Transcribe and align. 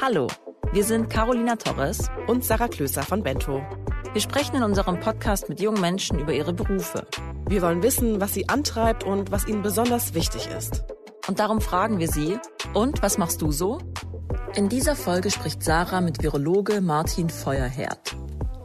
Hallo, 0.00 0.26
wir 0.72 0.84
sind 0.84 1.08
Carolina 1.08 1.56
Torres 1.56 2.10
und 2.26 2.44
Sarah 2.44 2.68
Klöser 2.68 3.02
von 3.02 3.22
Bento. 3.22 3.62
Wir 4.12 4.20
sprechen 4.20 4.56
in 4.56 4.62
unserem 4.62 5.00
Podcast 5.00 5.48
mit 5.48 5.60
jungen 5.60 5.80
Menschen 5.80 6.18
über 6.18 6.32
ihre 6.32 6.52
Berufe. 6.52 7.06
Wir 7.48 7.62
wollen 7.62 7.82
wissen, 7.82 8.20
was 8.20 8.34
sie 8.34 8.48
antreibt 8.48 9.04
und 9.04 9.30
was 9.30 9.46
ihnen 9.46 9.62
besonders 9.62 10.14
wichtig 10.14 10.48
ist. 10.56 10.84
Und 11.28 11.38
darum 11.38 11.60
fragen 11.60 11.98
wir 11.98 12.08
sie, 12.08 12.38
und 12.74 13.02
was 13.02 13.16
machst 13.16 13.40
du 13.42 13.52
so? 13.52 13.78
In 14.54 14.68
dieser 14.68 14.96
Folge 14.96 15.30
spricht 15.30 15.62
Sarah 15.62 16.00
mit 16.00 16.22
Virologe 16.22 16.80
Martin 16.80 17.30
Feuerherd. 17.30 18.16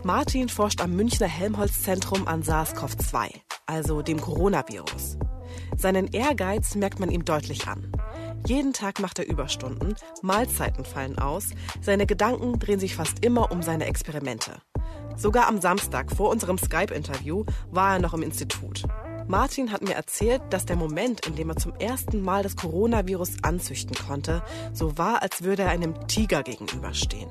Martin 0.03 0.49
forscht 0.49 0.81
am 0.81 0.95
Münchner 0.95 1.27
Helmholtz-Zentrum 1.27 2.27
an 2.27 2.41
SARS-CoV-2, 2.41 3.29
also 3.67 4.01
dem 4.01 4.19
Coronavirus. 4.19 5.17
Seinen 5.77 6.07
Ehrgeiz 6.07 6.73
merkt 6.73 6.99
man 6.99 7.11
ihm 7.11 7.23
deutlich 7.23 7.67
an. 7.67 7.91
Jeden 8.47 8.73
Tag 8.73 8.99
macht 8.99 9.19
er 9.19 9.27
Überstunden, 9.27 9.95
Mahlzeiten 10.23 10.85
fallen 10.85 11.19
aus, 11.19 11.49
seine 11.81 12.07
Gedanken 12.07 12.57
drehen 12.59 12.79
sich 12.79 12.95
fast 12.95 13.23
immer 13.23 13.51
um 13.51 13.61
seine 13.61 13.85
Experimente. 13.85 14.53
Sogar 15.15 15.47
am 15.47 15.61
Samstag 15.61 16.11
vor 16.11 16.29
unserem 16.29 16.57
Skype-Interview 16.57 17.45
war 17.69 17.93
er 17.93 17.99
noch 17.99 18.13
im 18.13 18.23
Institut. 18.23 18.83
Martin 19.27 19.71
hat 19.71 19.81
mir 19.83 19.93
erzählt, 19.93 20.41
dass 20.49 20.65
der 20.65 20.77
Moment, 20.77 21.27
in 21.27 21.35
dem 21.35 21.49
er 21.49 21.57
zum 21.57 21.75
ersten 21.75 22.21
Mal 22.21 22.43
das 22.43 22.55
Coronavirus 22.55 23.43
anzüchten 23.43 23.95
konnte, 23.95 24.41
so 24.73 24.97
war, 24.97 25.21
als 25.21 25.43
würde 25.43 25.63
er 25.63 25.69
einem 25.69 26.07
Tiger 26.07 26.43
gegenüberstehen. 26.43 27.27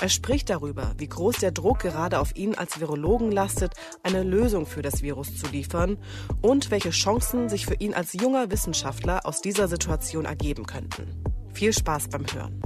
Er 0.00 0.08
spricht 0.08 0.50
darüber, 0.50 0.94
wie 0.98 1.08
groß 1.08 1.36
der 1.36 1.52
Druck 1.52 1.80
gerade 1.80 2.18
auf 2.18 2.34
ihn 2.36 2.54
als 2.54 2.80
Virologen 2.80 3.30
lastet, 3.30 3.74
eine 4.02 4.22
Lösung 4.22 4.66
für 4.66 4.82
das 4.82 5.02
Virus 5.02 5.36
zu 5.36 5.46
liefern 5.48 5.98
und 6.42 6.70
welche 6.70 6.90
Chancen 6.90 7.48
sich 7.48 7.66
für 7.66 7.74
ihn 7.74 7.94
als 7.94 8.12
junger 8.12 8.50
Wissenschaftler 8.50 9.26
aus 9.26 9.40
dieser 9.40 9.68
Situation 9.68 10.24
ergeben 10.24 10.66
könnten. 10.66 11.22
Viel 11.52 11.72
Spaß 11.72 12.08
beim 12.08 12.24
Hören. 12.32 12.62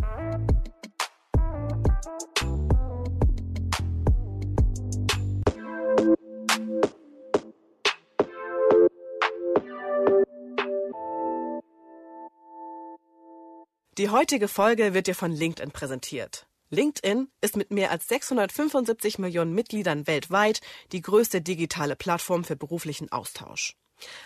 Die 13.96 14.10
heutige 14.10 14.48
Folge 14.48 14.92
wird 14.92 15.06
dir 15.06 15.14
von 15.14 15.30
LinkedIn 15.30 15.70
präsentiert. 15.70 16.48
LinkedIn 16.74 17.28
ist 17.40 17.56
mit 17.56 17.70
mehr 17.70 17.90
als 17.90 18.08
675 18.08 19.18
Millionen 19.18 19.54
Mitgliedern 19.54 20.06
weltweit 20.06 20.60
die 20.90 21.02
größte 21.02 21.40
digitale 21.40 21.94
Plattform 21.94 22.42
für 22.42 22.56
beruflichen 22.56 23.12
Austausch. 23.12 23.76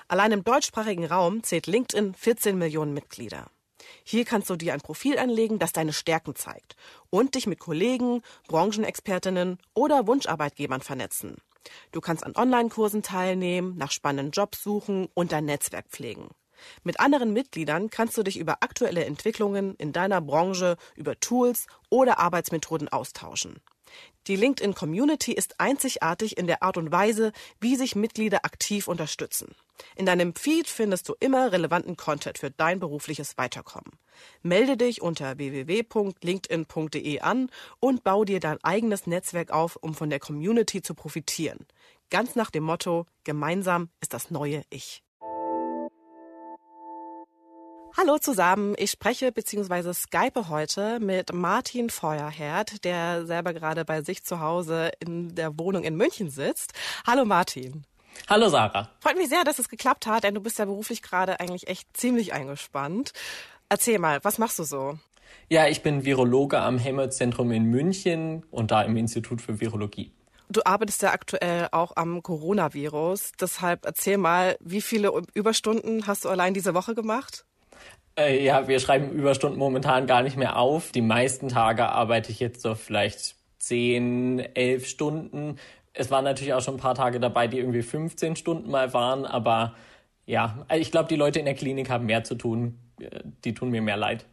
Allein 0.08 0.32
im 0.32 0.44
deutschsprachigen 0.44 1.04
Raum 1.04 1.42
zählt 1.42 1.66
LinkedIn 1.66 2.14
14 2.14 2.56
Millionen 2.56 2.94
Mitglieder. 2.94 3.50
Hier 4.02 4.24
kannst 4.24 4.48
du 4.48 4.56
dir 4.56 4.72
ein 4.72 4.80
Profil 4.80 5.18
anlegen, 5.18 5.58
das 5.58 5.72
deine 5.72 5.92
Stärken 5.92 6.34
zeigt 6.34 6.74
und 7.10 7.34
dich 7.34 7.46
mit 7.46 7.58
Kollegen, 7.58 8.22
Branchenexpertinnen 8.48 9.58
oder 9.74 10.06
Wunscharbeitgebern 10.06 10.80
vernetzen. 10.80 11.36
Du 11.92 12.00
kannst 12.00 12.24
an 12.24 12.34
Online-Kursen 12.34 13.02
teilnehmen, 13.02 13.76
nach 13.76 13.90
spannenden 13.90 14.32
Jobs 14.32 14.62
suchen 14.62 15.08
und 15.12 15.32
dein 15.32 15.44
Netzwerk 15.44 15.88
pflegen. 15.90 16.28
Mit 16.82 17.00
anderen 17.00 17.32
Mitgliedern 17.32 17.90
kannst 17.90 18.16
du 18.16 18.22
dich 18.22 18.38
über 18.38 18.62
aktuelle 18.62 19.04
Entwicklungen 19.04 19.74
in 19.76 19.92
deiner 19.92 20.20
Branche, 20.20 20.76
über 20.96 21.18
Tools 21.20 21.66
oder 21.90 22.18
Arbeitsmethoden 22.18 22.88
austauschen. 22.88 23.60
Die 24.26 24.36
LinkedIn 24.36 24.74
Community 24.74 25.32
ist 25.32 25.58
einzigartig 25.58 26.36
in 26.36 26.46
der 26.46 26.62
Art 26.62 26.76
und 26.76 26.92
Weise, 26.92 27.32
wie 27.60 27.76
sich 27.76 27.96
Mitglieder 27.96 28.44
aktiv 28.44 28.86
unterstützen. 28.86 29.54
In 29.96 30.04
deinem 30.04 30.34
Feed 30.34 30.68
findest 30.68 31.08
du 31.08 31.14
immer 31.18 31.50
relevanten 31.50 31.96
Content 31.96 32.36
für 32.36 32.50
dein 32.50 32.78
berufliches 32.78 33.38
Weiterkommen. 33.38 33.92
Melde 34.42 34.76
dich 34.76 35.00
unter 35.00 35.38
www.linkedin.de 35.38 37.20
an 37.20 37.50
und 37.80 38.04
bau 38.04 38.24
dir 38.24 38.40
dein 38.40 38.62
eigenes 38.62 39.06
Netzwerk 39.06 39.50
auf, 39.50 39.76
um 39.76 39.94
von 39.94 40.10
der 40.10 40.20
Community 40.20 40.82
zu 40.82 40.94
profitieren. 40.94 41.66
Ganz 42.10 42.34
nach 42.34 42.50
dem 42.50 42.64
Motto, 42.64 43.06
gemeinsam 43.24 43.88
ist 44.00 44.12
das 44.12 44.30
neue 44.30 44.62
Ich. 44.68 45.02
Hallo 48.00 48.16
zusammen, 48.16 48.76
ich 48.78 48.92
spreche 48.92 49.32
bzw. 49.32 49.92
skype 49.92 50.48
heute 50.48 51.00
mit 51.00 51.32
Martin 51.32 51.90
Feuerherd, 51.90 52.84
der 52.84 53.26
selber 53.26 53.52
gerade 53.52 53.84
bei 53.84 54.02
sich 54.02 54.22
zu 54.22 54.38
Hause 54.38 54.92
in 55.00 55.34
der 55.34 55.58
Wohnung 55.58 55.82
in 55.82 55.96
München 55.96 56.30
sitzt. 56.30 56.74
Hallo 57.08 57.24
Martin. 57.24 57.82
Hallo 58.28 58.50
Sarah. 58.50 58.88
Freut 59.00 59.16
mich 59.16 59.28
sehr, 59.28 59.42
dass 59.42 59.58
es 59.58 59.68
geklappt 59.68 60.06
hat, 60.06 60.22
denn 60.22 60.34
du 60.34 60.40
bist 60.40 60.60
ja 60.60 60.66
beruflich 60.66 61.02
gerade 61.02 61.40
eigentlich 61.40 61.66
echt 61.66 61.88
ziemlich 61.96 62.32
eingespannt. 62.32 63.10
Erzähl 63.68 63.98
mal, 63.98 64.20
was 64.22 64.38
machst 64.38 64.60
du 64.60 64.62
so? 64.62 64.96
Ja, 65.48 65.66
ich 65.66 65.82
bin 65.82 66.04
Virologe 66.04 66.60
am 66.60 66.78
Helmholtz-Zentrum 66.78 67.50
in 67.50 67.64
München 67.64 68.46
und 68.52 68.70
da 68.70 68.82
im 68.82 68.96
Institut 68.96 69.42
für 69.42 69.58
Virologie. 69.58 70.12
Du 70.48 70.60
arbeitest 70.64 71.02
ja 71.02 71.10
aktuell 71.10 71.66
auch 71.72 71.96
am 71.96 72.22
Coronavirus. 72.22 73.32
Deshalb 73.40 73.84
erzähl 73.84 74.18
mal, 74.18 74.56
wie 74.60 74.82
viele 74.82 75.10
Überstunden 75.34 76.06
hast 76.06 76.26
du 76.26 76.28
allein 76.28 76.54
diese 76.54 76.74
Woche 76.74 76.94
gemacht? 76.94 77.44
Äh, 78.18 78.44
ja, 78.44 78.66
wir 78.66 78.80
schreiben 78.80 79.10
Überstunden 79.10 79.58
momentan 79.58 80.06
gar 80.06 80.22
nicht 80.22 80.36
mehr 80.36 80.56
auf. 80.56 80.90
Die 80.90 81.02
meisten 81.02 81.48
Tage 81.48 81.88
arbeite 81.88 82.32
ich 82.32 82.40
jetzt 82.40 82.62
so 82.62 82.74
vielleicht 82.74 83.36
10, 83.60 84.40
11 84.54 84.86
Stunden. 84.86 85.58
Es 85.92 86.10
waren 86.10 86.24
natürlich 86.24 86.52
auch 86.52 86.60
schon 86.60 86.74
ein 86.74 86.80
paar 86.80 86.96
Tage 86.96 87.20
dabei, 87.20 87.46
die 87.46 87.58
irgendwie 87.58 87.82
15 87.82 88.36
Stunden 88.36 88.70
mal 88.70 88.92
waren, 88.92 89.24
aber 89.24 89.74
ja, 90.26 90.66
ich 90.74 90.90
glaube, 90.90 91.08
die 91.08 91.16
Leute 91.16 91.38
in 91.38 91.46
der 91.46 91.54
Klinik 91.54 91.88
haben 91.88 92.06
mehr 92.06 92.24
zu 92.24 92.34
tun. 92.34 92.78
Äh, 93.00 93.20
die 93.44 93.54
tun 93.54 93.70
mir 93.70 93.82
mehr 93.82 93.96
leid. 93.96 94.26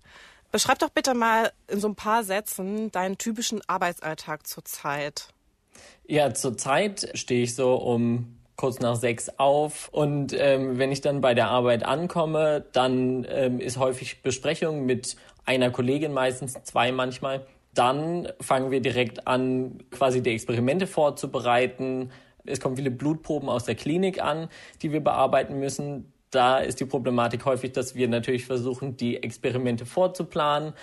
Beschreib 0.52 0.80
doch 0.80 0.90
bitte 0.90 1.14
mal 1.14 1.52
in 1.68 1.80
so 1.80 1.88
ein 1.88 1.96
paar 1.96 2.24
Sätzen 2.24 2.92
deinen 2.92 3.18
typischen 3.18 3.62
Arbeitsalltag 3.68 4.48
zurzeit. 4.48 5.30
Ja, 6.08 6.34
zurzeit 6.34 7.12
stehe 7.14 7.44
ich 7.44 7.56
so 7.56 7.76
um 7.76 8.38
kurz 8.56 8.80
nach 8.80 8.96
sechs 8.96 9.30
auf. 9.38 9.90
Und 9.92 10.36
ähm, 10.38 10.78
wenn 10.78 10.92
ich 10.92 11.02
dann 11.02 11.22
bei 11.22 11.34
der 11.34 11.50
Arbeit 11.50 11.86
ankomme, 11.86 12.66
dann 12.72 13.26
ähm, 13.30 13.60
ist 13.60 13.78
häufig 13.78 14.22
Besprechung 14.22 14.86
mit 14.86 15.16
einer 15.46 15.72
Kollegin, 15.72 16.14
meistens 16.14 16.54
zwei 16.64 16.92
manchmal. 16.92 17.46
Dann 17.74 18.30
fangen 18.40 18.72
wir 18.72 18.82
direkt 18.82 19.28
an, 19.28 19.80
quasi 19.92 20.24
die 20.24 20.32
Experimente 20.32 20.88
vorzubereiten. 20.88 22.12
Es 22.46 22.60
kommen 22.60 22.78
viele 22.78 22.92
Blutproben 22.92 23.50
aus 23.50 23.66
der 23.66 23.76
Klinik 23.76 24.22
an, 24.22 24.48
die 24.82 24.92
wir 24.92 25.04
bearbeiten 25.04 25.60
müssen. 25.60 26.12
Da 26.32 26.60
ist 26.60 26.80
die 26.80 26.86
Problematik 26.86 27.46
häufig, 27.46 27.74
dass 27.74 27.96
wir 27.96 28.08
natürlich 28.08 28.46
versuchen, 28.46 28.98
die 28.98 29.22
Experimente 29.22 29.86
vorzuplanen 29.86 30.74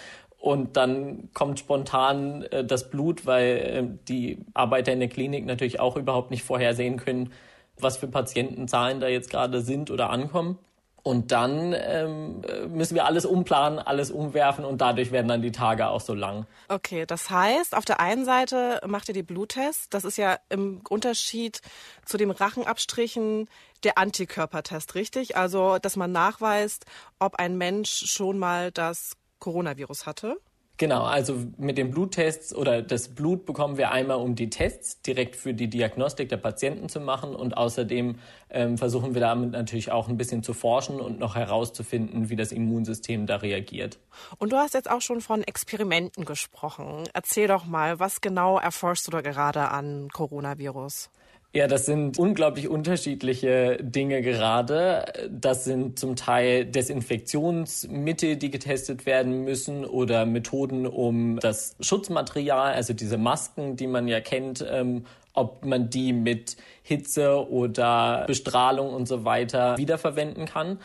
und 0.42 0.76
dann 0.76 1.28
kommt 1.34 1.60
spontan 1.60 2.42
äh, 2.50 2.64
das 2.64 2.90
Blut, 2.90 3.26
weil 3.26 3.46
äh, 3.46 3.98
die 4.08 4.38
Arbeiter 4.54 4.92
in 4.92 4.98
der 4.98 5.08
Klinik 5.08 5.46
natürlich 5.46 5.78
auch 5.78 5.96
überhaupt 5.96 6.32
nicht 6.32 6.42
vorhersehen 6.42 6.96
können, 6.96 7.30
was 7.78 7.96
für 7.96 8.08
Patientenzahlen 8.08 9.00
da 9.00 9.08
jetzt 9.08 9.30
gerade 9.30 9.60
sind 9.60 9.90
oder 9.90 10.10
ankommen. 10.10 10.58
Und 11.04 11.32
dann 11.32 11.74
ähm, 11.76 12.42
müssen 12.68 12.94
wir 12.94 13.06
alles 13.06 13.24
umplanen, 13.24 13.80
alles 13.80 14.12
umwerfen 14.12 14.64
und 14.64 14.80
dadurch 14.80 15.10
werden 15.10 15.26
dann 15.26 15.42
die 15.42 15.50
Tage 15.50 15.88
auch 15.88 16.00
so 16.00 16.14
lang. 16.14 16.46
Okay, 16.68 17.06
das 17.06 17.28
heißt, 17.28 17.76
auf 17.76 17.84
der 17.84 17.98
einen 17.98 18.24
Seite 18.24 18.80
macht 18.86 19.08
ihr 19.08 19.14
die 19.14 19.24
Bluttests. 19.24 19.88
Das 19.88 20.04
ist 20.04 20.16
ja 20.16 20.38
im 20.48 20.80
Unterschied 20.88 21.60
zu 22.04 22.18
dem 22.18 22.30
Rachenabstrichen 22.30 23.48
der 23.82 23.98
Antikörpertest, 23.98 24.94
richtig? 24.94 25.36
Also, 25.36 25.78
dass 25.78 25.96
man 25.96 26.12
nachweist, 26.12 26.86
ob 27.18 27.34
ein 27.34 27.58
Mensch 27.58 28.04
schon 28.06 28.38
mal 28.38 28.70
das 28.70 29.16
Coronavirus 29.40 30.06
hatte. 30.06 30.36
Genau, 30.82 31.04
also 31.04 31.36
mit 31.58 31.78
den 31.78 31.92
Bluttests 31.92 32.52
oder 32.52 32.82
das 32.82 33.06
Blut 33.06 33.46
bekommen 33.46 33.76
wir 33.76 33.92
einmal, 33.92 34.16
um 34.16 34.34
die 34.34 34.50
Tests 34.50 35.00
direkt 35.00 35.36
für 35.36 35.54
die 35.54 35.68
Diagnostik 35.68 36.28
der 36.28 36.38
Patienten 36.38 36.88
zu 36.88 36.98
machen 36.98 37.36
und 37.36 37.56
außerdem 37.56 38.16
ähm, 38.50 38.78
versuchen 38.78 39.14
wir 39.14 39.20
damit 39.20 39.52
natürlich 39.52 39.92
auch 39.92 40.08
ein 40.08 40.16
bisschen 40.16 40.42
zu 40.42 40.54
forschen 40.54 41.00
und 41.00 41.20
noch 41.20 41.36
herauszufinden, 41.36 42.30
wie 42.30 42.34
das 42.34 42.50
Immunsystem 42.50 43.28
da 43.28 43.36
reagiert. 43.36 44.00
Und 44.38 44.52
du 44.52 44.56
hast 44.56 44.74
jetzt 44.74 44.90
auch 44.90 45.02
schon 45.02 45.20
von 45.20 45.44
Experimenten 45.44 46.24
gesprochen. 46.24 47.04
Erzähl 47.14 47.46
doch 47.46 47.64
mal, 47.64 48.00
was 48.00 48.20
genau 48.20 48.58
erforschst 48.58 49.06
du 49.06 49.12
da 49.12 49.20
gerade 49.20 49.68
an 49.68 50.08
Coronavirus? 50.12 51.10
Ja, 51.54 51.66
das 51.66 51.84
sind 51.84 52.18
unglaublich 52.18 52.68
unterschiedliche 52.68 53.76
Dinge 53.82 54.22
gerade. 54.22 55.04
Das 55.30 55.64
sind 55.64 55.98
zum 55.98 56.16
Teil 56.16 56.64
Desinfektionsmittel, 56.64 58.36
die 58.36 58.50
getestet 58.50 59.04
werden 59.04 59.44
müssen 59.44 59.84
oder 59.84 60.24
Methoden, 60.24 60.86
um 60.86 61.38
das 61.40 61.76
Schutzmaterial, 61.80 62.72
also 62.72 62.94
diese 62.94 63.18
Masken, 63.18 63.76
die 63.76 63.86
man 63.86 64.08
ja 64.08 64.20
kennt, 64.20 64.64
ähm, 64.66 65.04
ob 65.34 65.62
man 65.66 65.90
die 65.90 66.14
mit 66.14 66.56
Hitze 66.82 67.46
oder 67.50 68.24
Bestrahlung 68.26 68.94
und 68.94 69.06
so 69.06 69.26
weiter 69.26 69.76
wiederverwenden 69.76 70.46
kann. 70.46 70.78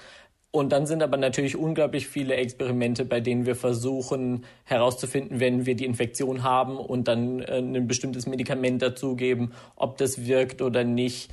Und 0.57 0.71
dann 0.71 0.87
sind 0.87 1.03
aber 1.03 1.17
natürlich 1.17 1.55
unglaublich 1.55 2.07
viele 2.07 2.33
Experimente, 2.33 3.05
bei 3.05 3.19
denen 3.19 3.45
wir 3.45 3.55
versuchen 3.55 4.43
herauszufinden, 4.63 5.39
wenn 5.39 5.67
wir 5.67 5.75
die 5.75 5.85
Infektion 5.85 6.41
haben 6.41 6.77
und 6.77 7.07
dann 7.07 7.41
äh, 7.41 7.59
ein 7.59 7.85
bestimmtes 7.85 8.25
Medikament 8.25 8.81
dazugeben, 8.81 9.53
ob 9.75 9.99
das 9.99 10.25
wirkt 10.25 10.63
oder 10.63 10.83
nicht, 10.83 11.29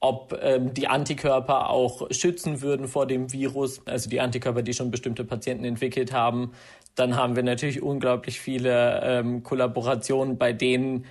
ob 0.00 0.38
ähm, 0.40 0.72
die 0.72 0.88
Antikörper 0.88 1.68
auch 1.68 2.10
schützen 2.10 2.62
würden 2.62 2.88
vor 2.88 3.06
dem 3.06 3.30
Virus, 3.30 3.86
also 3.86 4.08
die 4.08 4.22
Antikörper, 4.22 4.62
die 4.62 4.72
schon 4.72 4.90
bestimmte 4.90 5.24
Patienten 5.24 5.66
entwickelt 5.66 6.14
haben. 6.14 6.52
Dann 6.94 7.14
haben 7.14 7.36
wir 7.36 7.42
natürlich 7.42 7.82
unglaublich 7.82 8.40
viele 8.40 9.02
ähm, 9.04 9.42
Kollaborationen, 9.42 10.38
bei 10.38 10.54
denen 10.54 11.04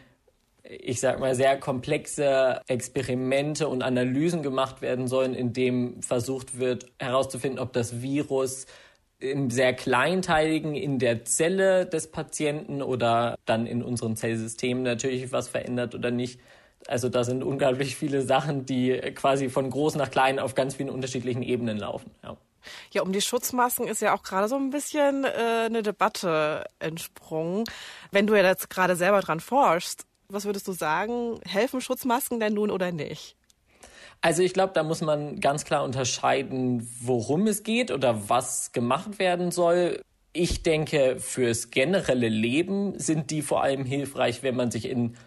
ich 0.79 1.01
sag 1.01 1.19
mal, 1.19 1.35
sehr 1.35 1.59
komplexe 1.59 2.61
Experimente 2.67 3.67
und 3.67 3.81
Analysen 3.81 4.41
gemacht 4.41 4.81
werden 4.81 5.07
sollen, 5.07 5.33
in 5.33 5.53
dem 5.53 6.01
versucht 6.01 6.59
wird 6.59 6.85
herauszufinden, 6.99 7.59
ob 7.59 7.73
das 7.73 8.01
Virus 8.01 8.67
im 9.19 9.51
sehr 9.51 9.73
kleinteiligen 9.73 10.75
in 10.75 10.97
der 10.97 11.25
Zelle 11.25 11.85
des 11.85 12.09
Patienten 12.09 12.81
oder 12.81 13.35
dann 13.45 13.67
in 13.67 13.83
unseren 13.83 14.15
Zellsystemen 14.15 14.83
natürlich 14.83 15.31
was 15.31 15.47
verändert 15.47 15.93
oder 15.93 16.09
nicht. 16.09 16.39
Also 16.87 17.09
da 17.09 17.23
sind 17.23 17.43
unglaublich 17.43 17.95
viele 17.95 18.23
Sachen, 18.23 18.65
die 18.65 18.97
quasi 19.13 19.49
von 19.49 19.69
groß 19.69 19.95
nach 19.95 20.09
klein 20.09 20.39
auf 20.39 20.55
ganz 20.55 20.75
vielen 20.75 20.89
unterschiedlichen 20.89 21.43
Ebenen 21.43 21.77
laufen. 21.77 22.11
Ja. 22.23 22.37
Ja, 22.91 23.01
um 23.01 23.11
die 23.11 23.21
Schutzmasken 23.21 23.87
ist 23.87 24.01
ja 24.01 24.13
auch 24.13 24.21
gerade 24.21 24.47
so 24.47 24.55
ein 24.55 24.69
bisschen 24.69 25.23
äh, 25.23 25.65
eine 25.65 25.81
Debatte 25.81 26.65
entsprungen. 26.77 27.63
Wenn 28.11 28.27
du 28.27 28.35
ja 28.35 28.43
jetzt 28.43 28.69
gerade 28.69 28.95
selber 28.95 29.21
dran 29.21 29.39
forschst, 29.39 30.05
was 30.33 30.45
würdest 30.45 30.67
du 30.67 30.71
sagen? 30.71 31.39
Helfen 31.45 31.81
Schutzmasken 31.81 32.39
denn 32.39 32.53
nun 32.53 32.71
oder 32.71 32.91
nicht? 32.91 33.35
Also 34.21 34.43
ich 34.43 34.53
glaube, 34.53 34.73
da 34.73 34.83
muss 34.83 35.01
man 35.01 35.39
ganz 35.39 35.65
klar 35.65 35.83
unterscheiden, 35.83 36.87
worum 37.01 37.47
es 37.47 37.63
geht 37.63 37.89
oder 37.89 38.29
was 38.29 38.71
gemacht 38.71 39.17
werden 39.17 39.51
soll. 39.51 40.01
Ich 40.31 40.61
denke, 40.61 41.17
fürs 41.19 41.71
generelle 41.71 42.29
Leben 42.29 42.97
sind 42.99 43.31
die 43.31 43.41
vor 43.41 43.63
allem 43.63 43.83
hilfreich, 43.83 44.43
wenn 44.43 44.55
man 44.55 44.69
sich 44.69 44.87
in, 44.87 45.17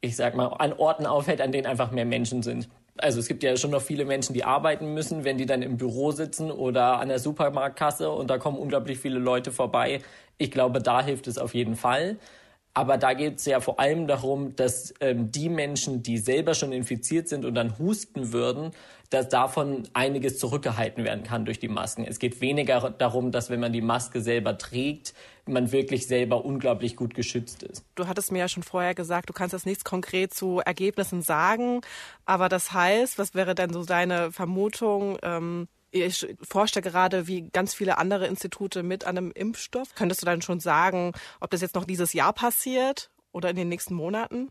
ich 0.00 0.16
sag 0.16 0.34
mal, 0.34 0.48
an 0.48 0.72
Orten 0.72 1.06
aufhält, 1.06 1.40
an 1.40 1.52
denen 1.52 1.66
einfach 1.66 1.92
mehr 1.92 2.04
Menschen 2.04 2.42
sind. 2.42 2.68
Also 2.98 3.20
es 3.20 3.28
gibt 3.28 3.42
ja 3.42 3.56
schon 3.56 3.70
noch 3.70 3.82
viele 3.82 4.04
Menschen, 4.04 4.34
die 4.34 4.44
arbeiten 4.44 4.94
müssen, 4.94 5.24
wenn 5.24 5.38
die 5.38 5.46
dann 5.46 5.62
im 5.62 5.76
Büro 5.76 6.10
sitzen 6.10 6.50
oder 6.50 7.00
an 7.00 7.08
der 7.08 7.18
Supermarktkasse 7.18 8.10
und 8.10 8.30
da 8.30 8.38
kommen 8.38 8.58
unglaublich 8.58 8.98
viele 8.98 9.18
Leute 9.18 9.52
vorbei. 9.52 10.00
Ich 10.38 10.50
glaube, 10.50 10.80
da 10.80 11.02
hilft 11.02 11.26
es 11.26 11.38
auf 11.38 11.54
jeden 11.54 11.76
Fall. 11.76 12.18
Aber 12.74 12.98
da 12.98 13.14
geht 13.14 13.38
es 13.38 13.44
ja 13.44 13.60
vor 13.60 13.78
allem 13.78 14.08
darum, 14.08 14.56
dass 14.56 14.92
ähm, 15.00 15.30
die 15.30 15.48
Menschen, 15.48 16.02
die 16.02 16.18
selber 16.18 16.54
schon 16.54 16.72
infiziert 16.72 17.28
sind 17.28 17.44
und 17.44 17.54
dann 17.54 17.78
husten 17.78 18.32
würden, 18.32 18.72
dass 19.10 19.28
davon 19.28 19.84
einiges 19.92 20.38
zurückgehalten 20.38 21.04
werden 21.04 21.22
kann 21.22 21.44
durch 21.44 21.60
die 21.60 21.68
Masken. 21.68 22.04
Es 22.04 22.18
geht 22.18 22.40
weniger 22.40 22.90
darum, 22.90 23.30
dass 23.30 23.48
wenn 23.48 23.60
man 23.60 23.72
die 23.72 23.80
Maske 23.80 24.20
selber 24.20 24.58
trägt, 24.58 25.14
man 25.46 25.70
wirklich 25.70 26.08
selber 26.08 26.44
unglaublich 26.44 26.96
gut 26.96 27.14
geschützt 27.14 27.62
ist. 27.62 27.84
Du 27.94 28.08
hattest 28.08 28.32
mir 28.32 28.40
ja 28.40 28.48
schon 28.48 28.64
vorher 28.64 28.94
gesagt, 28.94 29.28
du 29.28 29.32
kannst 29.32 29.52
jetzt 29.52 29.66
nichts 29.66 29.84
konkret 29.84 30.34
zu 30.34 30.58
Ergebnissen 30.58 31.22
sagen, 31.22 31.82
aber 32.24 32.48
das 32.48 32.72
heißt, 32.72 33.18
was 33.18 33.34
wäre 33.34 33.54
denn 33.54 33.72
so 33.72 33.84
deine 33.84 34.32
Vermutung? 34.32 35.18
Ähm 35.22 35.68
ich 35.94 36.26
forsche 36.42 36.82
gerade 36.82 37.28
wie 37.28 37.48
ganz 37.50 37.72
viele 37.72 37.98
andere 37.98 38.26
Institute 38.26 38.82
mit 38.82 39.06
an 39.06 39.16
einem 39.16 39.32
Impfstoff. 39.32 39.94
Könntest 39.94 40.22
du 40.22 40.26
dann 40.26 40.42
schon 40.42 40.60
sagen, 40.60 41.12
ob 41.40 41.50
das 41.50 41.60
jetzt 41.60 41.76
noch 41.76 41.84
dieses 41.84 42.12
Jahr 42.12 42.32
passiert 42.32 43.10
oder 43.32 43.50
in 43.50 43.56
den 43.56 43.68
nächsten 43.68 43.94
Monaten? 43.94 44.50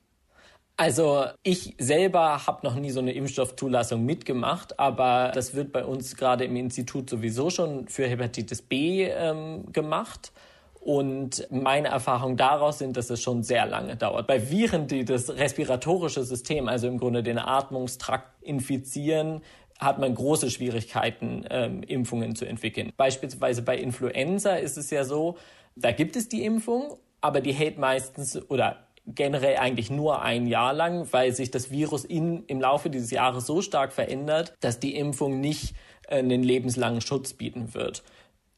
Also 0.76 1.26
ich 1.44 1.76
selber 1.78 2.48
habe 2.48 2.66
noch 2.66 2.76
nie 2.76 2.90
so 2.90 3.00
eine 3.00 3.14
Impfstoffzulassung 3.14 4.04
mitgemacht, 4.04 4.80
aber 4.80 5.32
das 5.34 5.54
wird 5.54 5.72
bei 5.72 5.86
uns 5.86 6.16
gerade 6.16 6.46
im 6.46 6.56
Institut 6.56 7.10
sowieso 7.10 7.52
schon 7.52 7.88
für 7.88 8.08
Hepatitis 8.08 8.62
B 8.62 9.04
ähm, 9.04 9.72
gemacht. 9.72 10.32
Und 10.80 11.48
meine 11.50 11.88
Erfahrungen 11.90 12.36
daraus 12.36 12.80
sind, 12.80 12.98
dass 12.98 13.10
es 13.10 13.22
schon 13.22 13.42
sehr 13.44 13.66
lange 13.66 13.96
dauert. 13.96 14.28
Bei 14.28 14.50
Viren, 14.50 14.88
die 14.88 15.06
das 15.06 15.30
respiratorische 15.30 16.24
System, 16.26 16.68
also 16.68 16.88
im 16.88 16.98
Grunde 16.98 17.24
den 17.24 17.38
Atmungstrakt 17.38 18.44
infizieren, 18.44 19.42
hat 19.80 20.00
man 20.00 20.16
große 20.16 20.50
Schwierigkeiten, 20.50 21.46
ähm, 21.50 21.84
Impfungen 21.84 22.36
zu 22.36 22.46
entwickeln. 22.46 22.92
Beispielsweise 22.98 23.62
bei 23.62 23.78
Influenza 23.78 24.56
ist 24.56 24.78
es 24.78 24.90
ja 24.90 25.04
so, 25.04 25.38
da 25.76 25.92
gibt 25.92 26.16
es 26.16 26.30
die 26.30 26.44
Impfung, 26.46 26.98
aber 27.22 27.42
die 27.42 27.54
hält 27.54 27.78
meistens 27.78 28.40
oder 28.50 28.88
generell 29.06 29.58
eigentlich 29.58 29.90
nur 29.90 30.22
ein 30.22 30.48
Jahr 30.48 30.74
lang, 30.74 31.08
weil 31.12 31.34
sich 31.34 31.52
das 31.52 31.72
Virus 31.72 32.06
in, 32.06 32.46
im 32.46 32.62
Laufe 32.62 32.90
dieses 32.90 33.12
Jahres 33.12 33.46
so 33.46 33.62
stark 33.62 33.92
verändert, 33.92 34.54
dass 34.62 34.80
die 34.80 34.96
Impfung 34.96 35.40
nicht 35.40 35.76
äh, 36.08 36.18
einen 36.18 36.44
lebenslangen 36.44 37.02
Schutz 37.02 37.34
bieten 37.34 37.74
wird. 37.74 38.04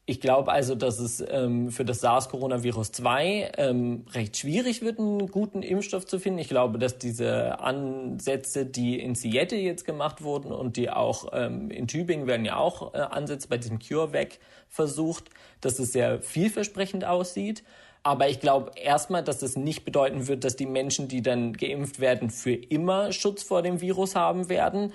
Ich 0.08 0.20
glaube 0.20 0.52
also, 0.52 0.76
dass 0.76 1.00
es 1.00 1.22
ähm, 1.28 1.72
für 1.72 1.84
das 1.84 2.00
SARS-Coronavirus 2.00 2.92
2 2.92 3.52
ähm, 3.56 4.04
recht 4.12 4.36
schwierig 4.36 4.80
wird, 4.80 5.00
einen 5.00 5.26
guten 5.26 5.62
Impfstoff 5.62 6.06
zu 6.06 6.20
finden. 6.20 6.38
Ich 6.38 6.48
glaube, 6.48 6.78
dass 6.78 6.98
diese 6.98 7.58
Ansätze, 7.58 8.66
die 8.66 9.00
in 9.00 9.16
Seattle 9.16 9.58
jetzt 9.58 9.84
gemacht 9.84 10.22
wurden 10.22 10.52
und 10.52 10.76
die 10.76 10.90
auch 10.90 11.30
ähm, 11.32 11.72
in 11.72 11.88
Tübingen 11.88 12.28
werden 12.28 12.46
ja 12.46 12.56
auch 12.56 12.94
äh, 12.94 12.98
Ansätze 12.98 13.48
bei 13.48 13.58
diesem 13.58 13.80
CureVac 13.80 14.38
versucht, 14.68 15.24
dass 15.60 15.80
es 15.80 15.92
sehr 15.92 16.20
vielversprechend 16.20 17.04
aussieht. 17.04 17.64
Aber 18.04 18.28
ich 18.28 18.38
glaube 18.38 18.70
erstmal, 18.76 19.24
dass 19.24 19.40
das 19.40 19.56
nicht 19.56 19.84
bedeuten 19.84 20.28
wird, 20.28 20.44
dass 20.44 20.54
die 20.54 20.66
Menschen, 20.66 21.08
die 21.08 21.22
dann 21.22 21.52
geimpft 21.52 21.98
werden, 21.98 22.30
für 22.30 22.52
immer 22.52 23.10
Schutz 23.10 23.42
vor 23.42 23.62
dem 23.62 23.80
Virus 23.80 24.14
haben 24.14 24.48
werden, 24.48 24.92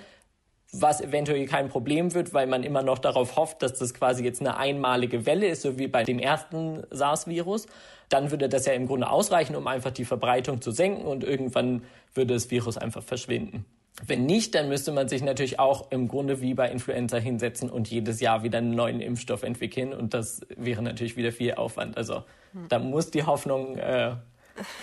was 0.72 1.02
eventuell 1.02 1.46
kein 1.46 1.68
Problem 1.68 2.14
wird, 2.14 2.32
weil 2.32 2.46
man 2.46 2.64
immer 2.64 2.82
noch 2.82 2.98
darauf 2.98 3.36
hofft, 3.36 3.62
dass 3.62 3.74
das 3.74 3.92
quasi 3.92 4.24
jetzt 4.24 4.40
eine 4.40 4.56
einmalige 4.56 5.26
Welle 5.26 5.46
ist, 5.46 5.62
so 5.62 5.78
wie 5.78 5.86
bei 5.86 6.02
dem 6.02 6.18
ersten 6.18 6.82
SARS-Virus, 6.90 7.66
dann 8.08 8.30
würde 8.30 8.48
das 8.48 8.66
ja 8.66 8.72
im 8.72 8.86
Grunde 8.86 9.10
ausreichen, 9.10 9.54
um 9.54 9.66
einfach 9.66 9.90
die 9.90 10.06
Verbreitung 10.06 10.62
zu 10.62 10.70
senken 10.70 11.04
und 11.04 11.24
irgendwann 11.24 11.82
würde 12.14 12.34
das 12.34 12.50
Virus 12.50 12.78
einfach 12.78 13.02
verschwinden. 13.02 13.66
Wenn 14.06 14.24
nicht, 14.24 14.54
dann 14.54 14.68
müsste 14.68 14.90
man 14.90 15.08
sich 15.08 15.22
natürlich 15.22 15.58
auch 15.58 15.90
im 15.90 16.08
Grunde 16.08 16.40
wie 16.40 16.54
bei 16.54 16.70
Influenza 16.70 17.18
hinsetzen 17.18 17.68
und 17.68 17.90
jedes 17.90 18.20
Jahr 18.20 18.42
wieder 18.42 18.58
einen 18.58 18.74
neuen 18.74 19.00
Impfstoff 19.00 19.42
entwickeln 19.42 19.92
und 19.92 20.14
das 20.14 20.40
wäre 20.56 20.82
natürlich 20.82 21.16
wieder 21.16 21.32
viel 21.32 21.54
Aufwand. 21.54 21.98
Also 21.98 22.24
da 22.68 22.78
muss 22.78 23.10
die 23.10 23.24
Hoffnung 23.24 23.76
äh, 23.76 24.16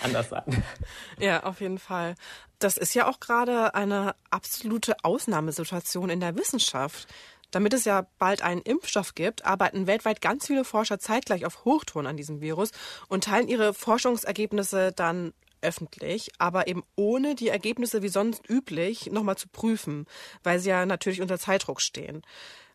anders 0.02 0.28
sein. 0.28 0.62
Ja, 1.18 1.42
auf 1.44 1.60
jeden 1.60 1.78
Fall. 1.78 2.14
Das 2.58 2.76
ist 2.76 2.94
ja 2.94 3.08
auch 3.08 3.20
gerade 3.20 3.74
eine 3.74 4.14
absolute 4.30 4.96
Ausnahmesituation 5.02 6.10
in 6.10 6.20
der 6.20 6.36
Wissenschaft. 6.36 7.08
Damit 7.50 7.74
es 7.74 7.84
ja 7.84 8.06
bald 8.18 8.42
einen 8.42 8.62
Impfstoff 8.62 9.14
gibt, 9.14 9.44
arbeiten 9.44 9.86
weltweit 9.86 10.20
ganz 10.20 10.46
viele 10.46 10.64
Forscher 10.64 10.98
zeitgleich 10.98 11.44
auf 11.44 11.64
Hochtouren 11.64 12.06
an 12.06 12.16
diesem 12.16 12.40
Virus 12.40 12.70
und 13.08 13.24
teilen 13.24 13.48
ihre 13.48 13.74
Forschungsergebnisse 13.74 14.92
dann 14.92 15.32
öffentlich, 15.62 16.30
aber 16.38 16.68
eben 16.68 16.84
ohne 16.96 17.34
die 17.34 17.48
Ergebnisse 17.48 18.02
wie 18.02 18.08
sonst 18.08 18.48
üblich 18.48 19.10
nochmal 19.10 19.36
zu 19.36 19.48
prüfen, 19.48 20.06
weil 20.42 20.58
sie 20.58 20.70
ja 20.70 20.86
natürlich 20.86 21.20
unter 21.20 21.38
Zeitdruck 21.38 21.80
stehen. 21.80 22.22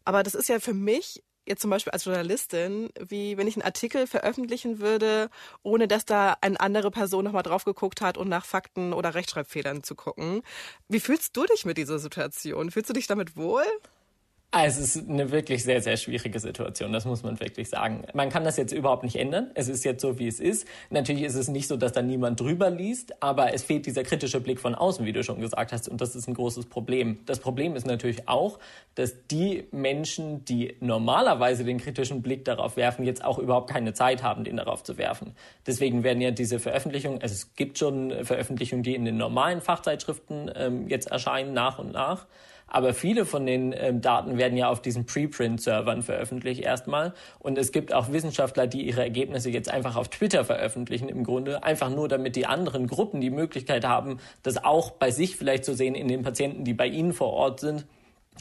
Aber 0.03 0.23
das 0.23 0.35
ist 0.35 0.49
ja 0.49 0.59
für 0.59 0.73
mich 0.73 1.23
jetzt 1.45 1.61
zum 1.61 1.69
Beispiel 1.69 1.91
als 1.91 2.05
Journalistin, 2.05 2.89
wie 2.99 3.37
wenn 3.37 3.47
ich 3.47 3.55
einen 3.55 3.65
Artikel 3.65 4.07
veröffentlichen 4.07 4.79
würde, 4.79 5.29
ohne 5.63 5.87
dass 5.87 6.05
da 6.05 6.37
eine 6.41 6.59
andere 6.59 6.91
Person 6.91 7.23
nochmal 7.23 7.43
drauf 7.43 7.65
geguckt 7.65 8.01
hat 8.01 8.17
und 8.17 8.29
nach 8.29 8.45
Fakten 8.45 8.93
oder 8.93 9.13
Rechtschreibfehlern 9.13 9.83
zu 9.83 9.95
gucken. 9.95 10.41
Wie 10.89 10.99
fühlst 10.99 11.35
du 11.37 11.45
dich 11.45 11.65
mit 11.65 11.77
dieser 11.77 11.99
Situation? 11.99 12.71
Fühlst 12.71 12.89
du 12.89 12.93
dich 12.93 13.07
damit 13.07 13.37
wohl? 13.37 13.63
Also 14.55 14.83
es 14.83 14.95
ist 14.95 15.09
eine 15.09 15.31
wirklich 15.31 15.65
sehr, 15.65 15.81
sehr 15.81 15.97
schwierige 15.97 16.39
Situation, 16.39 16.93
das 16.93 17.03
muss 17.03 17.23
man 17.23 17.37
wirklich 17.41 17.67
sagen. 17.67 18.05
Man 18.13 18.29
kann 18.29 18.45
das 18.45 18.55
jetzt 18.55 18.71
überhaupt 18.71 19.03
nicht 19.03 19.17
ändern. 19.17 19.51
Es 19.53 19.67
ist 19.67 19.83
jetzt 19.83 19.99
so, 19.99 20.17
wie 20.17 20.27
es 20.27 20.39
ist. 20.39 20.65
Natürlich 20.89 21.23
ist 21.23 21.35
es 21.35 21.49
nicht 21.49 21.67
so, 21.67 21.75
dass 21.75 21.91
da 21.91 22.01
niemand 22.01 22.39
drüber 22.39 22.69
liest, 22.69 23.21
aber 23.21 23.53
es 23.53 23.63
fehlt 23.63 23.85
dieser 23.85 24.03
kritische 24.03 24.39
Blick 24.39 24.61
von 24.61 24.73
außen, 24.73 25.05
wie 25.05 25.11
du 25.11 25.25
schon 25.25 25.41
gesagt 25.41 25.73
hast, 25.73 25.89
und 25.89 25.99
das 25.99 26.15
ist 26.15 26.29
ein 26.29 26.35
großes 26.35 26.67
Problem. 26.67 27.19
Das 27.25 27.39
Problem 27.39 27.75
ist 27.75 27.85
natürlich 27.85 28.29
auch, 28.29 28.57
dass 28.95 29.27
die 29.27 29.65
Menschen, 29.71 30.45
die 30.45 30.77
normalerweise 30.79 31.65
den 31.65 31.77
kritischen 31.77 32.21
Blick 32.21 32.45
darauf 32.45 32.77
werfen, 32.77 33.03
jetzt 33.03 33.25
auch 33.25 33.39
überhaupt 33.39 33.69
keine 33.69 33.91
Zeit 33.93 34.23
haben, 34.23 34.45
den 34.45 34.55
darauf 34.55 34.83
zu 34.83 34.97
werfen. 34.97 35.35
Deswegen 35.67 36.03
werden 36.03 36.21
ja 36.21 36.31
diese 36.31 36.59
Veröffentlichungen, 36.59 37.21
also 37.21 37.33
es 37.33 37.55
gibt 37.55 37.77
schon 37.77 38.23
Veröffentlichungen, 38.23 38.83
die 38.83 38.95
in 38.95 39.03
den 39.03 39.17
normalen 39.17 39.59
Fachzeitschriften 39.59 40.49
ähm, 40.55 40.87
jetzt 40.87 41.11
erscheinen, 41.11 41.51
nach 41.51 41.77
und 41.77 41.91
nach. 41.91 42.25
Aber 42.67 42.93
viele 42.93 43.25
von 43.25 43.45
den 43.45 43.73
ähm, 43.77 44.01
Daten 44.01 44.37
werden 44.37 44.57
ja 44.57 44.69
auf 44.69 44.81
diesen 44.81 45.05
Preprint-Servern 45.05 46.01
veröffentlicht 46.01 46.61
erstmal. 46.61 47.13
Und 47.39 47.57
es 47.57 47.71
gibt 47.71 47.93
auch 47.93 48.11
Wissenschaftler, 48.11 48.67
die 48.67 48.87
ihre 48.87 49.01
Ergebnisse 49.01 49.49
jetzt 49.49 49.69
einfach 49.69 49.95
auf 49.95 50.09
Twitter 50.09 50.43
veröffentlichen 50.43 51.07
im 51.07 51.23
Grunde. 51.23 51.63
Einfach 51.63 51.89
nur, 51.89 52.07
damit 52.07 52.35
die 52.35 52.47
anderen 52.47 52.87
Gruppen 52.87 53.21
die 53.21 53.29
Möglichkeit 53.29 53.85
haben, 53.85 54.17
das 54.43 54.63
auch 54.63 54.91
bei 54.91 55.11
sich 55.11 55.35
vielleicht 55.35 55.65
zu 55.65 55.75
sehen 55.75 55.95
in 55.95 56.07
den 56.07 56.23
Patienten, 56.23 56.63
die 56.63 56.73
bei 56.73 56.87
ihnen 56.87 57.13
vor 57.13 57.31
Ort 57.33 57.59
sind. 57.59 57.85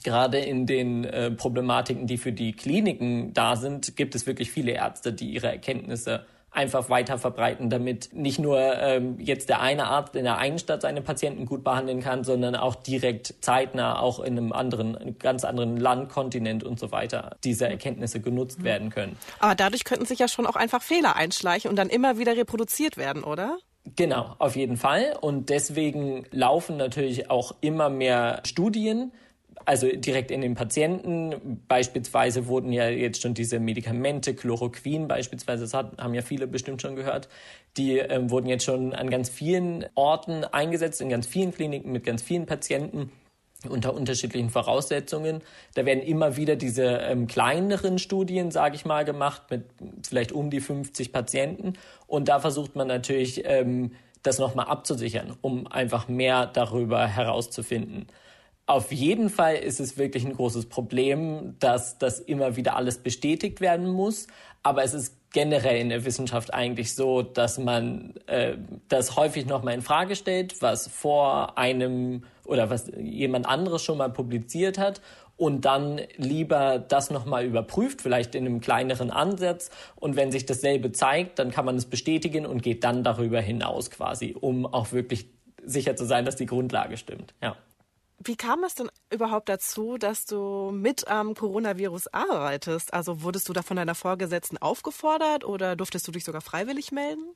Gerade 0.03 0.39
in 0.39 0.67
den 0.67 1.05
äh, 1.05 1.31
Problematiken, 1.31 2.07
die 2.07 2.19
für 2.19 2.33
die 2.33 2.53
Kliniken 2.53 3.33
da 3.33 3.57
sind, 3.57 3.97
gibt 3.97 4.15
es 4.15 4.27
wirklich 4.27 4.51
viele 4.51 4.73
Ärzte, 4.73 5.13
die 5.13 5.31
ihre 5.31 5.47
Erkenntnisse 5.47 6.27
einfach 6.55 6.89
weiter 6.89 7.19
verbreiten, 7.19 7.69
damit 7.69 8.15
nicht 8.15 8.39
nur 8.39 8.59
ähm, 8.59 9.19
jetzt 9.19 9.49
der 9.49 9.61
eine 9.61 9.87
Arzt 9.87 10.15
in 10.15 10.25
der 10.25 10.39
einen 10.39 10.59
Stadt 10.59 10.83
seine 10.83 11.03
Patienten 11.03 11.47
gut 11.47 11.65
behandeln 11.65 12.01
kann, 12.01 12.25
sondern 12.25 12.55
auch 12.55 12.77
direkt 12.77 13.35
zeitnah 13.41 13.99
auch 13.99 14.21
in 14.21 14.39
einem 14.39 14.53
anderen, 14.53 14.97
einem 14.97 15.19
ganz 15.19 15.45
anderen 15.45 15.77
Land, 15.77 16.09
Kontinent 16.11 16.65
und 16.65 16.79
so 16.79 16.93
weiter 16.93 17.37
diese 17.45 17.69
Erkenntnisse 17.69 18.21
genutzt 18.21 18.61
mhm. 18.61 18.65
werden 18.65 18.91
können. 18.91 19.17
Aber 19.41 19.55
dadurch 19.55 19.85
könnten 19.85 20.07
sich 20.07 20.19
ja 20.19 20.29
schon 20.29 20.47
auch 20.47 20.57
einfach 20.57 20.83
Fehler 20.83 21.17
einschleichen 21.17 21.71
und 21.71 21.77
dann 21.77 21.89
immer 21.89 22.19
wieder 22.19 22.37
reproduziert 22.37 22.97
werden, 22.97 23.25
oder? 23.25 23.59
Genau, 23.97 24.35
auf 24.39 24.57
jeden 24.57 24.77
Fall. 24.77 25.17
Und 25.21 25.51
deswegen 25.51 26.25
laufen 26.31 26.77
natürlich 26.77 27.31
auch 27.31 27.55
immer 27.61 27.91
mehr 27.91 28.41
Studien, 28.45 29.13
also 29.67 29.89
direkt 29.89 30.31
in 30.31 30.41
den 30.41 30.55
Patienten. 30.55 31.63
Beispielsweise 31.69 32.47
wurden 32.47 32.73
ja 32.73 32.89
jetzt 32.89 33.23
schon 33.23 33.35
diese 33.35 33.61
Medikamente, 33.61 34.35
Chloroquin 34.35 35.09
beispielsweise, 35.09 35.65
das 35.65 35.75
hat, 35.75 35.99
haben 35.99 36.15
ja 36.15 36.23
viele 36.23 36.47
bestimmt 36.47 36.83
schon 36.83 36.97
gehört, 36.97 37.29
die 37.77 37.99
ähm, 37.99 38.31
wurden 38.31 38.47
jetzt 38.47 38.65
schon 38.65 38.95
an 38.95 39.11
ganz 39.11 39.29
vielen 39.29 39.87
Orten 39.95 40.45
eingesetzt, 40.45 41.01
in 41.01 41.09
ganz 41.09 41.27
vielen 41.27 41.53
Kliniken 41.53 41.93
mit 41.93 42.05
ganz 42.05 42.23
vielen 42.23 42.47
Patienten 42.47 43.11
unter 43.69 43.95
unterschiedlichen 43.95 44.51
Voraussetzungen. 44.51 45.41
Da 45.75 45.87
werden 45.87 46.03
immer 46.03 46.37
wieder 46.37 46.57
diese 46.57 46.85
ähm, 46.85 47.27
kleineren 47.27 47.99
Studien, 47.99 48.51
sage 48.51 48.77
ich 48.77 48.85
mal, 48.85 49.05
gemacht 49.05 49.45
mit 49.51 49.65
vielleicht 50.07 50.33
um 50.33 50.51
die 50.51 50.61
50 50.61 51.13
Patienten. 51.13 51.75
Und 52.07 52.29
da 52.29 52.41
versucht 52.41 52.77
man 52.77 52.89
natürlich, 52.89 53.43
ähm, 53.47 53.93
das 54.25 54.39
nochmal 54.39 54.67
abzusichern, 54.67 55.37
um 55.43 55.67
einfach 55.67 56.09
mehr 56.09 56.47
darüber 56.47 57.07
herauszufinden. 57.07 58.07
Auf 58.67 58.93
jeden 58.93 59.29
Fall 59.29 59.57
ist 59.57 59.79
es 59.79 59.99
wirklich 59.99 60.25
ein 60.25 60.33
großes 60.33 60.67
Problem, 60.67 61.57
dass 61.59 61.99
das 61.99 62.19
immer 62.19 62.57
wieder 62.57 62.77
alles 62.77 62.99
bestätigt 62.99 63.61
werden 63.61 63.91
muss. 63.91 64.27
Aber 64.63 64.83
es 64.83 64.95
ist 64.95 65.19
generell 65.33 65.79
in 65.79 65.91
der 65.91 66.07
Wissenschaft 66.07 66.55
eigentlich 66.55 66.95
so, 66.95 67.21
dass 67.21 67.59
man 67.59 68.15
äh, 68.27 68.57
das 68.89 69.17
häufig 69.17 69.45
nochmal 69.45 69.75
in 69.75 69.83
Frage 69.83 70.17
stellt, 70.17 70.63
was 70.63 70.89
vor 70.89 71.59
einem 71.59 72.25
oder 72.47 72.71
was 72.71 72.91
jemand 72.97 73.47
anderes 73.47 73.83
schon 73.83 73.99
mal 73.99 74.11
publiziert 74.11 74.79
hat 74.79 75.03
und 75.37 75.65
dann 75.65 76.01
lieber 76.17 76.79
das 76.79 77.11
nochmal 77.11 77.45
überprüft, 77.45 78.01
vielleicht 78.01 78.35
in 78.35 78.47
einem 78.47 78.61
kleineren 78.61 79.11
Ansatz. 79.11 79.71
Und 79.97 80.17
wenn 80.17 80.31
sich 80.31 80.47
dasselbe 80.47 80.93
zeigt, 80.93 81.39
dann 81.39 81.51
kann 81.51 81.65
man 81.65 81.77
es 81.77 81.87
bestätigen 81.87 82.47
und 82.47 82.63
geht 82.63 82.85
dann 82.85 83.03
darüber 83.03 83.41
hinaus 83.41 83.91
quasi, 83.91 84.37
um 84.39 84.65
auch 84.65 84.93
wirklich 84.93 85.27
sicher 85.65 85.97
zu 85.97 86.05
sein, 86.05 86.25
dass 86.25 86.37
die 86.37 86.47
Grundlage 86.47 86.97
stimmt. 86.97 87.35
Ja. 87.43 87.57
Wie 88.27 88.37
kam 88.37 88.65
es 88.65 88.75
denn 88.75 88.91
überhaupt 89.13 89.51
dazu, 89.51 89.99
dass 89.99 90.25
du 90.25 90.71
mit 90.73 91.09
am 91.09 91.35
Coronavirus 91.35 92.09
arbeitest? 92.09 92.95
Also 92.95 93.23
wurdest 93.23 93.49
du 93.51 93.53
da 93.53 93.61
von 93.61 93.77
deiner 93.77 93.95
Vorgesetzten 93.95 94.57
aufgefordert 94.57 95.45
oder 95.45 95.77
durftest 95.77 96.09
du 96.09 96.13
dich 96.13 96.25
sogar 96.25 96.41
freiwillig 96.41 96.91
melden? 96.91 97.35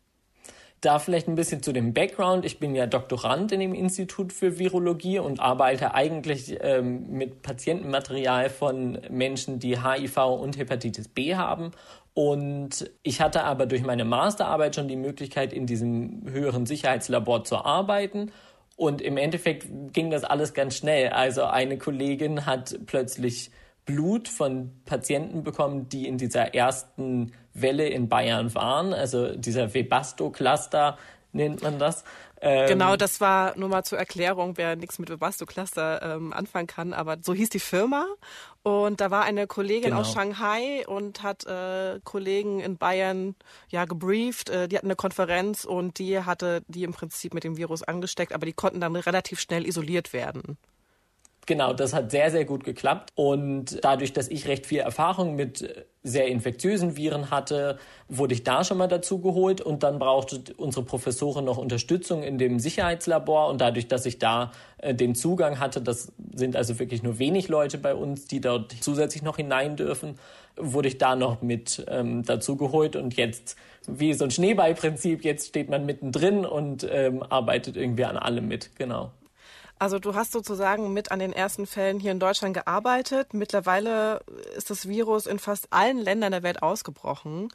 Da 0.81 0.99
vielleicht 0.99 1.29
ein 1.29 1.35
bisschen 1.35 1.63
zu 1.63 1.73
dem 1.73 1.93
Background. 1.93 2.45
Ich 2.45 2.59
bin 2.59 2.75
ja 2.75 2.87
Doktorand 2.87 3.53
in 3.53 3.61
dem 3.61 3.75
Institut 3.75 4.33
für 4.33 4.59
Virologie 4.59 5.19
und 5.19 5.41
arbeite 5.41 5.93
eigentlich 5.93 6.57
ähm, 6.61 7.11
mit 7.11 7.43
Patientenmaterial 7.43 8.49
von 8.49 8.99
Menschen, 9.11 9.59
die 9.59 9.83
HIV 9.83 10.17
und 10.17 10.57
Hepatitis 10.57 11.09
B 11.09 11.35
haben. 11.35 11.73
Und 12.15 12.91
ich 13.03 13.21
hatte 13.21 13.45
aber 13.45 13.67
durch 13.67 13.83
meine 13.83 14.05
Masterarbeit 14.05 14.77
schon 14.77 14.89
die 14.89 14.97
Möglichkeit, 14.97 15.53
in 15.53 15.67
diesem 15.67 16.23
höheren 16.31 16.65
Sicherheitslabor 16.65 17.45
zu 17.45 17.57
arbeiten. 17.57 18.31
Und 18.79 19.03
im 19.03 19.17
Endeffekt 19.17 19.67
ging 19.93 20.09
das 20.09 20.23
alles 20.23 20.55
ganz 20.55 20.77
schnell. 20.77 21.09
Also 21.09 21.43
eine 21.43 21.79
Kollegin 21.79 22.47
hat 22.47 22.79
plötzlich 22.87 23.51
Blut 23.85 24.29
von 24.29 24.71
Patienten 24.85 25.43
bekommen, 25.43 25.89
die 25.89 26.07
in 26.07 26.17
dieser 26.17 26.55
ersten 26.55 27.33
Welle 27.55 27.89
in 27.89 28.09
Bayern 28.09 28.55
waren, 28.55 28.95
also 28.95 29.35
dieser 29.35 29.75
Webasto-Cluster 29.75 30.97
nennt 31.33 31.61
man 31.61 31.81
das. 31.81 32.05
Ähm, 32.41 32.69
genau, 32.69 32.97
das 32.97 33.21
war 33.21 33.57
nur 33.57 33.69
mal 33.69 33.83
zur 33.83 33.99
Erklärung, 33.99 34.57
wer 34.57 34.77
nichts 34.77 34.99
mit 34.99 35.11
Webasto-Cluster 35.11 36.03
ähm, 36.03 36.33
anfangen 36.33 36.69
kann, 36.69 36.93
aber 36.93 37.17
so 37.21 37.35
hieß 37.35 37.51
die 37.51 37.59
Firma. 37.59 38.07
Und 38.63 39.01
da 39.01 39.11
war 39.11 39.25
eine 39.25 39.47
Kollegin 39.47 39.91
genau. 39.91 40.01
aus 40.01 40.13
Shanghai 40.13 40.87
und 40.87 41.23
hat 41.23 41.47
äh, 41.47 42.01
Kollegen 42.05 42.61
in 42.61 42.77
Bayern 42.77 43.35
ja 43.71 43.87
gebrieft. 43.87 44.51
Äh, 44.51 44.69
die 44.69 44.77
hatten 44.77 44.87
eine 44.87 44.97
Konferenz 44.97 45.65
und 45.65 45.99
die 45.99 46.21
hatte 46.21 46.63
die 46.69 46.85
im 46.85 46.93
Prinzip 46.93 47.35
mit 47.35 47.45
dem 47.45 47.57
Virus 47.57 47.83
angesteckt, 47.83 48.33
aber 48.33 48.47
die 48.47 48.53
konnten 48.53 48.81
dann 48.81 48.95
relativ 48.95 49.41
schnell 49.41 49.67
isoliert 49.67 50.13
werden. 50.13 50.59
Genau, 51.49 51.73
das 51.73 51.95
hat 51.95 52.11
sehr, 52.11 52.31
sehr 52.31 52.45
gut 52.45 52.63
geklappt. 52.63 53.09
Und 53.15 53.83
dadurch, 53.83 54.13
dass 54.13 54.29
ich 54.29 54.47
recht 54.49 54.67
viel 54.67 54.81
Erfahrung 54.81 55.35
mit 55.35 55.87
sehr 56.03 56.27
infektiösen 56.27 56.99
Viren 56.99 57.31
hatte, 57.31 57.79
wurde 58.07 58.35
ich 58.35 58.45
da 58.45 58.65
schon 58.65 58.77
mal 58.77 58.87
dazu 58.87 59.23
geholt. 59.23 59.63
Und 59.63 59.83
dann 59.83 59.99
brauchte 59.99 60.43
unsere 60.59 60.85
Professorin 60.85 61.47
noch 61.47 61.57
Unterstützung 61.57 62.23
in 62.23 62.37
dem 62.37 62.59
Sicherheitslabor. 62.59 63.49
Und 63.49 63.63
dadurch, 63.63 63.89
dass 63.89 64.05
ich 64.05 64.19
da 64.19 64.53
äh, 64.77 64.95
den 64.95 65.15
Zugang 65.15 65.59
hatte, 65.59 65.81
das 65.81 66.13
sind 66.35 66.55
also 66.55 66.79
wirklich 66.79 67.03
nur 67.03 67.19
wenig 67.19 67.49
Leute 67.49 67.79
bei 67.79 67.95
uns, 67.95 68.27
die 68.27 68.43
dort 68.43 68.77
zusätzlich 68.83 69.23
noch 69.23 69.39
hinein 69.39 69.77
dürfen, 69.77 70.19
wurde 70.59 70.89
ich 70.89 70.99
da 70.99 71.17
noch 71.17 71.41
mit 71.41 71.83
ähm, 71.89 72.25
dazu 72.27 72.57
geholt. 72.57 72.95
Und 72.95 73.17
jetzt, 73.17 73.57
wie 73.87 74.13
so 74.13 74.25
ein 74.25 74.31
Schneeballprinzip, 74.31 75.25
jetzt 75.25 75.49
steht 75.49 75.71
man 75.71 75.87
mittendrin 75.87 76.45
und 76.45 76.87
ähm, 76.93 77.23
arbeitet 77.23 77.79
irgendwie 77.79 78.05
an 78.05 78.19
allem 78.19 78.49
mit. 78.49 78.77
Genau. 78.77 79.13
Also 79.79 79.99
du 79.99 80.15
hast 80.15 80.33
sozusagen 80.33 80.93
mit 80.93 81.13
an 81.13 81.19
den 81.19 81.33
ersten 81.33 81.67
Fällen 81.67 82.01
hier 82.01 82.13
in 82.13 82.19
Deutschland 82.19 82.55
gearbeitet. 82.55 83.33
Mittlerweile 83.33 84.21
ist 84.57 84.71
das 84.71 84.89
Virus 84.89 85.27
in 85.27 85.39
fast 85.39 85.73
allen 85.73 85.99
Ländern 85.99 86.33
der 86.33 86.43
Welt 86.43 86.63
ausgebrochen. 86.63 87.49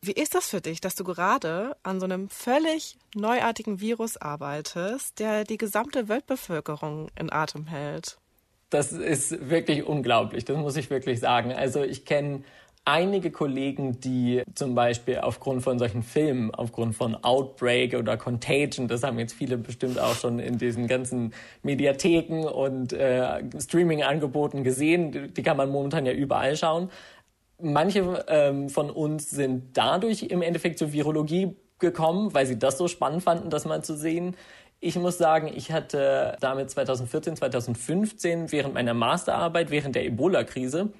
Wie 0.00 0.12
ist 0.12 0.34
das 0.34 0.48
für 0.48 0.60
dich, 0.60 0.80
dass 0.80 0.96
du 0.96 1.04
gerade 1.04 1.76
an 1.84 2.00
so 2.00 2.06
einem 2.06 2.28
völlig 2.28 2.96
neuartigen 3.14 3.80
Virus 3.80 4.16
arbeitest, 4.16 5.20
der 5.20 5.44
die 5.44 5.58
gesamte 5.58 6.08
Weltbevölkerung 6.08 7.08
in 7.16 7.32
Atem 7.32 7.66
hält? 7.66 8.18
Das 8.70 8.90
ist 8.90 9.48
wirklich 9.48 9.84
unglaublich, 9.84 10.44
das 10.44 10.56
muss 10.56 10.76
ich 10.76 10.90
wirklich 10.90 11.20
sagen. 11.20 11.52
Also 11.52 11.84
ich 11.84 12.04
kenne 12.04 12.42
einige 12.84 13.30
Kollegen, 13.30 14.00
die 14.00 14.42
zum 14.54 14.74
Beispiel 14.74 15.18
aufgrund 15.18 15.62
von 15.62 15.78
solchen 15.78 16.02
Filmen, 16.02 16.52
aufgrund 16.54 16.96
von 16.96 17.14
Outbreak 17.14 17.94
oder 17.94 18.16
Contagion, 18.16 18.88
das 18.88 19.02
haben 19.02 19.18
jetzt 19.18 19.34
viele 19.34 19.56
bestimmt 19.56 19.98
auch 19.98 20.14
schon 20.14 20.38
in 20.38 20.58
diesen 20.58 20.88
ganzen 20.88 21.32
Mediatheken 21.62 22.44
und 22.44 22.92
äh, 22.92 23.42
Streaming-Angeboten 23.58 24.64
gesehen, 24.64 25.32
die 25.32 25.42
kann 25.42 25.56
man 25.56 25.70
momentan 25.70 26.06
ja 26.06 26.12
überall 26.12 26.56
schauen. 26.56 26.90
Manche 27.60 28.24
ähm, 28.28 28.68
von 28.68 28.90
uns 28.90 29.30
sind 29.30 29.76
dadurch 29.76 30.24
im 30.24 30.42
Endeffekt 30.42 30.78
zur 30.78 30.92
Virologie 30.92 31.56
gekommen, 31.78 32.34
weil 32.34 32.46
sie 32.46 32.58
das 32.58 32.78
so 32.78 32.88
spannend 32.88 33.22
fanden, 33.22 33.50
das 33.50 33.64
mal 33.64 33.84
zu 33.84 33.96
sehen. 33.96 34.36
Ich 34.80 34.96
muss 34.96 35.16
sagen, 35.16 35.48
ich 35.54 35.70
hatte 35.70 36.36
damit 36.40 36.70
2014, 36.70 37.36
2015 37.36 38.50
während 38.50 38.74
meiner 38.74 38.94
Masterarbeit, 38.94 39.70
während 39.70 39.94
der 39.94 40.04
Ebola-Krise, 40.04 40.90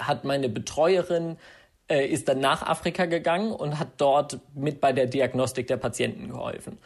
hat 0.00 0.24
meine 0.24 0.48
Betreuerin 0.48 1.36
äh, 1.88 2.06
ist 2.06 2.28
dann 2.28 2.40
nach 2.40 2.62
Afrika 2.62 3.06
gegangen 3.06 3.52
und 3.52 3.78
hat 3.78 3.88
dort 3.96 4.40
mit 4.54 4.80
bei 4.80 4.92
der 4.92 5.06
Diagnostik 5.06 5.66
der 5.66 5.78
Patienten 5.78 6.28
geholfen. 6.28 6.78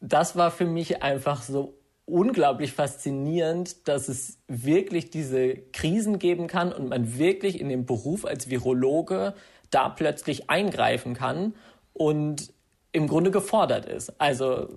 Das 0.00 0.36
war 0.36 0.50
für 0.50 0.66
mich 0.66 1.02
einfach 1.02 1.42
so 1.42 1.74
unglaublich 2.06 2.72
faszinierend, 2.72 3.88
dass 3.88 4.08
es 4.08 4.38
wirklich 4.46 5.10
diese 5.10 5.56
Krisen 5.72 6.18
geben 6.18 6.46
kann 6.46 6.72
und 6.72 6.88
man 6.88 7.18
wirklich 7.18 7.58
in 7.58 7.70
dem 7.70 7.86
Beruf 7.86 8.26
als 8.26 8.50
Virologe 8.50 9.34
da 9.70 9.88
plötzlich 9.88 10.50
eingreifen 10.50 11.14
kann 11.14 11.54
und 11.94 12.52
im 12.92 13.08
Grunde 13.08 13.30
gefordert 13.30 13.86
ist. 13.86 14.20
Also 14.20 14.68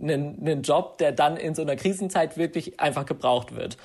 einen, 0.00 0.40
einen 0.40 0.62
Job, 0.62 0.98
der 0.98 1.12
dann 1.12 1.36
in 1.36 1.54
so 1.54 1.62
einer 1.62 1.76
Krisenzeit 1.76 2.36
wirklich 2.36 2.78
einfach 2.78 3.06
gebraucht 3.06 3.56
wird. 3.56 3.76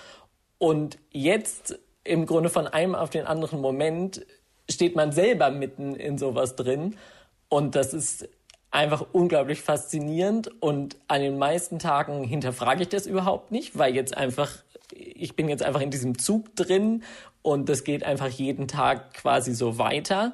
Und 0.60 1.00
jetzt 1.10 1.80
im 2.04 2.26
Grunde 2.26 2.50
von 2.50 2.68
einem 2.68 2.96
auf 2.96 3.10
den 3.10 3.26
anderen 3.26 3.62
Moment 3.62 4.26
steht 4.70 4.96
man 4.96 5.12
selber 5.12 5.52
mitten 5.52 5.96
in 5.96 6.18
sowas 6.18 6.56
drin. 6.56 6.96
Und 7.50 7.76
das 7.76 7.94
ist 7.94 8.28
einfach 8.72 9.06
unglaublich 9.12 9.62
faszinierend. 9.62 10.52
Und 10.62 10.98
an 11.08 11.22
den 11.22 11.38
meisten 11.38 11.80
Tagen 11.80 12.24
hinterfrage 12.24 12.84
ich 12.84 12.90
das 12.90 13.06
überhaupt 13.06 13.52
nicht, 13.52 13.78
weil 13.78 13.94
jetzt 13.94 14.16
einfach, 14.16 14.50
ich 14.94 15.36
bin 15.36 15.50
jetzt 15.50 15.64
einfach 15.64 15.82
in 15.82 15.92
diesem 15.92 16.18
Zug 16.18 16.56
drin 16.56 17.04
und 17.42 17.70
das 17.70 17.84
geht 17.84 18.04
einfach 18.04 18.30
jeden 18.30 18.68
Tag 18.68 19.14
quasi 19.14 19.54
so 19.54 19.78
weiter. 19.78 20.34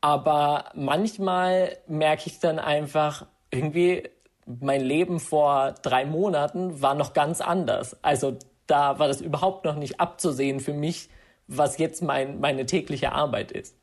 Aber 0.00 0.70
manchmal 0.74 1.76
merke 1.86 2.24
ich 2.26 2.38
dann 2.38 2.58
einfach, 2.58 3.26
irgendwie, 3.50 4.04
mein 4.46 4.80
Leben 4.80 5.18
vor 5.18 5.74
drei 5.82 6.04
Monaten 6.04 6.80
war 6.80 6.94
noch 6.94 7.12
ganz 7.12 7.40
anders. 7.40 7.96
Also 8.02 8.38
da 8.66 8.98
war 8.98 9.08
das 9.08 9.20
überhaupt 9.20 9.64
noch 9.64 9.76
nicht 9.76 10.00
abzusehen 10.00 10.60
für 10.60 10.72
mich, 10.72 11.08
was 11.46 11.78
jetzt 11.78 12.02
mein, 12.02 12.40
meine 12.40 12.66
tägliche 12.66 13.12
Arbeit 13.12 13.52
ist. 13.52 13.76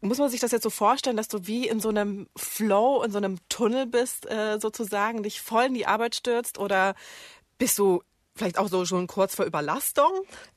Muss 0.00 0.18
man 0.18 0.28
sich 0.28 0.40
das 0.40 0.52
jetzt 0.52 0.64
so 0.64 0.70
vorstellen, 0.70 1.16
dass 1.16 1.28
du 1.28 1.46
wie 1.46 1.66
in 1.66 1.80
so 1.80 1.88
einem 1.88 2.28
Flow, 2.36 3.02
in 3.02 3.10
so 3.10 3.18
einem 3.18 3.38
Tunnel 3.48 3.86
bist, 3.86 4.30
äh, 4.30 4.58
sozusagen, 4.60 5.22
dich 5.22 5.40
voll 5.40 5.64
in 5.64 5.74
die 5.74 5.86
Arbeit 5.86 6.14
stürzt 6.14 6.58
oder 6.58 6.94
bist 7.56 7.78
du 7.78 8.02
vielleicht 8.36 8.58
auch 8.58 8.68
so 8.68 8.84
schon 8.84 9.06
kurz 9.06 9.34
vor 9.34 9.46
Überlastung? 9.46 10.10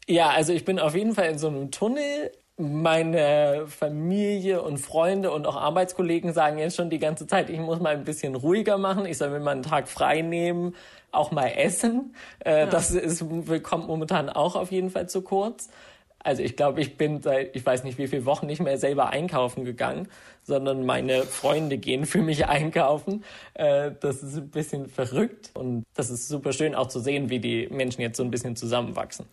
Ja, 0.07 0.29
also 0.29 0.51
ich 0.51 0.65
bin 0.65 0.79
auf 0.79 0.95
jeden 0.95 1.15
Fall 1.15 1.29
in 1.29 1.37
so 1.37 1.47
einem 1.47 1.71
Tunnel. 1.71 2.31
Meine 2.59 3.65
Familie 3.67 4.63
und 4.63 4.79
Freunde 4.79 5.29
und 5.29 5.45
auch 5.45 5.55
Arbeitskollegen 5.55 6.33
sagen 6.33 6.57
jetzt 6.57 6.75
schon 6.75 6.89
die 6.89 6.97
ganze 6.97 7.27
Zeit, 7.27 7.51
ich 7.51 7.59
muss 7.59 7.79
mal 7.79 7.95
ein 7.95 8.03
bisschen 8.03 8.33
ruhiger 8.33 8.79
machen, 8.79 9.05
ich 9.05 9.19
soll 9.19 9.29
mir 9.29 9.39
mal 9.39 9.51
einen 9.51 9.61
Tag 9.61 9.87
frei 9.87 10.21
nehmen, 10.21 10.73
auch 11.11 11.29
mal 11.29 11.49
essen. 11.49 12.15
Äh, 12.43 12.61
ja. 12.61 12.65
Das 12.65 12.89
ist, 12.89 13.23
kommt 13.61 13.87
momentan 13.87 14.31
auch 14.31 14.55
auf 14.55 14.71
jeden 14.71 14.89
Fall 14.89 15.07
zu 15.07 15.21
kurz. 15.21 15.69
Also 16.17 16.41
ich 16.41 16.55
glaube, 16.55 16.81
ich 16.81 16.97
bin 16.97 17.21
seit, 17.21 17.55
ich 17.55 17.63
weiß 17.63 17.83
nicht 17.83 17.99
wie 17.99 18.07
viele 18.07 18.25
Wochen 18.25 18.47
nicht 18.47 18.61
mehr 18.61 18.79
selber 18.79 19.11
einkaufen 19.11 19.63
gegangen, 19.63 20.07
sondern 20.41 20.83
meine 20.83 21.23
Freunde 21.23 21.77
gehen 21.77 22.07
für 22.07 22.23
mich 22.23 22.47
einkaufen. 22.47 23.23
Äh, 23.53 23.91
das 23.99 24.23
ist 24.23 24.35
ein 24.35 24.49
bisschen 24.49 24.89
verrückt 24.89 25.51
und 25.53 25.85
das 25.93 26.09
ist 26.09 26.27
super 26.27 26.53
schön 26.53 26.73
auch 26.73 26.87
zu 26.87 26.99
sehen, 26.99 27.29
wie 27.29 27.39
die 27.39 27.67
Menschen 27.69 28.01
jetzt 28.01 28.17
so 28.17 28.23
ein 28.23 28.31
bisschen 28.31 28.55
zusammenwachsen. 28.55 29.27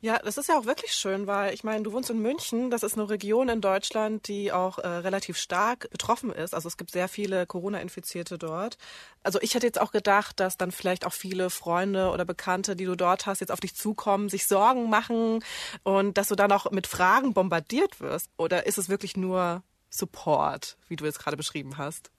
Ja, 0.00 0.20
das 0.20 0.38
ist 0.38 0.48
ja 0.48 0.56
auch 0.56 0.64
wirklich 0.64 0.92
schön, 0.92 1.26
weil 1.26 1.52
ich 1.52 1.64
meine, 1.64 1.82
du 1.82 1.92
wohnst 1.92 2.08
in 2.08 2.22
München, 2.22 2.70
das 2.70 2.84
ist 2.84 2.96
eine 2.96 3.10
Region 3.10 3.48
in 3.48 3.60
Deutschland, 3.60 4.28
die 4.28 4.52
auch 4.52 4.78
äh, 4.78 4.86
relativ 4.86 5.36
stark 5.36 5.90
betroffen 5.90 6.30
ist. 6.30 6.54
Also 6.54 6.68
es 6.68 6.76
gibt 6.76 6.92
sehr 6.92 7.08
viele 7.08 7.46
Corona-Infizierte 7.46 8.38
dort. 8.38 8.78
Also 9.24 9.40
ich 9.42 9.56
hätte 9.56 9.66
jetzt 9.66 9.80
auch 9.80 9.90
gedacht, 9.90 10.38
dass 10.38 10.56
dann 10.56 10.70
vielleicht 10.70 11.04
auch 11.04 11.12
viele 11.12 11.50
Freunde 11.50 12.10
oder 12.10 12.24
Bekannte, 12.24 12.76
die 12.76 12.84
du 12.84 12.94
dort 12.94 13.26
hast, 13.26 13.40
jetzt 13.40 13.50
auf 13.50 13.58
dich 13.58 13.74
zukommen, 13.74 14.28
sich 14.28 14.46
Sorgen 14.46 14.88
machen 14.88 15.40
und 15.82 16.16
dass 16.16 16.28
du 16.28 16.36
dann 16.36 16.52
auch 16.52 16.70
mit 16.70 16.86
Fragen 16.86 17.34
bombardiert 17.34 18.00
wirst. 18.00 18.30
Oder 18.36 18.66
ist 18.66 18.78
es 18.78 18.88
wirklich 18.88 19.16
nur 19.16 19.64
Support, 19.90 20.76
wie 20.86 20.94
du 20.94 21.06
jetzt 21.06 21.18
gerade 21.18 21.36
beschrieben 21.36 21.76
hast? 21.76 22.12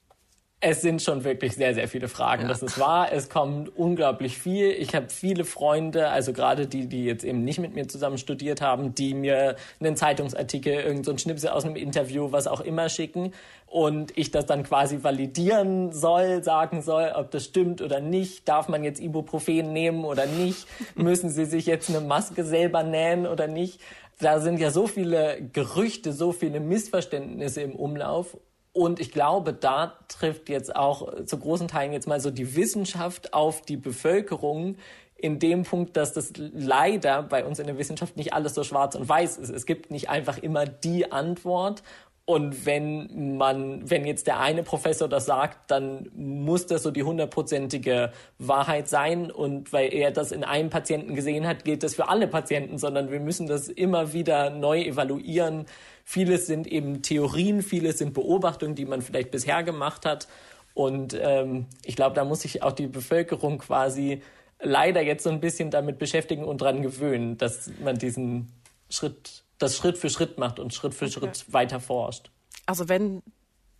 Es 0.61 0.81
sind 0.81 1.01
schon 1.01 1.23
wirklich 1.23 1.55
sehr, 1.55 1.73
sehr 1.73 1.87
viele 1.87 2.09
Fragen. 2.09 2.41
Ja. 2.43 2.47
Das 2.49 2.61
ist 2.61 2.77
wahr. 2.77 3.13
Es 3.13 3.29
kommt 3.29 3.77
unglaublich 3.77 4.37
viel. 4.37 4.71
Ich 4.71 4.93
habe 4.93 5.07
viele 5.09 5.45
Freunde, 5.45 6.09
also 6.09 6.33
gerade 6.33 6.67
die, 6.67 6.87
die 6.87 7.05
jetzt 7.05 7.23
eben 7.23 7.45
nicht 7.45 7.59
mit 7.59 7.75
mir 7.75 7.87
zusammen 7.87 8.17
studiert 8.17 8.59
haben, 8.59 8.93
die 8.93 9.13
mir 9.13 9.55
einen 9.79 9.95
Zeitungsartikel, 9.95 10.73
irgendein 10.73 11.03
so 11.05 11.17
Schnipsel 11.17 11.51
aus 11.51 11.63
einem 11.63 11.77
Interview, 11.77 12.33
was 12.33 12.47
auch 12.47 12.59
immer 12.59 12.89
schicken 12.89 13.31
und 13.67 14.17
ich 14.17 14.31
das 14.31 14.47
dann 14.47 14.63
quasi 14.63 15.01
validieren 15.01 15.93
soll, 15.93 16.43
sagen 16.43 16.81
soll, 16.81 17.13
ob 17.15 17.31
das 17.31 17.45
stimmt 17.45 17.81
oder 17.81 18.01
nicht. 18.01 18.49
Darf 18.49 18.67
man 18.67 18.83
jetzt 18.83 18.99
Ibuprofen 18.99 19.71
nehmen 19.71 20.03
oder 20.03 20.25
nicht? 20.25 20.67
Müssen 20.95 21.29
sie 21.29 21.45
sich 21.45 21.67
jetzt 21.67 21.89
eine 21.89 22.01
Maske 22.01 22.43
selber 22.43 22.83
nähen 22.83 23.27
oder 23.27 23.47
nicht? 23.47 23.79
Da 24.19 24.41
sind 24.41 24.59
ja 24.59 24.71
so 24.71 24.87
viele 24.87 25.41
Gerüchte, 25.53 26.11
so 26.11 26.33
viele 26.33 26.59
Missverständnisse 26.59 27.61
im 27.61 27.71
Umlauf 27.71 28.35
und 28.71 28.99
ich 28.99 29.11
glaube, 29.11 29.53
da 29.53 29.99
trifft 30.07 30.49
jetzt 30.49 30.75
auch 30.75 31.25
zu 31.25 31.37
großen 31.37 31.67
Teilen 31.67 31.91
jetzt 31.91 32.07
mal 32.07 32.19
so 32.19 32.31
die 32.31 32.55
Wissenschaft 32.55 33.33
auf 33.33 33.61
die 33.61 33.77
Bevölkerung 33.77 34.77
in 35.15 35.39
dem 35.39 35.63
Punkt, 35.63 35.97
dass 35.97 36.13
das 36.13 36.31
leider 36.37 37.23
bei 37.23 37.43
uns 37.43 37.59
in 37.59 37.67
der 37.67 37.77
Wissenschaft 37.77 38.15
nicht 38.15 38.33
alles 38.33 38.53
so 38.53 38.63
schwarz 38.63 38.95
und 38.95 39.09
weiß 39.09 39.37
ist. 39.37 39.49
Es 39.49 39.65
gibt 39.65 39.91
nicht 39.91 40.09
einfach 40.09 40.37
immer 40.37 40.65
die 40.65 41.11
Antwort. 41.11 41.83
Und 42.29 42.67
wenn 42.67 43.37
man, 43.37 43.89
wenn 43.89 44.05
jetzt 44.05 44.27
der 44.27 44.39
eine 44.39 44.61
Professor 44.61 45.09
das 45.09 45.25
sagt, 45.25 45.71
dann 45.71 46.11
muss 46.13 46.67
das 46.67 46.83
so 46.83 46.91
die 46.91 47.01
hundertprozentige 47.01 48.11
Wahrheit 48.37 48.87
sein. 48.87 49.31
Und 49.31 49.73
weil 49.73 49.91
er 49.91 50.11
das 50.11 50.31
in 50.31 50.43
einem 50.43 50.69
Patienten 50.69 51.15
gesehen 51.15 51.47
hat, 51.47 51.65
gilt 51.65 51.81
das 51.81 51.95
für 51.95 52.07
alle 52.07 52.27
Patienten, 52.27 52.77
sondern 52.77 53.09
wir 53.09 53.19
müssen 53.19 53.47
das 53.47 53.67
immer 53.67 54.13
wieder 54.13 54.51
neu 54.51 54.79
evaluieren 54.83 55.65
Vieles 56.05 56.45
sind 56.45 56.67
eben 56.67 57.01
Theorien, 57.01 57.63
vieles 57.63 57.97
sind 57.97 58.13
Beobachtungen, 58.13 58.75
die 58.75 58.85
man 58.85 59.01
vielleicht 59.01 59.31
bisher 59.31 59.63
gemacht 59.63 60.05
hat. 60.05 60.27
Und 60.75 61.17
ähm, 61.19 61.65
ich 61.83 61.95
glaube, 61.95 62.13
da 62.13 62.25
muss 62.25 62.41
sich 62.41 62.61
auch 62.61 62.73
die 62.73 62.85
Bevölkerung 62.85 63.57
quasi 63.57 64.21
leider 64.61 65.01
jetzt 65.01 65.23
so 65.23 65.31
ein 65.31 65.39
bisschen 65.39 65.71
damit 65.71 65.97
beschäftigen 65.97 66.43
und 66.43 66.61
dran 66.61 66.83
gewöhnen, 66.83 67.39
dass 67.39 67.71
man 67.83 67.97
diesen 67.97 68.51
Schritt, 68.91 69.43
das 69.59 69.77
Schritt 69.77 69.97
für 69.97 70.09
Schritt 70.09 70.37
macht 70.37 70.59
und 70.59 70.73
Schritt 70.73 70.93
für 70.93 71.05
okay. 71.05 71.13
Schritt 71.13 71.53
weiter 71.53 71.79
forscht. 71.79 72.31
Also 72.65 72.89
wenn 72.89 73.21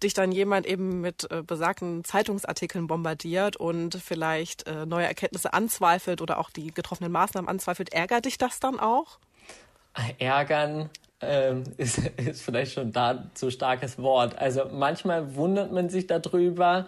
dich 0.04 0.14
dann 0.14 0.32
jemand 0.32 0.66
eben 0.66 1.02
mit 1.02 1.30
äh, 1.32 1.42
besagten 1.44 2.04
Zeitungsartikeln 2.04 2.88
bombardiert 2.88 3.58
und 3.58 3.96
vielleicht 3.96 4.68
äh, 4.68 4.86
neue 4.86 5.06
Erkenntnisse 5.06 5.54
anzweifelt 5.54 6.22
oder 6.22 6.38
auch 6.38 6.50
die 6.50 6.72
getroffenen 6.72 7.12
Maßnahmen 7.12 7.50
anzweifelt, 7.50 7.92
ärgert 7.92 8.26
dich 8.26 8.38
das 8.38 8.60
dann 8.60 8.80
auch? 8.80 9.20
Ärgern 10.18 10.90
ähm, 11.22 11.64
ist, 11.78 11.98
ist 11.98 12.42
vielleicht 12.42 12.74
schon 12.74 12.92
da 12.92 13.30
zu 13.34 13.52
starkes 13.52 13.98
Wort. 13.98 14.38
Also 14.38 14.66
manchmal 14.72 15.36
wundert 15.36 15.72
man 15.72 15.90
sich 15.90 16.08
darüber, 16.08 16.88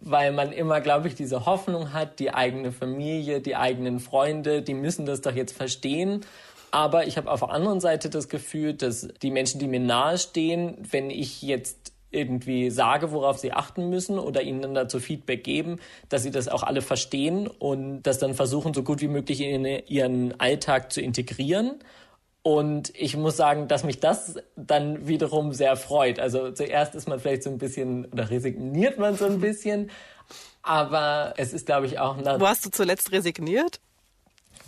weil 0.00 0.32
man 0.32 0.52
immer, 0.52 0.80
glaube 0.80 1.08
ich, 1.08 1.14
diese 1.14 1.46
Hoffnung 1.46 1.92
hat, 1.92 2.18
die 2.18 2.32
eigene 2.32 2.72
Familie, 2.72 3.40
die 3.40 3.56
eigenen 3.56 4.00
Freunde, 4.00 4.62
die 4.62 4.74
müssen 4.74 5.06
das 5.06 5.20
doch 5.20 5.34
jetzt 5.34 5.56
verstehen. 5.56 6.24
Aber 6.70 7.06
ich 7.06 7.16
habe 7.16 7.30
auf 7.30 7.40
der 7.40 7.50
anderen 7.50 7.80
Seite 7.80 8.10
das 8.10 8.28
Gefühl, 8.28 8.74
dass 8.74 9.08
die 9.22 9.30
Menschen, 9.30 9.60
die 9.60 9.68
mir 9.68 9.80
nahestehen, 9.80 10.76
wenn 10.90 11.10
ich 11.10 11.42
jetzt 11.42 11.92
irgendwie 12.10 12.70
sage, 12.70 13.12
worauf 13.12 13.38
sie 13.38 13.52
achten 13.52 13.88
müssen 13.90 14.18
oder 14.18 14.42
ihnen 14.42 14.62
dann 14.62 14.74
dazu 14.74 15.00
Feedback 15.00 15.44
geben, 15.44 15.78
dass 16.08 16.22
sie 16.22 16.30
das 16.30 16.48
auch 16.48 16.62
alle 16.62 16.82
verstehen 16.82 17.46
und 17.46 18.02
das 18.02 18.18
dann 18.18 18.34
versuchen, 18.34 18.74
so 18.74 18.82
gut 18.82 19.00
wie 19.00 19.08
möglich 19.08 19.40
in 19.40 19.64
ihren 19.64 20.38
Alltag 20.40 20.92
zu 20.92 21.00
integrieren. 21.00 21.76
Und 22.46 22.92
ich 22.94 23.16
muss 23.16 23.36
sagen, 23.36 23.66
dass 23.66 23.82
mich 23.82 23.98
das 23.98 24.36
dann 24.54 25.08
wiederum 25.08 25.52
sehr 25.52 25.74
freut. 25.74 26.20
Also 26.20 26.52
zuerst 26.52 26.94
ist 26.94 27.08
man 27.08 27.18
vielleicht 27.18 27.42
so 27.42 27.50
ein 27.50 27.58
bisschen 27.58 28.04
oder 28.04 28.30
resigniert 28.30 29.00
man 29.00 29.16
so 29.16 29.24
ein 29.24 29.40
bisschen, 29.40 29.90
aber 30.62 31.34
es 31.38 31.52
ist, 31.52 31.66
glaube 31.66 31.86
ich, 31.86 31.98
auch. 31.98 32.16
Wo 32.16 32.46
hast 32.46 32.64
du 32.64 32.70
zuletzt 32.70 33.10
resigniert? 33.10 33.80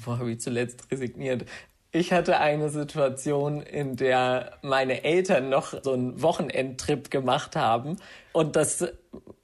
Wo 0.04 0.18
habe 0.18 0.32
ich 0.32 0.40
zuletzt 0.40 0.90
resigniert? 0.90 1.44
Ich 1.92 2.12
hatte 2.12 2.40
eine 2.40 2.68
Situation, 2.68 3.62
in 3.62 3.94
der 3.94 4.58
meine 4.62 5.04
Eltern 5.04 5.48
noch 5.48 5.72
so 5.80 5.92
einen 5.92 6.20
Wochenendtrip 6.20 7.12
gemacht 7.12 7.54
haben 7.54 7.98
und 8.32 8.56
das 8.56 8.88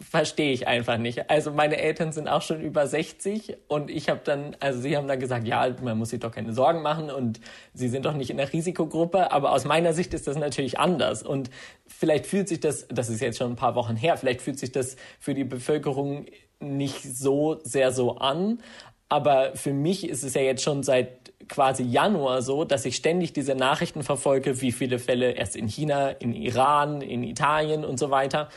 verstehe 0.00 0.52
ich 0.52 0.66
einfach 0.66 0.98
nicht. 0.98 1.30
Also 1.30 1.50
meine 1.50 1.78
Eltern 1.78 2.12
sind 2.12 2.28
auch 2.28 2.42
schon 2.42 2.60
über 2.60 2.86
60 2.86 3.56
und 3.68 3.90
ich 3.90 4.08
habe 4.08 4.20
dann, 4.24 4.56
also 4.60 4.80
sie 4.80 4.96
haben 4.96 5.08
dann 5.08 5.20
gesagt, 5.20 5.46
ja, 5.46 5.74
man 5.82 5.98
muss 5.98 6.10
sich 6.10 6.20
doch 6.20 6.32
keine 6.32 6.52
Sorgen 6.52 6.82
machen 6.82 7.10
und 7.10 7.40
sie 7.72 7.88
sind 7.88 8.04
doch 8.04 8.14
nicht 8.14 8.30
in 8.30 8.36
der 8.36 8.52
Risikogruppe, 8.52 9.32
aber 9.32 9.52
aus 9.52 9.64
meiner 9.64 9.92
Sicht 9.92 10.14
ist 10.14 10.26
das 10.26 10.36
natürlich 10.36 10.78
anders 10.78 11.22
und 11.22 11.50
vielleicht 11.86 12.26
fühlt 12.26 12.48
sich 12.48 12.60
das, 12.60 12.86
das 12.88 13.08
ist 13.08 13.20
jetzt 13.20 13.38
schon 13.38 13.52
ein 13.52 13.56
paar 13.56 13.74
Wochen 13.74 13.96
her, 13.96 14.16
vielleicht 14.16 14.42
fühlt 14.42 14.58
sich 14.58 14.72
das 14.72 14.96
für 15.18 15.34
die 15.34 15.44
Bevölkerung 15.44 16.26
nicht 16.60 17.02
so 17.02 17.58
sehr 17.62 17.92
so 17.92 18.16
an, 18.16 18.60
aber 19.08 19.52
für 19.54 19.72
mich 19.72 20.08
ist 20.08 20.22
es 20.24 20.34
ja 20.34 20.42
jetzt 20.42 20.62
schon 20.62 20.82
seit 20.82 21.32
quasi 21.48 21.82
Januar 21.82 22.42
so, 22.42 22.64
dass 22.64 22.84
ich 22.84 22.96
ständig 22.96 23.32
diese 23.32 23.54
Nachrichten 23.54 24.02
verfolge, 24.02 24.60
wie 24.60 24.72
viele 24.72 24.98
Fälle 24.98 25.32
erst 25.32 25.56
in 25.56 25.68
China, 25.68 26.10
in 26.10 26.32
Iran, 26.34 27.00
in 27.00 27.22
Italien 27.22 27.84
und 27.84 27.98
so 27.98 28.10
weiter. 28.10 28.48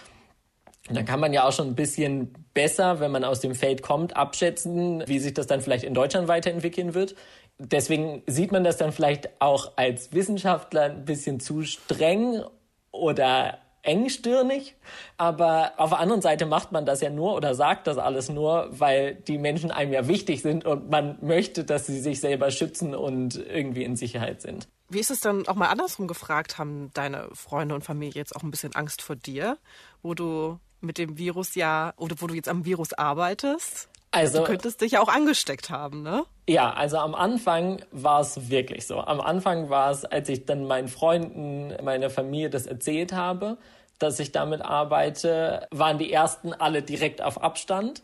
Dann 0.89 1.05
kann 1.05 1.19
man 1.19 1.33
ja 1.33 1.45
auch 1.45 1.51
schon 1.51 1.67
ein 1.67 1.75
bisschen 1.75 2.33
besser, 2.53 2.99
wenn 2.99 3.11
man 3.11 3.23
aus 3.23 3.39
dem 3.39 3.55
Feld 3.55 3.81
kommt, 3.81 4.15
abschätzen, 4.15 5.03
wie 5.07 5.19
sich 5.19 5.33
das 5.33 5.47
dann 5.47 5.61
vielleicht 5.61 5.83
in 5.83 5.93
Deutschland 5.93 6.27
weiterentwickeln 6.27 6.93
wird. 6.93 7.15
Deswegen 7.59 8.23
sieht 8.27 8.51
man 8.51 8.63
das 8.63 8.77
dann 8.77 8.91
vielleicht 8.91 9.29
auch 9.39 9.73
als 9.75 10.13
Wissenschaftler 10.13 10.83
ein 10.83 11.05
bisschen 11.05 11.39
zu 11.39 11.63
streng 11.63 12.43
oder 12.91 13.59
engstirnig, 13.87 14.75
aber 15.17 15.73
auf 15.77 15.91
der 15.91 15.99
anderen 15.99 16.21
Seite 16.21 16.45
macht 16.45 16.71
man 16.71 16.85
das 16.85 17.01
ja 17.01 17.09
nur 17.09 17.35
oder 17.35 17.55
sagt 17.55 17.87
das 17.87 17.97
alles 17.97 18.29
nur, 18.29 18.67
weil 18.71 19.15
die 19.15 19.37
Menschen 19.37 19.71
einem 19.71 19.93
ja 19.93 20.07
wichtig 20.07 20.41
sind 20.41 20.65
und 20.65 20.89
man 20.89 21.17
möchte, 21.21 21.63
dass 21.63 21.87
sie 21.87 21.99
sich 21.99 22.19
selber 22.19 22.51
schützen 22.51 22.93
und 22.93 23.37
irgendwie 23.37 23.83
in 23.83 23.95
Sicherheit 23.95 24.41
sind. 24.41 24.67
Wie 24.89 24.99
ist 24.99 25.11
es 25.11 25.19
dann 25.19 25.47
auch 25.47 25.55
mal 25.55 25.67
andersrum 25.67 26.07
gefragt? 26.07 26.57
Haben 26.57 26.91
deine 26.93 27.29
Freunde 27.33 27.75
und 27.75 27.83
Familie 27.83 28.19
jetzt 28.19 28.35
auch 28.35 28.43
ein 28.43 28.51
bisschen 28.51 28.75
Angst 28.75 29.01
vor 29.01 29.15
dir, 29.15 29.57
wo 30.01 30.13
du 30.13 30.59
mit 30.81 30.97
dem 30.97 31.17
Virus 31.17 31.55
ja, 31.55 31.93
oder 31.97 32.15
wo 32.19 32.27
du 32.27 32.33
jetzt 32.33 32.49
am 32.49 32.65
Virus 32.65 32.93
arbeitest? 32.93 33.89
Also, 34.11 34.39
du 34.39 34.45
könntest 34.45 34.81
dich 34.81 34.93
ja 34.93 35.01
auch 35.01 35.09
angesteckt 35.09 35.69
haben, 35.69 36.01
ne? 36.01 36.23
Ja, 36.47 36.71
also 36.71 36.97
am 36.97 37.13
Anfang 37.13 37.81
war 37.91 38.21
es 38.21 38.49
wirklich 38.49 38.87
so. 38.87 38.99
Am 38.99 39.19
Anfang 39.19 39.69
war 39.69 39.91
es, 39.91 40.05
als 40.05 40.29
ich 40.29 40.45
dann 40.45 40.65
meinen 40.65 40.87
Freunden, 40.87 41.73
meiner 41.83 42.09
Familie 42.09 42.49
das 42.49 42.67
erzählt 42.67 43.11
habe, 43.11 43.57
dass 43.99 44.19
ich 44.19 44.31
damit 44.31 44.61
arbeite, 44.61 45.67
waren 45.71 45.97
die 45.97 46.11
ersten 46.11 46.53
alle 46.53 46.81
direkt 46.81 47.21
auf 47.21 47.41
Abstand. 47.41 48.01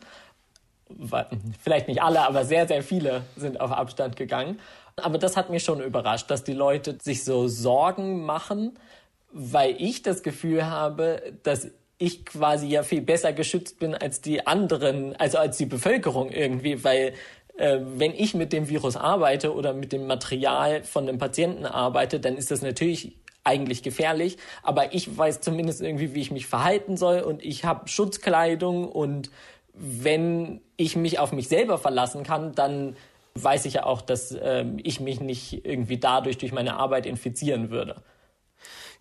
Vielleicht 1.63 1.87
nicht 1.87 2.01
alle, 2.01 2.27
aber 2.27 2.43
sehr, 2.45 2.67
sehr 2.67 2.83
viele 2.83 3.23
sind 3.35 3.61
auf 3.61 3.71
Abstand 3.71 4.15
gegangen. 4.15 4.59
Aber 4.97 5.17
das 5.17 5.37
hat 5.37 5.49
mich 5.49 5.63
schon 5.63 5.81
überrascht, 5.81 6.29
dass 6.29 6.43
die 6.43 6.53
Leute 6.53 6.97
sich 7.01 7.23
so 7.23 7.47
Sorgen 7.47 8.25
machen, 8.25 8.77
weil 9.31 9.75
ich 9.79 10.03
das 10.03 10.21
Gefühl 10.21 10.67
habe, 10.67 11.33
dass 11.43 11.71
ich 12.03 12.25
quasi 12.25 12.67
ja 12.67 12.83
viel 12.83 13.01
besser 13.01 13.31
geschützt 13.31 13.79
bin 13.79 13.95
als 13.95 14.19
die 14.19 14.45
anderen, 14.45 15.15
also 15.15 15.37
als 15.37 15.57
die 15.57 15.65
Bevölkerung 15.65 16.29
irgendwie, 16.31 16.83
weil 16.83 17.13
äh, 17.57 17.79
wenn 17.81 18.13
ich 18.13 18.33
mit 18.33 18.51
dem 18.51 18.67
Virus 18.67 18.97
arbeite 18.97 19.53
oder 19.53 19.73
mit 19.73 19.93
dem 19.93 20.05
Material 20.05 20.83
von 20.83 21.07
einem 21.07 21.17
Patienten 21.17 21.65
arbeite, 21.65 22.19
dann 22.19 22.35
ist 22.35 22.51
das 22.51 22.61
natürlich 22.61 23.15
eigentlich 23.45 23.83
gefährlich, 23.83 24.37
aber 24.63 24.93
ich 24.93 25.17
weiß 25.17 25.39
zumindest 25.39 25.81
irgendwie, 25.81 26.13
wie 26.13 26.21
ich 26.21 26.31
mich 26.31 26.45
verhalten 26.45 26.97
soll 26.97 27.21
und 27.21 27.43
ich 27.43 27.63
habe 27.63 27.87
Schutzkleidung 27.87 28.87
und 28.87 29.31
wenn 29.73 30.61
ich 30.75 30.95
mich 30.97 31.19
auf 31.19 31.31
mich 31.31 31.47
selber 31.47 31.77
verlassen 31.77 32.23
kann, 32.23 32.53
dann 32.53 32.97
weiß 33.35 33.65
ich 33.65 33.75
ja 33.75 33.85
auch, 33.85 34.01
dass 34.01 34.31
äh, 34.33 34.65
ich 34.83 34.99
mich 34.99 35.21
nicht 35.21 35.65
irgendwie 35.65 35.97
dadurch 35.97 36.37
durch 36.37 36.51
meine 36.51 36.75
Arbeit 36.75 37.05
infizieren 37.05 37.69
würde. 37.69 38.01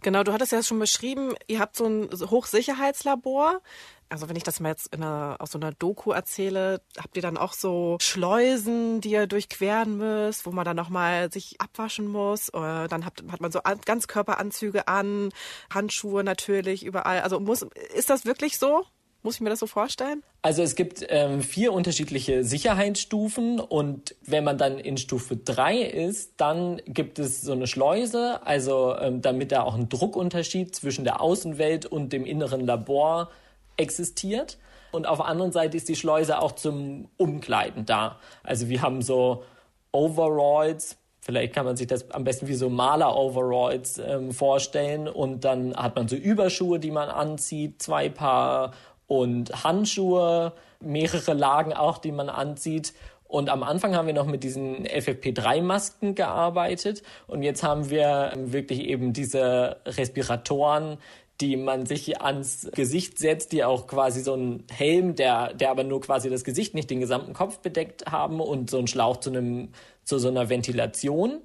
Genau, 0.03 0.25
du 0.25 0.33
hattest 0.33 0.51
ja 0.51 0.63
schon 0.63 0.81
beschrieben, 0.81 1.35
ihr 1.47 1.61
habt 1.61 1.77
so 1.77 1.87
ein 1.87 2.11
Hochsicherheitslabor. 2.13 3.61
Also 4.09 4.29
wenn 4.29 4.37
ich 4.37 4.43
das 4.43 4.61
mal 4.61 4.71
jetzt 4.71 4.93
einer, 4.93 5.37
aus 5.39 5.53
so 5.53 5.59
einer 5.59 5.73
Doku 5.73 6.11
erzähle, 6.11 6.83
habt 6.99 7.17
ihr 7.17 7.23
dann 7.23 7.39
auch 7.39 7.55
so 7.55 7.97
Schleusen, 8.01 9.01
die 9.01 9.13
ihr 9.13 9.27
durchqueren 9.27 9.97
müsst, 9.97 10.45
wo 10.45 10.51
man 10.51 10.65
dann 10.65 10.77
nochmal 10.77 11.33
sich 11.33 11.61
abwaschen 11.61 12.09
muss. 12.09 12.51
Dann 12.53 13.07
hat, 13.07 13.23
hat 13.31 13.41
man 13.41 13.53
so 13.53 13.61
Ganzkörperanzüge 13.85 14.87
an, 14.89 15.31
Handschuhe 15.73 16.25
natürlich 16.25 16.85
überall. 16.85 17.21
Also 17.21 17.41
muss, 17.41 17.65
ist 17.95 18.11
das 18.11 18.27
wirklich 18.27 18.59
so? 18.59 18.85
Muss 19.25 19.37
ich 19.37 19.41
mir 19.41 19.51
das 19.51 19.61
so 19.61 19.69
vorstellen? 19.69 20.25
Also 20.43 20.63
es 20.63 20.75
gibt 20.75 21.07
ähm, 21.09 21.43
vier 21.43 21.73
unterschiedliche 21.73 22.43
Sicherheitsstufen 22.43 23.61
und 23.61 24.17
wenn 24.23 24.43
man 24.43 24.59
dann 24.59 24.79
in 24.79 24.97
Stufe 24.97 25.37
drei 25.37 25.81
ist, 25.81 26.33
dann 26.39 26.83
gibt 26.87 27.21
es 27.21 27.41
so 27.41 27.53
eine 27.53 27.69
Schleuse, 27.69 28.45
also 28.45 28.97
ähm, 28.97 29.23
damit 29.23 29.53
da 29.53 29.63
auch 29.63 29.77
ein 29.77 29.89
Druckunterschied 29.89 30.75
zwischen 30.75 31.05
der 31.05 31.21
Außenwelt 31.21 31.87
und 31.87 32.13
dem 32.13 32.27
inneren 32.27 32.67
Labor 32.67 33.31
existiert. 33.77 34.59
Und 34.91 35.07
auf 35.07 35.19
der 35.19 35.27
anderen 35.27 35.53
Seite 35.53 35.77
ist 35.77 35.89
die 35.89 35.97
Schleuse 35.97 36.41
auch 36.41 36.53
zum 36.53 37.09
Umkleiden 37.17 37.87
da. 37.87 38.19
Also 38.43 38.69
wir 38.69 38.83
haben 38.83 39.03
so 39.03 39.45
Overalls, 39.93 40.99
vielleicht 41.21 41.55
kann 41.55 41.65
man 41.65 41.77
sich 41.77 41.87
das 41.87 42.11
am 42.11 42.25
besten 42.25 42.49
wie 42.49 42.55
so 42.55 42.69
Maler-Overalls 42.69 43.99
ähm, 43.99 44.33
vorstellen. 44.33 45.09
Und 45.09 45.45
dann 45.45 45.75
hat 45.77 45.97
man 45.97 46.09
so 46.09 46.17
Überschuhe, 46.17 46.79
die 46.79 46.91
man 46.91 47.09
anzieht, 47.09 47.81
zwei 47.81 48.09
Paar 48.09 48.73
und 49.07 49.65
Handschuhe, 49.65 50.53
mehrere 50.81 51.35
Lagen 51.35 51.73
auch, 51.73 51.99
die 51.99 52.13
man 52.13 52.29
anzieht. 52.29 52.95
Und 53.25 53.49
am 53.49 53.63
Anfang 53.63 53.97
haben 53.97 54.07
wir 54.07 54.15
noch 54.15 54.27
mit 54.27 54.45
diesen 54.45 54.87
FFP3-Masken 54.87 56.15
gearbeitet 56.15 57.03
und 57.27 57.43
jetzt 57.43 57.63
haben 57.63 57.89
wir 57.89 58.33
wirklich 58.37 58.81
eben 58.81 59.15
diese 59.15 59.79
Respiratoren, 59.87 60.99
die 61.41 61.57
man 61.57 61.87
sich 61.87 62.21
ans 62.21 62.69
Gesicht 62.73 63.19
setzt, 63.19 63.53
die 63.53 63.65
auch 63.65 63.87
quasi 63.87 64.21
so 64.21 64.35
einen 64.35 64.65
Helm, 64.71 65.17
der, 65.17 65.55
der 65.55 65.71
aber 65.71 65.83
nur 65.83 66.01
quasi 66.01 66.31
das 66.31 66.45
Gesicht, 66.45 66.75
nicht 66.75 66.91
den 66.91 67.01
gesamten 67.01 67.33
Kopf 67.33 67.59
bedeckt 67.59 68.07
haben 68.07 68.39
und 68.39 68.71
so 68.71 68.79
einen 68.79 68.87
Schlauch 68.87 69.17
zu 69.17 69.31
einem, 69.31 69.71
zu 70.05 70.19
so 70.19 70.29
einer 70.29 70.51
Ventilation. 70.51 71.41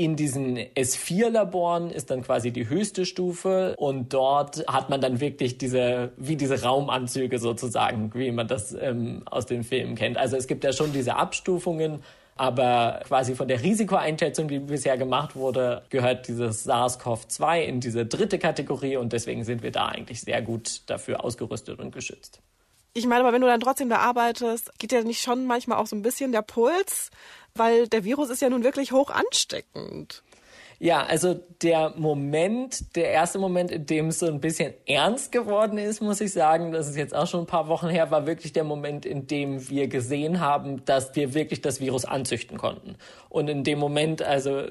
In 0.00 0.16
diesen 0.16 0.56
S4-Laboren 0.56 1.90
ist 1.90 2.10
dann 2.10 2.22
quasi 2.22 2.52
die 2.52 2.70
höchste 2.70 3.04
Stufe 3.04 3.74
und 3.76 4.14
dort 4.14 4.66
hat 4.66 4.88
man 4.88 5.02
dann 5.02 5.20
wirklich 5.20 5.58
diese, 5.58 6.12
wie 6.16 6.36
diese 6.36 6.62
Raumanzüge 6.62 7.38
sozusagen, 7.38 8.10
wie 8.14 8.32
man 8.32 8.48
das 8.48 8.72
ähm, 8.72 9.20
aus 9.26 9.44
den 9.44 9.62
Filmen 9.62 9.96
kennt. 9.96 10.16
Also 10.16 10.38
es 10.38 10.46
gibt 10.46 10.64
ja 10.64 10.72
schon 10.72 10.94
diese 10.94 11.16
Abstufungen, 11.16 12.02
aber 12.34 13.02
quasi 13.06 13.34
von 13.34 13.46
der 13.46 13.62
Risikoeinschätzung, 13.62 14.48
die 14.48 14.60
bisher 14.60 14.96
gemacht 14.96 15.36
wurde, 15.36 15.82
gehört 15.90 16.28
dieses 16.28 16.66
SARS-CoV-2 16.66 17.60
in 17.60 17.80
diese 17.80 18.06
dritte 18.06 18.38
Kategorie 18.38 18.96
und 18.96 19.12
deswegen 19.12 19.44
sind 19.44 19.62
wir 19.62 19.70
da 19.70 19.88
eigentlich 19.88 20.22
sehr 20.22 20.40
gut 20.40 20.80
dafür 20.86 21.22
ausgerüstet 21.22 21.78
und 21.78 21.92
geschützt. 21.92 22.40
Ich 22.92 23.06
meine, 23.06 23.20
aber 23.20 23.32
wenn 23.32 23.40
du 23.40 23.46
dann 23.46 23.60
trotzdem 23.60 23.88
da 23.88 23.98
arbeitest, 23.98 24.76
geht 24.78 24.90
ja 24.90 25.02
nicht 25.02 25.22
schon 25.22 25.46
manchmal 25.46 25.78
auch 25.78 25.86
so 25.86 25.94
ein 25.94 26.02
bisschen 26.02 26.32
der 26.32 26.42
Puls, 26.42 27.10
weil 27.54 27.88
der 27.88 28.04
Virus 28.04 28.30
ist 28.30 28.42
ja 28.42 28.50
nun 28.50 28.64
wirklich 28.64 28.92
hoch 28.92 29.10
ansteckend. 29.10 30.22
Ja, 30.82 31.04
also 31.04 31.34
der 31.60 31.92
Moment, 31.98 32.96
der 32.96 33.10
erste 33.10 33.38
Moment, 33.38 33.70
in 33.70 33.84
dem 33.84 34.08
es 34.08 34.18
so 34.18 34.26
ein 34.26 34.40
bisschen 34.40 34.72
ernst 34.86 35.30
geworden 35.30 35.76
ist, 35.76 36.00
muss 36.00 36.22
ich 36.22 36.32
sagen, 36.32 36.72
das 36.72 36.88
ist 36.88 36.96
jetzt 36.96 37.14
auch 37.14 37.26
schon 37.26 37.40
ein 37.40 37.46
paar 37.46 37.68
Wochen 37.68 37.90
her, 37.90 38.10
war 38.10 38.26
wirklich 38.26 38.54
der 38.54 38.64
Moment, 38.64 39.04
in 39.04 39.26
dem 39.26 39.68
wir 39.68 39.88
gesehen 39.88 40.40
haben, 40.40 40.82
dass 40.86 41.14
wir 41.14 41.34
wirklich 41.34 41.60
das 41.60 41.80
Virus 41.80 42.06
anzüchten 42.06 42.56
konnten. 42.56 42.96
Und 43.28 43.48
in 43.48 43.62
dem 43.62 43.78
Moment, 43.78 44.22
also 44.22 44.62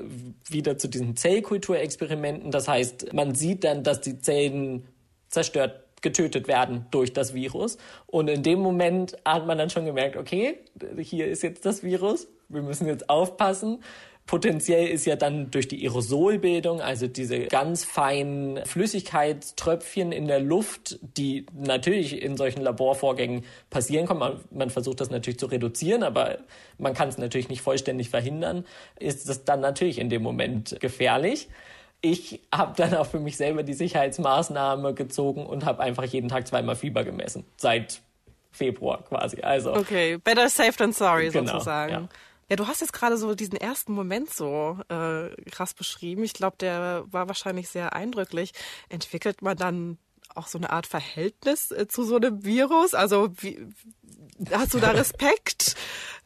wieder 0.47 0.79
zu 0.79 0.87
diesen 0.87 1.15
Zellkulturexperimenten, 1.15 2.49
das 2.49 2.67
heißt, 2.67 3.13
man 3.13 3.35
sieht 3.35 3.63
dann, 3.63 3.83
dass 3.83 4.01
die 4.01 4.19
Zellen 4.19 4.87
zerstört 5.29 5.83
getötet 6.01 6.47
werden 6.47 6.87
durch 6.91 7.13
das 7.13 7.33
Virus. 7.33 7.77
Und 8.07 8.29
in 8.29 8.41
dem 8.41 8.59
Moment 8.59 9.17
hat 9.25 9.45
man 9.45 9.57
dann 9.57 9.69
schon 9.69 9.85
gemerkt, 9.85 10.15
okay, 10.15 10.57
hier 10.97 11.27
ist 11.27 11.43
jetzt 11.43 11.65
das 11.65 11.83
Virus, 11.83 12.27
wir 12.49 12.61
müssen 12.61 12.87
jetzt 12.87 13.09
aufpassen. 13.09 13.83
Potenziell 14.25 14.87
ist 14.87 15.05
ja 15.05 15.15
dann 15.15 15.49
durch 15.49 15.67
die 15.67 15.83
Aerosolbildung, 15.87 16.81
also 16.81 17.07
diese 17.07 17.45
ganz 17.45 17.83
feinen 17.83 18.63
Flüssigkeitströpfchen 18.63 20.11
in 20.11 20.27
der 20.27 20.39
Luft, 20.39 20.99
die 21.01 21.47
natürlich 21.51 22.21
in 22.21 22.37
solchen 22.37 22.61
Laborvorgängen 22.61 23.43
passieren 23.71 24.05
können. 24.05 24.19
Man, 24.19 24.39
man 24.51 24.69
versucht 24.69 25.01
das 25.01 25.09
natürlich 25.09 25.39
zu 25.39 25.47
reduzieren, 25.47 26.03
aber 26.03 26.37
man 26.77 26.93
kann 26.93 27.09
es 27.09 27.17
natürlich 27.17 27.49
nicht 27.49 27.61
vollständig 27.61 28.09
verhindern. 28.09 28.65
Ist 28.99 29.27
das 29.29 29.45
dann 29.45 29.61
natürlich 29.61 29.97
in 29.97 30.09
dem 30.09 30.21
Moment 30.21 30.79
gefährlich 30.79 31.49
ich 32.01 32.41
habe 32.53 32.73
dann 32.77 32.95
auch 32.95 33.07
für 33.07 33.19
mich 33.19 33.37
selber 33.37 33.63
die 33.63 33.73
Sicherheitsmaßnahme 33.73 34.93
gezogen 34.93 35.45
und 35.45 35.65
habe 35.65 35.81
einfach 35.81 36.05
jeden 36.05 36.29
Tag 36.29 36.47
zweimal 36.47 36.75
Fieber 36.75 37.03
gemessen. 37.03 37.45
Seit 37.57 38.01
Februar 38.51 39.03
quasi. 39.03 39.41
Also. 39.41 39.73
Okay, 39.73 40.17
better 40.17 40.49
safe 40.49 40.73
than 40.77 40.93
sorry 40.93 41.29
genau, 41.29 41.53
sozusagen. 41.53 41.91
Ja. 41.91 42.09
Ja, 42.49 42.55
du 42.55 42.67
hast 42.67 42.81
jetzt 42.81 42.93
gerade 42.93 43.17
so 43.17 43.35
diesen 43.35 43.57
ersten 43.57 43.93
Moment 43.93 44.33
so 44.33 44.77
äh, 44.89 45.29
krass 45.51 45.73
beschrieben. 45.73 46.23
Ich 46.23 46.33
glaube, 46.33 46.57
der 46.59 47.05
war 47.07 47.27
wahrscheinlich 47.27 47.69
sehr 47.69 47.93
eindrücklich. 47.93 48.53
Entwickelt 48.89 49.41
man 49.41 49.55
dann 49.55 49.97
auch 50.35 50.47
so 50.47 50.57
eine 50.57 50.71
Art 50.71 50.87
Verhältnis 50.87 51.71
äh, 51.71 51.87
zu 51.87 52.03
so 52.03 52.15
einem 52.15 52.43
Virus? 52.43 52.93
Also 52.93 53.29
wie, 53.37 53.67
hast 54.51 54.73
du 54.73 54.79
da 54.79 54.91
Respekt? 54.91 55.75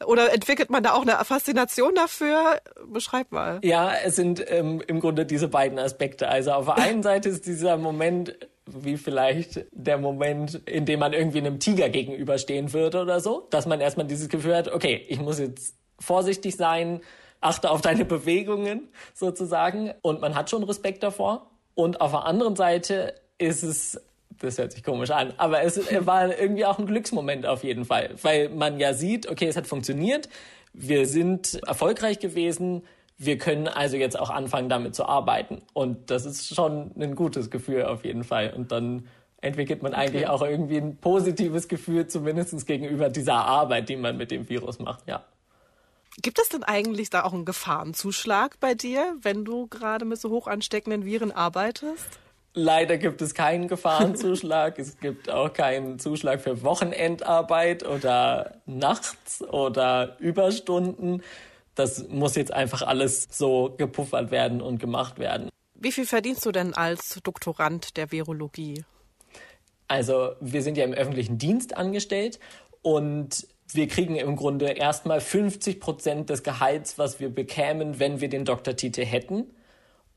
Oder 0.06 0.32
entwickelt 0.32 0.70
man 0.70 0.82
da 0.82 0.92
auch 0.92 1.02
eine 1.02 1.22
Faszination 1.24 1.94
dafür? 1.94 2.60
Beschreib 2.86 3.30
mal. 3.32 3.60
Ja, 3.62 3.92
es 4.04 4.16
sind 4.16 4.42
ähm, 4.48 4.82
im 4.86 5.00
Grunde 5.00 5.26
diese 5.26 5.48
beiden 5.48 5.78
Aspekte. 5.78 6.28
Also 6.28 6.52
auf 6.52 6.66
der 6.66 6.76
einen 6.76 7.02
Seite 7.02 7.28
ist 7.28 7.46
dieser 7.46 7.76
Moment 7.76 8.36
wie 8.66 8.96
vielleicht 8.96 9.66
der 9.72 9.98
Moment, 9.98 10.54
in 10.66 10.86
dem 10.86 11.00
man 11.00 11.12
irgendwie 11.12 11.38
einem 11.38 11.60
Tiger 11.60 11.90
gegenüberstehen 11.90 12.72
würde 12.72 13.02
oder 13.02 13.20
so, 13.20 13.46
dass 13.50 13.66
man 13.66 13.80
erstmal 13.80 14.06
dieses 14.06 14.30
Gefühl 14.30 14.56
hat, 14.56 14.68
okay, 14.68 15.04
ich 15.08 15.20
muss 15.20 15.38
jetzt 15.38 15.74
vorsichtig 15.98 16.56
sein, 16.56 17.00
achte 17.40 17.70
auf 17.70 17.80
deine 17.80 18.04
Bewegungen 18.04 18.88
sozusagen 19.14 19.92
und 20.02 20.20
man 20.20 20.34
hat 20.34 20.50
schon 20.50 20.62
Respekt 20.62 21.02
davor. 21.02 21.50
Und 21.74 22.00
auf 22.00 22.12
der 22.12 22.24
anderen 22.24 22.56
Seite 22.56 23.14
ist 23.38 23.62
es 23.62 24.00
das 24.40 24.58
hört 24.58 24.72
sich 24.72 24.82
komisch 24.82 25.10
an, 25.10 25.32
aber 25.36 25.62
es 25.62 25.78
war 26.06 26.36
irgendwie 26.36 26.64
auch 26.64 26.78
ein 26.78 26.86
Glücksmoment 26.86 27.46
auf 27.46 27.64
jeden 27.64 27.84
Fall, 27.84 28.10
weil 28.22 28.48
man 28.48 28.78
ja 28.78 28.92
sieht, 28.92 29.30
okay, 29.30 29.46
es 29.46 29.56
hat 29.56 29.66
funktioniert, 29.66 30.28
wir 30.72 31.06
sind 31.06 31.60
erfolgreich 31.66 32.18
gewesen, 32.18 32.82
wir 33.16 33.38
können 33.38 33.68
also 33.68 33.96
jetzt 33.96 34.18
auch 34.18 34.30
anfangen, 34.30 34.68
damit 34.68 34.94
zu 34.94 35.06
arbeiten. 35.06 35.62
Und 35.72 36.10
das 36.10 36.26
ist 36.26 36.54
schon 36.54 36.90
ein 36.98 37.14
gutes 37.14 37.48
Gefühl 37.48 37.84
auf 37.84 38.04
jeden 38.04 38.24
Fall. 38.24 38.52
Und 38.52 38.72
dann 38.72 39.06
entwickelt 39.40 39.82
man 39.82 39.94
eigentlich 39.94 40.24
okay. 40.24 40.32
auch 40.32 40.42
irgendwie 40.42 40.78
ein 40.78 40.96
positives 40.96 41.68
Gefühl, 41.68 42.08
zumindest 42.08 42.66
gegenüber 42.66 43.08
dieser 43.10 43.34
Arbeit, 43.34 43.88
die 43.88 43.96
man 43.96 44.16
mit 44.16 44.32
dem 44.32 44.48
Virus 44.48 44.80
macht, 44.80 45.06
ja. 45.06 45.24
Gibt 46.22 46.38
es 46.38 46.48
denn 46.48 46.62
eigentlich 46.62 47.10
da 47.10 47.24
auch 47.24 47.32
einen 47.32 47.44
Gefahrenzuschlag 47.44 48.60
bei 48.60 48.74
dir, 48.74 49.16
wenn 49.20 49.44
du 49.44 49.66
gerade 49.66 50.04
mit 50.04 50.20
so 50.20 50.30
hoch 50.30 50.46
ansteckenden 50.46 51.04
Viren 51.04 51.32
arbeitest? 51.32 52.20
Leider 52.56 52.98
gibt 52.98 53.20
es 53.20 53.34
keinen 53.34 53.66
Gefahrenzuschlag. 53.66 54.78
es 54.78 54.98
gibt 55.00 55.28
auch 55.28 55.52
keinen 55.52 55.98
Zuschlag 55.98 56.40
für 56.40 56.62
Wochenendarbeit 56.62 57.84
oder 57.84 58.60
nachts 58.64 59.42
oder 59.42 60.16
Überstunden. 60.20 61.22
Das 61.74 62.08
muss 62.08 62.36
jetzt 62.36 62.52
einfach 62.52 62.82
alles 62.82 63.26
so 63.30 63.74
gepuffert 63.76 64.30
werden 64.30 64.60
und 64.60 64.78
gemacht 64.78 65.18
werden. 65.18 65.50
Wie 65.74 65.90
viel 65.90 66.06
verdienst 66.06 66.46
du 66.46 66.52
denn 66.52 66.74
als 66.74 67.18
Doktorand 67.24 67.96
der 67.96 68.12
Virologie? 68.12 68.84
Also 69.88 70.32
wir 70.40 70.62
sind 70.62 70.78
ja 70.78 70.84
im 70.84 70.94
öffentlichen 70.94 71.38
Dienst 71.38 71.76
angestellt 71.76 72.38
und 72.82 73.48
wir 73.72 73.88
kriegen 73.88 74.16
im 74.16 74.36
Grunde 74.36 74.66
erstmal 74.66 75.20
50 75.20 75.80
Prozent 75.80 76.30
des 76.30 76.42
Gehalts, 76.42 76.98
was 76.98 77.20
wir 77.20 77.28
bekämen, 77.28 77.98
wenn 77.98 78.20
wir 78.20 78.28
den 78.28 78.44
Doktortitel 78.44 79.04
hätten. 79.04 79.46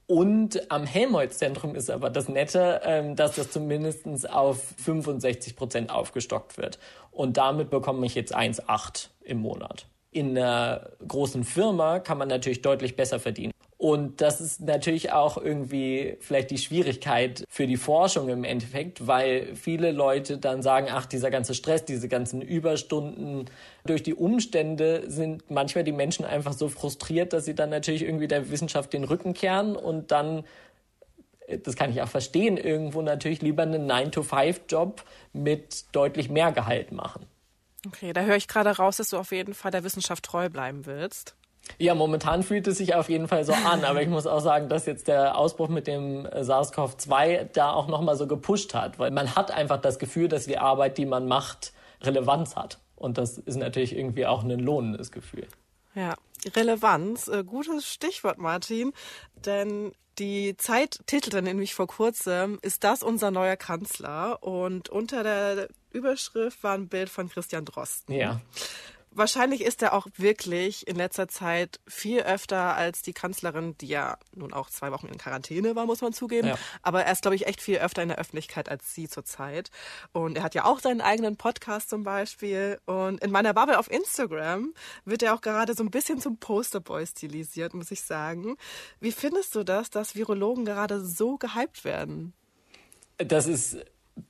Und 0.05 0.71
am 0.71 0.85
Helmholtz-Zentrum 0.85 1.75
ist 1.75 1.89
aber 1.89 2.09
das 2.09 2.29
Nette, 2.29 2.81
ähm, 2.85 3.15
dass 3.15 3.35
das 3.35 3.51
zumindest 3.51 4.29
auf 4.29 4.73
65 4.77 5.55
Prozent 5.57 5.91
aufgestockt 5.91 6.57
wird. 6.57 6.79
Und 7.11 7.35
damit 7.35 7.69
bekomme 7.69 8.05
ich 8.05 8.15
jetzt 8.15 8.35
1,8 8.35 9.09
im 9.23 9.39
Monat. 9.39 9.85
In 10.11 10.37
einer 10.37 10.91
großen 11.05 11.43
Firma 11.43 11.99
kann 11.99 12.17
man 12.17 12.29
natürlich 12.29 12.61
deutlich 12.61 12.95
besser 12.95 13.19
verdienen. 13.19 13.51
Und 13.77 14.21
das 14.21 14.41
ist 14.41 14.59
natürlich 14.61 15.11
auch 15.11 15.37
irgendwie 15.37 16.17
vielleicht 16.19 16.49
die 16.49 16.57
Schwierigkeit 16.57 17.43
für 17.47 17.67
die 17.67 17.77
Forschung 17.77 18.27
im 18.29 18.43
Endeffekt, 18.43 19.05
weil 19.05 19.55
viele 19.55 19.91
Leute 19.91 20.39
dann 20.39 20.63
sagen, 20.63 20.87
ach, 20.89 21.05
dieser 21.05 21.29
ganze 21.29 21.53
Stress, 21.53 21.85
diese 21.85 22.07
ganzen 22.07 22.41
Überstunden, 22.41 23.45
durch 23.85 24.01
die 24.01 24.15
Umstände 24.15 25.03
sind 25.07 25.51
manchmal 25.51 25.83
die 25.83 25.91
Menschen 25.91 26.25
einfach 26.25 26.53
so 26.53 26.69
frustriert, 26.69 27.33
dass 27.33 27.45
sie 27.45 27.53
dann 27.53 27.69
natürlich 27.69 28.01
irgendwie 28.01 28.27
der 28.27 28.49
Wissenschaft 28.49 28.93
den 28.93 29.03
Rücken 29.03 29.35
kehren 29.35 29.75
und 29.75 30.11
dann 30.11 30.43
das 31.63 31.77
kann 31.77 31.91
ich 31.91 32.01
auch 32.01 32.09
verstehen, 32.09 32.57
irgendwo 32.57 33.01
natürlich 33.01 33.41
lieber 33.41 33.63
einen 33.63 33.89
9-to-5-Job 33.89 35.01
mit 35.31 35.85
deutlich 35.95 36.29
mehr 36.29 36.51
Gehalt 36.51 36.91
machen. 36.91 37.25
Okay, 37.85 38.11
da 38.11 38.23
höre 38.23 38.35
ich 38.35 38.49
gerade 38.49 38.69
raus, 38.71 38.97
dass 38.97 39.11
du 39.11 39.17
auf 39.17 39.31
jeden 39.31 39.53
Fall 39.53 39.71
der 39.71 39.85
Wissenschaft 39.85 40.25
treu 40.25 40.49
bleiben 40.49 40.85
willst. 40.85 41.37
Ja, 41.77 41.93
momentan 41.93 42.43
fühlt 42.43 42.67
es 42.67 42.77
sich 42.77 42.95
auf 42.95 43.09
jeden 43.09 43.27
Fall 43.27 43.43
so 43.43 43.53
an, 43.53 43.83
aber 43.83 44.01
ich 44.01 44.07
muss 44.07 44.25
auch 44.25 44.39
sagen, 44.39 44.69
dass 44.69 44.85
jetzt 44.85 45.07
der 45.07 45.37
Ausbruch 45.37 45.67
mit 45.69 45.87
dem 45.87 46.25
äh, 46.25 46.43
SARS-CoV-2 46.43 47.49
da 47.53 47.71
auch 47.71 47.87
nochmal 47.87 48.15
so 48.15 48.27
gepusht 48.27 48.73
hat, 48.73 48.99
weil 48.99 49.11
man 49.11 49.35
hat 49.35 49.51
einfach 49.51 49.77
das 49.77 49.99
Gefühl, 49.99 50.27
dass 50.27 50.45
die 50.45 50.57
Arbeit, 50.57 50.97
die 50.97 51.05
man 51.05 51.27
macht, 51.27 51.73
Relevanz 52.01 52.55
hat. 52.55 52.79
Und 52.95 53.17
das 53.17 53.37
ist 53.37 53.57
natürlich 53.57 53.95
irgendwie 53.95 54.25
auch 54.25 54.43
ein 54.43 54.59
lohnendes 54.59 55.11
Gefühl. 55.11 55.47
Ja, 55.93 56.15
Relevanz, 56.55 57.27
äh, 57.27 57.43
gutes 57.43 57.87
Stichwort, 57.87 58.37
Martin, 58.37 58.93
denn 59.45 59.91
die 60.17 60.57
Zeit 60.57 60.99
titelte 61.05 61.43
nämlich 61.43 61.75
vor 61.75 61.85
kurzem, 61.85 62.57
ist 62.63 62.83
das 62.83 63.03
unser 63.03 63.29
neuer 63.29 63.55
Kanzler? 63.55 64.41
Und 64.41 64.89
unter 64.89 65.21
der 65.21 65.67
Überschrift 65.91 66.63
war 66.63 66.73
ein 66.73 66.87
Bild 66.87 67.09
von 67.09 67.29
Christian 67.29 67.65
Drosten. 67.65 68.15
Ja 68.15 68.41
wahrscheinlich 69.17 69.61
ist 69.61 69.81
er 69.81 69.93
auch 69.93 70.07
wirklich 70.15 70.87
in 70.87 70.95
letzter 70.95 71.27
Zeit 71.27 71.79
viel 71.87 72.21
öfter 72.21 72.75
als 72.75 73.01
die 73.01 73.13
Kanzlerin, 73.13 73.77
die 73.79 73.87
ja 73.87 74.17
nun 74.35 74.53
auch 74.53 74.69
zwei 74.69 74.91
Wochen 74.91 75.07
in 75.07 75.17
Quarantäne 75.17 75.75
war, 75.75 75.85
muss 75.85 76.01
man 76.01 76.13
zugeben. 76.13 76.49
Ja. 76.49 76.57
Aber 76.81 77.03
er 77.03 77.11
ist, 77.11 77.23
glaube 77.23 77.35
ich, 77.35 77.47
echt 77.47 77.61
viel 77.61 77.77
öfter 77.77 78.03
in 78.03 78.09
der 78.09 78.19
Öffentlichkeit 78.19 78.69
als 78.69 78.93
sie 78.93 79.09
zurzeit. 79.09 79.71
Und 80.11 80.37
er 80.37 80.43
hat 80.43 80.55
ja 80.55 80.65
auch 80.65 80.79
seinen 80.79 81.01
eigenen 81.01 81.37
Podcast 81.37 81.89
zum 81.89 82.03
Beispiel. 82.03 82.79
Und 82.85 83.23
in 83.23 83.31
meiner 83.31 83.53
Bubble 83.53 83.79
auf 83.79 83.91
Instagram 83.91 84.73
wird 85.05 85.23
er 85.23 85.33
auch 85.33 85.41
gerade 85.41 85.73
so 85.73 85.83
ein 85.83 85.91
bisschen 85.91 86.21
zum 86.21 86.37
Posterboy 86.37 87.05
stilisiert, 87.05 87.73
muss 87.73 87.91
ich 87.91 88.01
sagen. 88.01 88.57
Wie 88.99 89.11
findest 89.11 89.55
du 89.55 89.63
das, 89.63 89.89
dass 89.89 90.15
Virologen 90.15 90.65
gerade 90.65 91.03
so 91.03 91.37
gehypt 91.37 91.83
werden? 91.83 92.33
Das 93.17 93.47
ist 93.47 93.77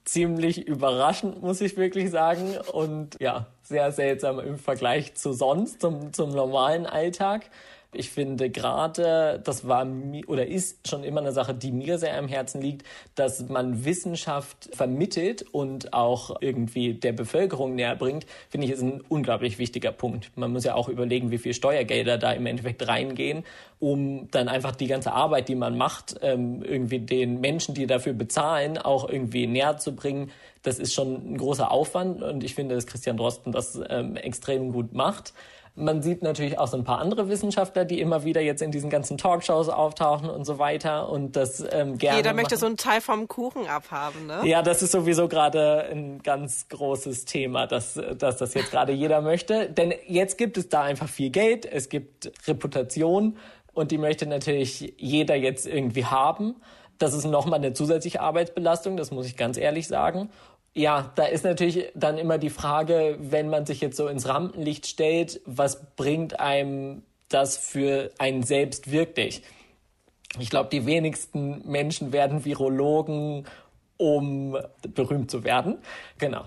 ziemlich 0.06 0.67
überraschend, 0.67 1.41
muss 1.41 1.62
ich 1.62 1.78
wirklich 1.78 2.10
sagen. 2.12 2.56
Und 2.71 3.17
ja, 3.19 3.47
sehr 3.63 3.91
seltsam 3.91 4.39
im 4.39 4.58
Vergleich 4.58 5.15
zu 5.15 5.34
sonst, 5.34 5.82
zum, 5.82 6.13
zum 6.13 6.30
normalen 6.30 6.86
Alltag. 6.86 7.50
Ich 7.93 8.10
finde 8.10 8.50
gerade, 8.50 9.41
das 9.43 9.65
war 9.65 9.88
oder 10.28 10.45
ist 10.45 10.88
schon 10.88 11.06
immer 11.06 11.21
eine 11.21 11.32
Sache, 11.32 11.54
die 11.54 11.71
mir 11.71 11.97
sehr 11.97 12.17
am 12.17 12.28
Herzen 12.28 12.62
liegt, 12.62 12.86
dass 13.15 13.47
man 13.47 13.86
Wissenschaft 13.86 14.69
vermittelt 14.73 15.43
und 15.54 15.93
auch 15.93 16.41
irgendwie 16.41 16.95
der 16.95 17.13
Bevölkerung 17.13 17.76
näher 17.76 17.95
bringt, 17.95 18.26
finde 18.50 18.67
ich, 18.67 18.73
ist 18.73 18.82
ein 18.82 19.02
unglaublich 19.08 19.58
wichtiger 19.58 19.93
Punkt. 19.93 20.32
Man 20.36 20.52
muss 20.52 20.65
ja 20.65 20.76
auch 20.76 20.89
überlegen, 20.89 21.32
wie 21.32 21.38
viel 21.38 21.54
Steuergelder 21.54 22.17
da 22.17 22.34
im 22.34 22.45
Endeffekt 22.45 22.86
reingehen, 22.86 23.45
um 23.80 24.30
dann 24.32 24.50
einfach 24.50 24.76
die 24.76 24.88
ganze 24.88 25.13
Arbeit, 25.13 25.47
die 25.47 25.56
man 25.56 25.78
macht, 25.78 26.15
ähm, 26.21 26.63
irgendwie 26.63 27.00
den 27.00 27.39
Menschen, 27.39 27.73
die 27.73 27.88
dafür 27.88 28.13
bezahlen, 28.13 28.78
auch 28.78 29.08
irgendwie 29.08 29.47
näher 29.47 29.78
zu 29.78 29.95
bringen. 29.95 30.32
Das 30.62 30.80
ist 30.80 30.93
schon 30.93 31.34
ein 31.34 31.38
großer 31.38 31.71
Aufwand 31.71 32.21
und 32.21 32.43
ich 32.43 32.54
finde, 32.54 32.76
dass 32.76 32.86
Christian 32.86 33.15
Drosten 33.15 33.54
das 33.54 33.80
ähm, 33.89 34.17
extrem 34.17 34.73
gut 34.73 34.93
macht. 34.93 35.34
Man 35.80 36.02
sieht 36.02 36.24
natürlich 36.24 36.58
auch 36.58 36.68
so 36.68 36.76
ein 36.76 36.84
paar 36.84 36.98
andere 36.98 37.30
Wissenschaftler, 37.30 37.86
die 37.86 38.02
immer 38.02 38.24
wieder 38.24 38.42
jetzt 38.42 38.63
in 38.63 38.72
diesen 38.72 38.90
ganzen 38.90 39.20
Talkshows 39.20 39.70
auftauchen 39.70 40.28
und 40.28 40.44
so 40.44 40.58
weiter 40.58 41.08
und 41.08 41.36
das 41.36 41.63
ähm, 41.72 42.00
gerne. 42.00 42.18
Jeder 42.18 42.34
möchte 42.34 42.56
machen. 42.56 42.60
so 42.60 42.66
einen 42.66 42.78
Teil 42.78 43.00
vom 43.00 43.28
Kuchen 43.28 43.68
abhaben, 43.68 44.26
ne? 44.26 44.42
Ja, 44.44 44.63
das 44.63 44.82
ist 44.82 44.92
sowieso 44.92 45.28
gerade 45.28 45.88
ein 45.92 46.24
ganz 46.24 46.68
großes 46.70 47.26
Thema, 47.26 47.68
dass, 47.68 47.94
dass 48.18 48.38
das 48.38 48.56
jetzt 48.56 48.72
gerade 48.72 48.92
jeder 48.92 49.22
möchte. 49.22 49.70
Denn 49.70 49.94
jetzt 50.08 50.40
gibt 50.40 50.58
es 50.58 50.68
da 50.68 50.82
einfach 50.82 51.10
viel 51.10 51.30
Geld, 51.30 51.68
es 51.68 51.90
gibt 51.90 52.32
Reputation 52.48 53.38
und 53.74 53.92
die 53.92 54.00
möchte 54.00 54.26
natürlich 54.26 54.96
jeder 54.98 55.36
jetzt 55.36 55.68
irgendwie 55.68 56.06
haben. 56.06 56.56
Das 56.98 57.13
ist 57.13 57.26
nochmal 57.26 57.60
eine 57.60 57.74
zusätzliche 57.74 58.22
Arbeitsbelastung, 58.22 58.98
das 58.98 59.12
muss 59.12 59.28
ich 59.28 59.38
ganz 59.38 59.58
ehrlich 59.58 59.88
sagen. 59.88 60.32
Ja, 60.78 61.12
da 61.16 61.26
ist 61.26 61.44
natürlich 61.44 61.92
dann 61.96 62.20
immer 62.20 62.38
die 62.38 62.52
Frage, 62.52 63.18
wenn 63.20 63.50
man 63.50 63.66
sich 63.66 63.82
jetzt 63.82 63.98
so 63.98 64.08
ins 64.08 64.28
Rampenlicht 64.28 64.86
stellt, 64.86 65.42
was 65.44 65.96
bringt 65.96 66.40
einem 66.40 67.02
das 67.30 67.58
für 67.58 68.12
einen 68.20 68.44
selbst 68.44 68.92
wirklich? 68.92 69.42
Ich 70.38 70.52
glaube, 70.52 70.70
die 70.70 70.86
wenigsten 70.86 71.68
Menschen 71.68 72.13
werden 72.13 72.46
Virologen, 72.46 73.48
um 73.98 74.56
berühmt 74.94 75.32
zu 75.32 75.44
werden. 75.44 75.80
Genau. 76.20 76.44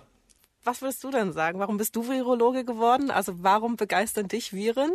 Was 0.62 0.80
würdest 0.80 1.02
du 1.02 1.10
denn 1.10 1.32
sagen? 1.32 1.58
Warum 1.58 1.76
bist 1.76 1.96
du 1.96 2.08
Virologe 2.08 2.64
geworden? 2.64 3.10
Also 3.10 3.42
warum 3.42 3.74
begeistern 3.74 4.28
dich 4.28 4.52
Viren? 4.52 4.92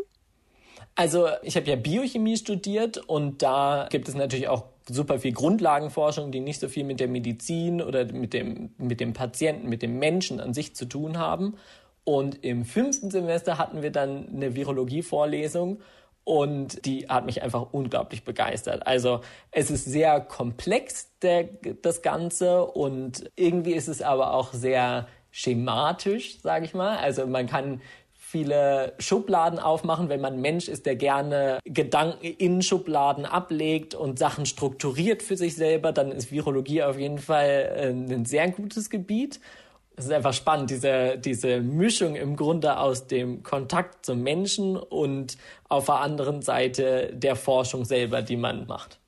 Also 0.96 1.28
ich 1.42 1.58
habe 1.58 1.70
ja 1.70 1.76
Biochemie 1.76 2.38
studiert 2.38 3.00
und 3.00 3.42
da 3.42 3.88
gibt 3.92 4.08
es 4.08 4.16
natürlich 4.16 4.48
auch 4.48 4.64
super 4.90 5.20
viel 5.20 5.34
Grundlagenforschung, 5.34 6.32
die 6.32 6.40
nicht 6.40 6.60
so 6.60 6.68
viel 6.68 6.84
mit 6.84 7.00
der 7.00 7.08
Medizin 7.08 7.82
oder 7.82 8.06
mit 8.12 8.34
dem, 8.34 8.72
mit 8.78 9.00
dem 9.00 9.14
Patienten, 9.14 9.70
mit 9.70 9.82
dem 9.82 9.98
Menschen 10.00 10.40
an 10.40 10.54
sich 10.54 10.76
zu 10.76 10.86
tun 10.86 11.18
haben. 11.18 11.56
Und 12.04 12.44
im 12.44 12.66
fünften 12.66 13.10
Semester 13.10 13.58
hatten 13.58 13.82
wir 13.82 13.92
dann 13.92 14.30
eine 14.30 14.56
Virologie-Vorlesung 14.56 15.82
und 16.24 16.86
die 16.86 17.08
hat 17.08 17.26
mich 17.26 17.42
einfach 17.42 17.68
unglaublich 17.72 18.24
begeistert. 18.24 18.86
Also 18.86 19.22
es 19.52 19.72
ist 19.72 19.86
sehr 19.86 20.20
komplex, 20.22 21.12
der, 21.22 21.44
das 21.82 22.02
Ganze, 22.02 22.66
und 22.66 23.32
irgendwie 23.36 23.74
ist 23.74 23.88
es 23.88 24.02
aber 24.02 24.34
auch 24.34 24.54
sehr 24.54 25.08
schematisch, 25.32 26.40
sage 26.42 26.66
ich 26.66 26.74
mal. 26.74 26.98
Also 26.98 27.28
man 27.28 27.48
kann 27.48 27.82
viele 28.36 28.92
Schubladen 29.00 29.60
aufmachen, 29.60 30.10
wenn 30.10 30.20
man 30.20 30.42
Mensch 30.42 30.68
ist, 30.68 30.86
der 30.86 30.98
gerne 30.98 31.60
Gedanken 31.64 32.26
in 32.26 32.62
Schubladen 32.62 33.26
ablegt 33.26 33.96
und 33.96 34.20
Sachen 34.20 34.46
strukturiert 34.46 35.24
für 35.24 35.38
sich 35.38 35.56
selber, 35.56 35.94
dann 35.94 36.12
ist 36.12 36.34
Virologie 36.34 36.84
auf 36.84 37.00
jeden 37.00 37.20
Fall 37.20 37.72
äh, 37.78 37.88
ein 37.92 38.26
sehr 38.26 38.52
gutes 38.52 38.90
Gebiet. 38.90 39.40
Es 39.96 40.04
ist 40.04 40.12
einfach 40.12 40.34
spannend, 40.34 40.70
diese, 40.70 41.18
diese 41.18 41.62
Mischung 41.62 42.18
im 42.18 42.36
Grunde 42.36 42.78
aus 42.78 43.08
dem 43.08 43.42
Kontakt 43.42 44.06
zum 44.06 44.22
Menschen 44.22 44.76
und 44.76 45.38
auf 45.70 45.86
der 45.86 46.02
anderen 46.02 46.42
Seite 46.42 47.14
der 47.14 47.38
Forschung 47.38 47.86
selber, 47.86 48.22
die 48.22 48.36
man 48.36 48.68
macht. 48.68 49.00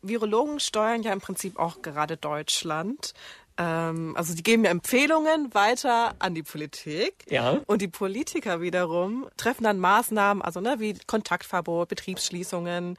Virologen 0.00 0.58
steuern 0.58 1.02
ja 1.02 1.12
im 1.12 1.20
Prinzip 1.20 1.58
auch 1.58 1.82
gerade 1.82 2.16
Deutschland. 2.16 3.12
Ähm, 3.58 4.14
also 4.16 4.34
die 4.34 4.42
geben 4.42 4.64
ja 4.64 4.70
Empfehlungen 4.70 5.52
weiter 5.52 6.14
an 6.20 6.34
die 6.34 6.44
Politik. 6.44 7.24
Ja. 7.28 7.60
Und 7.66 7.82
die 7.82 7.88
Politiker 7.88 8.60
wiederum 8.60 9.28
treffen 9.36 9.64
dann 9.64 9.80
Maßnahmen, 9.80 10.42
also 10.42 10.60
ne, 10.60 10.76
wie 10.78 10.96
Kontaktverbot, 11.06 11.88
Betriebsschließungen. 11.88 12.96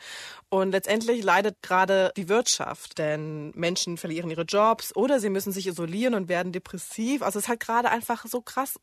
Und 0.50 0.72
letztendlich 0.72 1.24
leidet 1.24 1.62
gerade 1.62 2.12
die 2.17 2.28
Wirtschaft, 2.28 2.98
denn 2.98 3.52
Menschen 3.56 3.98
verlieren 3.98 4.30
ihre 4.30 4.43
Jobs 4.43 4.93
oder 4.95 5.19
sie 5.19 5.30
müssen 5.30 5.54
sich 5.54 5.67
isolieren 5.67 6.13
und 6.13 6.28
werden 6.28 6.52
depressiv. 6.52 7.22
Also 7.22 7.39
es 7.39 7.48
hat 7.48 7.62
gerade 7.62 7.89
einfach 7.89 8.26
so 8.26 8.41
krass 8.41 8.76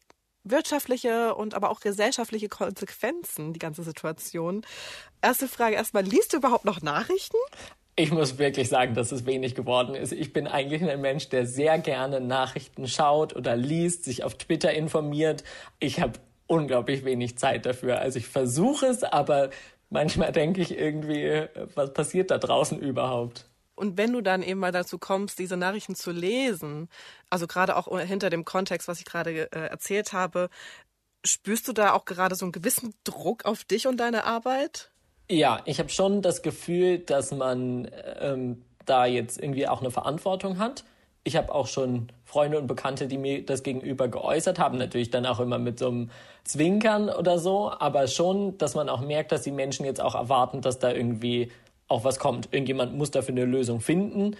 wirtschaftliche 0.44 1.34
und 1.34 1.54
aber 1.54 1.70
auch 1.70 1.80
gesellschaftliche 1.80 2.48
Konsequenzen, 2.48 3.52
die 3.52 3.58
ganze 3.58 3.82
Situation. 3.82 4.64
Erste 5.20 5.48
Frage 5.48 5.74
erstmal, 5.74 6.04
liest 6.04 6.32
du 6.32 6.38
überhaupt 6.38 6.64
noch 6.64 6.82
Nachrichten? 6.82 7.36
Ich 7.98 8.12
muss 8.12 8.38
wirklich 8.38 8.68
sagen, 8.68 8.94
dass 8.94 9.10
es 9.10 9.24
wenig 9.24 9.54
geworden 9.54 9.94
ist. 9.94 10.12
Ich 10.12 10.34
bin 10.34 10.46
eigentlich 10.46 10.82
ein 10.82 11.00
Mensch, 11.00 11.30
der 11.30 11.46
sehr 11.46 11.78
gerne 11.78 12.20
Nachrichten 12.20 12.86
schaut 12.86 13.34
oder 13.34 13.56
liest, 13.56 14.04
sich 14.04 14.22
auf 14.22 14.34
Twitter 14.34 14.74
informiert. 14.74 15.44
Ich 15.78 16.00
habe 16.00 16.20
unglaublich 16.46 17.06
wenig 17.06 17.38
Zeit 17.38 17.64
dafür. 17.64 17.98
Also 17.98 18.18
ich 18.18 18.26
versuche 18.26 18.86
es, 18.86 19.02
aber 19.02 19.48
manchmal 19.88 20.30
denke 20.32 20.60
ich 20.60 20.76
irgendwie, 20.76 21.46
was 21.74 21.94
passiert 21.94 22.30
da 22.30 22.36
draußen 22.36 22.78
überhaupt? 22.78 23.48
Und 23.74 23.96
wenn 23.96 24.12
du 24.12 24.22
dann 24.22 24.42
eben 24.42 24.60
mal 24.60 24.72
dazu 24.72 24.98
kommst, 24.98 25.38
diese 25.38 25.56
Nachrichten 25.56 25.94
zu 25.94 26.10
lesen, 26.10 26.88
also 27.28 27.46
gerade 27.46 27.76
auch 27.76 27.98
hinter 28.00 28.30
dem 28.30 28.44
Kontext, 28.44 28.88
was 28.88 28.98
ich 28.98 29.04
gerade 29.04 29.50
äh, 29.52 29.68
erzählt 29.68 30.12
habe, 30.12 30.48
spürst 31.24 31.68
du 31.68 31.72
da 31.72 31.92
auch 31.92 32.04
gerade 32.04 32.34
so 32.34 32.44
einen 32.44 32.52
gewissen 32.52 32.94
Druck 33.04 33.44
auf 33.44 33.64
dich 33.64 33.86
und 33.86 33.98
deine 33.98 34.24
Arbeit? 34.24 34.90
Ja, 35.28 35.60
ich 35.64 35.78
habe 35.80 35.88
schon 35.88 36.22
das 36.22 36.42
Gefühl, 36.42 36.98
dass 36.98 37.32
man 37.32 37.90
ähm, 38.20 38.62
da 38.84 39.06
jetzt 39.06 39.40
irgendwie 39.42 39.66
auch 39.66 39.80
eine 39.80 39.90
Verantwortung 39.90 40.58
hat. 40.58 40.84
Ich 41.24 41.34
habe 41.34 41.52
auch 41.52 41.66
schon 41.66 42.08
Freunde 42.24 42.58
und 42.58 42.68
Bekannte, 42.68 43.08
die 43.08 43.18
mir 43.18 43.44
das 43.44 43.64
gegenüber 43.64 44.06
geäußert 44.06 44.60
haben, 44.60 44.78
natürlich 44.78 45.10
dann 45.10 45.26
auch 45.26 45.40
immer 45.40 45.58
mit 45.58 45.80
so 45.80 45.88
einem 45.88 46.10
Zwinkern 46.44 47.08
oder 47.08 47.40
so, 47.40 47.72
aber 47.76 48.06
schon, 48.06 48.56
dass 48.58 48.76
man 48.76 48.88
auch 48.88 49.00
merkt, 49.00 49.32
dass 49.32 49.42
die 49.42 49.50
Menschen 49.50 49.84
jetzt 49.84 50.00
auch 50.00 50.14
erwarten, 50.14 50.60
dass 50.60 50.78
da 50.78 50.92
irgendwie 50.92 51.50
auch 51.88 52.04
was 52.04 52.20
kommt. 52.20 52.52
Irgendjemand 52.52 52.94
muss 52.94 53.10
dafür 53.10 53.34
eine 53.34 53.44
Lösung 53.44 53.80
finden. 53.80 54.36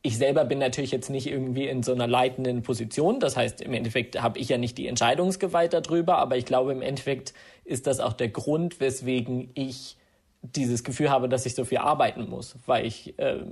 Ich 0.00 0.16
selber 0.16 0.46
bin 0.46 0.58
natürlich 0.58 0.92
jetzt 0.92 1.10
nicht 1.10 1.26
irgendwie 1.26 1.68
in 1.68 1.82
so 1.82 1.92
einer 1.92 2.06
leitenden 2.06 2.62
Position. 2.62 3.20
Das 3.20 3.36
heißt, 3.36 3.60
im 3.60 3.74
Endeffekt 3.74 4.22
habe 4.22 4.38
ich 4.38 4.48
ja 4.48 4.56
nicht 4.56 4.78
die 4.78 4.86
Entscheidungsgewalt 4.86 5.74
darüber, 5.74 6.16
aber 6.16 6.38
ich 6.38 6.46
glaube, 6.46 6.72
im 6.72 6.80
Endeffekt 6.80 7.34
ist 7.64 7.86
das 7.86 8.00
auch 8.00 8.14
der 8.14 8.28
Grund, 8.28 8.80
weswegen 8.80 9.50
ich 9.52 9.98
dieses 10.42 10.84
Gefühl 10.84 11.10
habe, 11.10 11.28
dass 11.28 11.46
ich 11.46 11.54
so 11.54 11.64
viel 11.64 11.78
arbeiten 11.78 12.28
muss, 12.28 12.56
weil 12.66 12.86
ich 12.86 13.18
äh, 13.18 13.44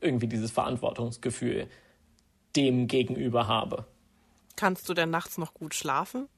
irgendwie 0.00 0.26
dieses 0.26 0.50
Verantwortungsgefühl 0.50 1.68
dem 2.56 2.86
gegenüber 2.86 3.48
habe. 3.48 3.86
Kannst 4.56 4.88
du 4.88 4.94
denn 4.94 5.10
nachts 5.10 5.38
noch 5.38 5.54
gut 5.54 5.74
schlafen? 5.74 6.28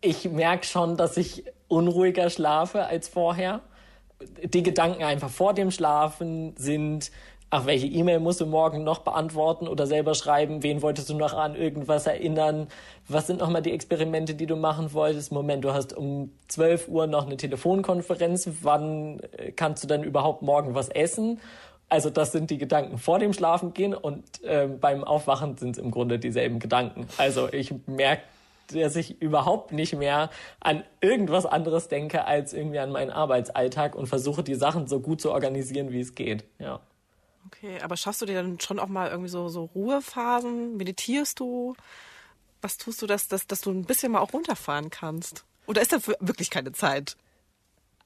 Ich 0.00 0.24
merke 0.30 0.66
schon, 0.66 0.96
dass 0.96 1.16
ich 1.16 1.44
unruhiger 1.68 2.30
schlafe 2.30 2.86
als 2.86 3.08
vorher. 3.08 3.60
Die 4.42 4.62
Gedanken 4.62 5.02
einfach 5.02 5.30
vor 5.30 5.54
dem 5.54 5.70
Schlafen 5.70 6.54
sind, 6.56 7.10
ach, 7.50 7.66
welche 7.66 7.86
E-Mail 7.86 8.20
musst 8.20 8.40
du 8.40 8.46
morgen 8.46 8.84
noch 8.84 9.00
beantworten 9.00 9.66
oder 9.66 9.86
selber 9.86 10.14
schreiben? 10.14 10.62
Wen 10.62 10.82
wolltest 10.82 11.10
du 11.10 11.14
noch 11.14 11.34
an 11.34 11.56
irgendwas 11.56 12.06
erinnern? 12.06 12.68
Was 13.08 13.26
sind 13.26 13.40
nochmal 13.40 13.62
die 13.62 13.72
Experimente, 13.72 14.34
die 14.34 14.46
du 14.46 14.56
machen 14.56 14.92
wolltest? 14.92 15.32
Moment, 15.32 15.64
du 15.64 15.74
hast 15.74 15.96
um 15.96 16.32
12 16.48 16.88
Uhr 16.88 17.06
noch 17.08 17.26
eine 17.26 17.36
Telefonkonferenz. 17.36 18.48
Wann 18.62 19.20
äh, 19.36 19.50
kannst 19.52 19.82
du 19.82 19.88
dann 19.88 20.04
überhaupt 20.04 20.42
morgen 20.42 20.74
was 20.74 20.88
essen? 20.88 21.40
Also 21.88 22.08
das 22.08 22.30
sind 22.30 22.50
die 22.50 22.58
Gedanken 22.58 22.98
vor 22.98 23.18
dem 23.18 23.32
Schlafengehen 23.32 23.94
und 23.94 24.44
äh, 24.44 24.68
beim 24.68 25.02
Aufwachen 25.02 25.56
sind 25.56 25.76
es 25.76 25.82
im 25.82 25.90
Grunde 25.90 26.20
dieselben 26.20 26.60
Gedanken. 26.60 27.08
Also 27.18 27.52
ich 27.52 27.74
merke, 27.88 28.22
dass 28.72 28.94
ich 28.94 29.20
überhaupt 29.20 29.72
nicht 29.72 29.96
mehr 29.96 30.30
an 30.60 30.84
irgendwas 31.00 31.46
anderes 31.46 31.88
denke 31.88 32.26
als 32.26 32.52
irgendwie 32.52 32.78
an 32.78 32.92
meinen 32.92 33.10
Arbeitsalltag 33.10 33.96
und 33.96 34.06
versuche 34.06 34.44
die 34.44 34.54
Sachen 34.54 34.86
so 34.86 35.00
gut 35.00 35.20
zu 35.20 35.32
organisieren, 35.32 35.90
wie 35.90 35.98
es 35.98 36.14
geht. 36.14 36.44
Ja. 36.60 36.78
Okay, 37.52 37.80
aber 37.80 37.96
schaffst 37.96 38.22
du 38.22 38.26
dir 38.26 38.34
dann 38.34 38.60
schon 38.60 38.78
auch 38.78 38.86
mal 38.86 39.10
irgendwie 39.10 39.28
so, 39.28 39.48
so 39.48 39.64
Ruhephasen? 39.64 40.76
Meditierst 40.76 41.40
du? 41.40 41.74
Was 42.62 42.78
tust 42.78 43.02
du, 43.02 43.06
dass, 43.06 43.26
dass, 43.26 43.46
dass 43.46 43.60
du 43.60 43.70
ein 43.70 43.84
bisschen 43.84 44.12
mal 44.12 44.20
auch 44.20 44.32
runterfahren 44.32 44.90
kannst? 44.90 45.44
Oder 45.66 45.82
ist 45.82 45.92
da 45.92 45.98
wirklich 46.20 46.50
keine 46.50 46.72
Zeit? 46.72 47.16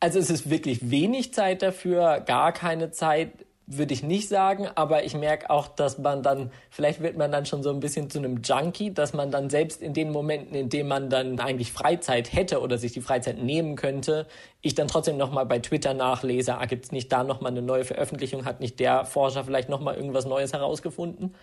Also 0.01 0.19
es 0.19 0.31
ist 0.31 0.49
wirklich 0.49 0.91
wenig 0.91 1.35
Zeit 1.35 1.63
dafür, 1.63 2.21
gar 2.21 2.53
keine 2.53 2.91
Zeit 2.91 3.47
würde 3.67 3.95
ich 3.95 4.03
nicht 4.03 4.29
sagen, 4.29 4.69
aber 4.75 5.05
ich 5.05 5.15
merke 5.15 5.49
auch, 5.49 5.69
dass 5.69 5.99
man 5.99 6.23
dann, 6.23 6.51
vielleicht 6.71 7.01
wird 7.01 7.17
man 7.17 7.33
dann 7.33 7.47
schon 7.47 7.63
so 7.63 7.71
ein 7.71 7.81
bisschen 7.81 8.11
zu 8.11 8.19
einem 8.19 8.43
Junkie, 8.43 8.93
dass 8.93 9.15
man 9.15 9.31
dann 9.31 9.49
selbst 9.49 9.81
in 9.81 9.95
den 9.95 10.11
Momenten, 10.11 10.55
in 10.55 10.69
denen 10.69 10.89
man 10.89 11.09
dann 11.09 11.41
eigentlich 11.41 11.73
Freizeit 11.73 12.33
hätte 12.33 12.61
oder 12.61 12.77
sich 12.77 12.93
die 12.93 13.01
Freizeit 13.01 13.39
nehmen 13.39 13.77
könnte, 13.77 14.27
ich 14.61 14.75
dann 14.75 14.89
trotzdem 14.89 15.17
nochmal 15.17 15.47
bei 15.47 15.59
Twitter 15.61 15.95
nachlese, 15.95 16.59
ah, 16.59 16.67
gibt 16.67 16.85
es 16.85 16.93
nicht 16.93 17.11
da 17.11 17.25
nochmal 17.25 17.53
eine 17.53 17.63
neue 17.63 17.85
Veröffentlichung, 17.85 18.45
hat 18.45 18.61
nicht 18.61 18.81
der 18.81 19.07
Forscher 19.07 19.45
vielleicht 19.45 19.69
nochmal 19.69 19.95
irgendwas 19.97 20.27
Neues 20.27 20.53
herausgefunden? 20.53 21.35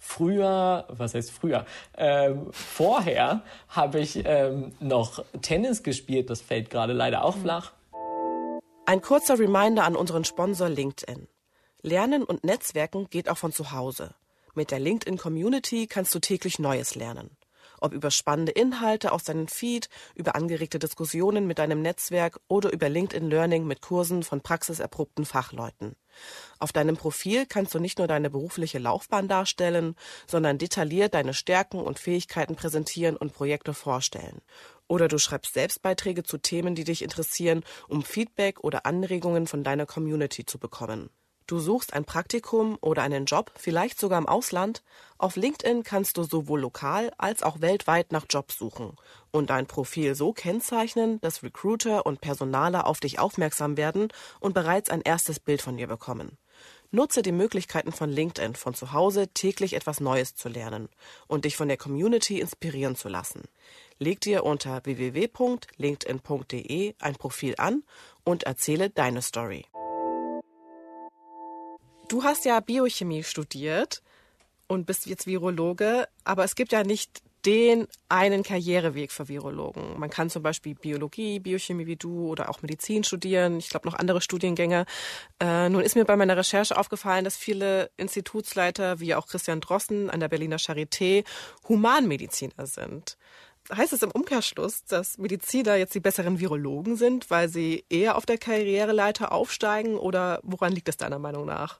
Früher, 0.00 0.84
was 0.88 1.14
heißt 1.14 1.30
früher? 1.30 1.64
Ähm, 1.96 2.48
vorher 2.52 3.42
habe 3.68 3.98
ich 3.98 4.22
ähm, 4.24 4.72
noch 4.80 5.24
Tennis 5.42 5.82
gespielt, 5.82 6.30
das 6.30 6.40
fällt 6.40 6.70
gerade 6.70 6.92
leider 6.92 7.24
auch 7.24 7.36
flach. 7.36 7.72
Ein 8.86 9.02
kurzer 9.02 9.38
Reminder 9.38 9.84
an 9.84 9.96
unseren 9.96 10.24
Sponsor 10.24 10.68
LinkedIn. 10.68 11.28
Lernen 11.82 12.24
und 12.24 12.42
Netzwerken 12.42 13.08
geht 13.08 13.28
auch 13.28 13.38
von 13.38 13.52
zu 13.52 13.70
Hause. 13.70 14.14
Mit 14.54 14.72
der 14.72 14.80
LinkedIn 14.80 15.16
Community 15.16 15.86
kannst 15.86 16.12
du 16.12 16.18
täglich 16.18 16.58
Neues 16.58 16.96
lernen. 16.96 17.36
Ob 17.80 17.92
über 17.92 18.10
spannende 18.10 18.50
Inhalte 18.50 19.12
aus 19.12 19.22
deinem 19.22 19.46
Feed, 19.46 19.88
über 20.16 20.34
angeregte 20.34 20.80
Diskussionen 20.80 21.46
mit 21.46 21.60
deinem 21.60 21.80
Netzwerk 21.80 22.40
oder 22.48 22.72
über 22.72 22.88
LinkedIn 22.88 23.30
Learning 23.30 23.64
mit 23.64 23.80
Kursen 23.80 24.24
von 24.24 24.40
praxiserprobten 24.40 25.24
Fachleuten. 25.24 25.94
Auf 26.58 26.72
deinem 26.72 26.96
Profil 26.96 27.46
kannst 27.46 27.76
du 27.76 27.78
nicht 27.78 27.98
nur 27.98 28.08
deine 28.08 28.30
berufliche 28.30 28.80
Laufbahn 28.80 29.28
darstellen, 29.28 29.94
sondern 30.26 30.58
detailliert 30.58 31.14
deine 31.14 31.34
Stärken 31.34 31.78
und 31.80 32.00
Fähigkeiten 32.00 32.56
präsentieren 32.56 33.16
und 33.16 33.32
Projekte 33.32 33.72
vorstellen. 33.72 34.40
Oder 34.88 35.06
du 35.06 35.18
schreibst 35.18 35.54
Selbstbeiträge 35.54 36.24
zu 36.24 36.38
Themen, 36.38 36.74
die 36.74 36.84
dich 36.84 37.02
interessieren, 37.02 37.62
um 37.86 38.02
Feedback 38.02 38.64
oder 38.64 38.84
Anregungen 38.84 39.46
von 39.46 39.62
deiner 39.62 39.86
Community 39.86 40.44
zu 40.44 40.58
bekommen. 40.58 41.10
Du 41.48 41.58
suchst 41.58 41.92
ein 41.94 42.04
Praktikum 42.04 42.78
oder 42.82 43.02
einen 43.02 43.24
Job, 43.24 43.50
vielleicht 43.56 43.98
sogar 43.98 44.18
im 44.18 44.28
Ausland. 44.28 44.82
Auf 45.16 45.36
LinkedIn 45.36 45.82
kannst 45.82 46.18
du 46.18 46.24
sowohl 46.24 46.60
lokal 46.60 47.10
als 47.16 47.42
auch 47.42 47.62
weltweit 47.62 48.12
nach 48.12 48.26
Jobs 48.28 48.58
suchen 48.58 48.94
und 49.30 49.48
dein 49.48 49.66
Profil 49.66 50.14
so 50.14 50.34
kennzeichnen, 50.34 51.22
dass 51.22 51.42
Recruiter 51.42 52.04
und 52.04 52.20
Personaler 52.20 52.86
auf 52.86 53.00
dich 53.00 53.18
aufmerksam 53.18 53.78
werden 53.78 54.08
und 54.40 54.52
bereits 54.52 54.90
ein 54.90 55.00
erstes 55.00 55.40
Bild 55.40 55.62
von 55.62 55.78
dir 55.78 55.86
bekommen. 55.86 56.36
Nutze 56.90 57.22
die 57.22 57.32
Möglichkeiten 57.32 57.92
von 57.92 58.10
LinkedIn, 58.10 58.54
von 58.54 58.74
zu 58.74 58.92
Hause 58.92 59.28
täglich 59.28 59.72
etwas 59.72 60.00
Neues 60.00 60.34
zu 60.34 60.50
lernen 60.50 60.90
und 61.28 61.46
dich 61.46 61.56
von 61.56 61.68
der 61.68 61.78
Community 61.78 62.40
inspirieren 62.40 62.94
zu 62.94 63.08
lassen. 63.08 63.44
Leg 63.98 64.20
dir 64.20 64.44
unter 64.44 64.84
www.linkedin.de 64.84 66.94
ein 66.98 67.16
Profil 67.16 67.54
an 67.56 67.84
und 68.22 68.42
erzähle 68.42 68.90
deine 68.90 69.22
Story. 69.22 69.64
Du 72.08 72.22
hast 72.24 72.46
ja 72.46 72.58
Biochemie 72.60 73.22
studiert 73.22 74.02
und 74.66 74.86
bist 74.86 75.04
jetzt 75.04 75.26
Virologe, 75.26 76.08
aber 76.24 76.42
es 76.44 76.54
gibt 76.54 76.72
ja 76.72 76.82
nicht 76.82 77.22
den 77.44 77.86
einen 78.08 78.42
Karriereweg 78.42 79.12
für 79.12 79.28
Virologen. 79.28 79.98
Man 79.98 80.08
kann 80.08 80.30
zum 80.30 80.42
Beispiel 80.42 80.74
Biologie, 80.74 81.38
Biochemie 81.38 81.86
wie 81.86 81.96
du 81.96 82.28
oder 82.28 82.48
auch 82.48 82.62
Medizin 82.62 83.04
studieren. 83.04 83.58
Ich 83.58 83.68
glaube 83.68 83.86
noch 83.86 83.94
andere 83.94 84.22
Studiengänge. 84.22 84.86
Äh, 85.38 85.68
nun 85.68 85.82
ist 85.82 85.96
mir 85.96 86.06
bei 86.06 86.16
meiner 86.16 86.36
Recherche 86.36 86.78
aufgefallen, 86.78 87.24
dass 87.24 87.36
viele 87.36 87.90
Institutsleiter 87.98 89.00
wie 89.00 89.14
auch 89.14 89.26
Christian 89.26 89.60
Drossen 89.60 90.08
an 90.08 90.20
der 90.20 90.28
Berliner 90.28 90.56
Charité 90.56 91.24
Humanmediziner 91.68 92.66
sind. 92.66 93.18
Heißt 93.70 93.92
es 93.92 94.02
im 94.02 94.10
Umkehrschluss, 94.10 94.84
dass 94.86 95.18
Mediziner 95.18 95.76
jetzt 95.76 95.94
die 95.94 96.00
besseren 96.00 96.40
Virologen 96.40 96.96
sind, 96.96 97.28
weil 97.30 97.50
sie 97.50 97.84
eher 97.90 98.16
auf 98.16 98.24
der 98.24 98.38
Karriereleiter 98.38 99.30
aufsteigen 99.30 99.98
oder 99.98 100.40
woran 100.42 100.72
liegt 100.72 100.88
es 100.88 100.96
deiner 100.96 101.18
Meinung 101.18 101.44
nach? 101.44 101.78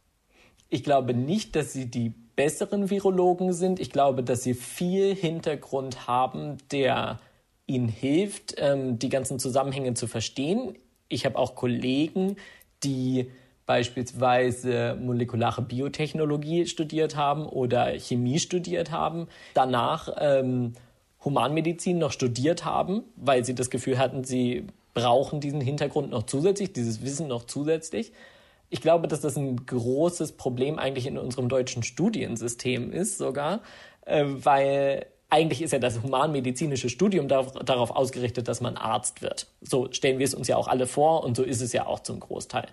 Ich 0.69 0.85
glaube 0.85 1.15
nicht, 1.15 1.57
dass 1.57 1.73
sie 1.73 1.87
die 1.87 2.11
besseren 2.37 2.91
Virologen 2.91 3.53
sind. 3.53 3.81
Ich 3.81 3.91
glaube, 3.91 4.23
dass 4.23 4.43
sie 4.43 4.55
viel 4.55 5.15
Hintergrund 5.15 6.07
haben, 6.07 6.59
der 6.71 7.19
ihnen 7.67 7.89
hilft, 7.89 8.55
ähm, 8.59 8.99
die 8.99 9.09
ganzen 9.09 9.39
Zusammenhänge 9.39 9.95
zu 9.95 10.07
verstehen. 10.07 10.77
Ich 11.09 11.27
habe 11.27 11.39
auch 11.39 11.55
Kollegen, 11.55 12.37
die 12.85 13.31
beispielsweise 13.67 14.97
molekulare 15.01 15.63
Biotechnologie 15.63 16.67
studiert 16.67 17.17
haben 17.17 17.45
oder 17.47 17.99
Chemie 17.99 18.39
studiert 18.39 18.91
haben, 18.91 19.29
danach 19.53 20.09
ähm, 20.19 20.75
Humanmedizin 21.25 21.99
noch 21.99 22.13
studiert 22.13 22.65
haben, 22.65 23.03
weil 23.17 23.45
sie 23.45 23.55
das 23.55 23.69
Gefühl 23.69 23.99
hatten, 23.99 24.25
sie 24.25 24.67
brauchen 24.95 25.41
diesen 25.41 25.61
Hintergrund 25.61 26.11
noch 26.11 26.23
zusätzlich, 26.23 26.73
dieses 26.73 27.03
Wissen 27.03 27.29
noch 27.29 27.45
zusätzlich 27.45 28.13
ich 28.71 28.81
glaube, 28.81 29.09
dass 29.09 29.21
das 29.21 29.37
ein 29.37 29.65
großes 29.65 30.33
Problem 30.33 30.79
eigentlich 30.79 31.07
in 31.07 31.19
unserem 31.19 31.49
deutschen 31.49 31.83
Studiensystem 31.83 32.93
ist 32.93 33.19
sogar, 33.19 33.61
äh, 34.05 34.25
weil 34.27 35.07
eigentlich 35.31 35.61
ist 35.61 35.73
ja 35.73 35.79
das 35.79 36.03
humanmedizinische 36.03 36.89
Studium 36.89 37.29
darauf 37.29 37.91
ausgerichtet, 37.91 38.49
dass 38.49 38.61
man 38.61 38.77
Arzt 38.77 39.21
wird. 39.21 39.47
So 39.61 39.89
stellen 39.93 40.19
wir 40.19 40.25
es 40.25 40.35
uns 40.35 40.49
ja 40.49 40.57
auch 40.57 40.69
alle 40.69 40.87
vor 40.87 41.23
und 41.23 41.37
so 41.37 41.43
ist 41.43 41.61
es 41.61 41.73
ja 41.73 41.87
auch 41.87 42.01
zum 42.01 42.19
Großteil. 42.19 42.67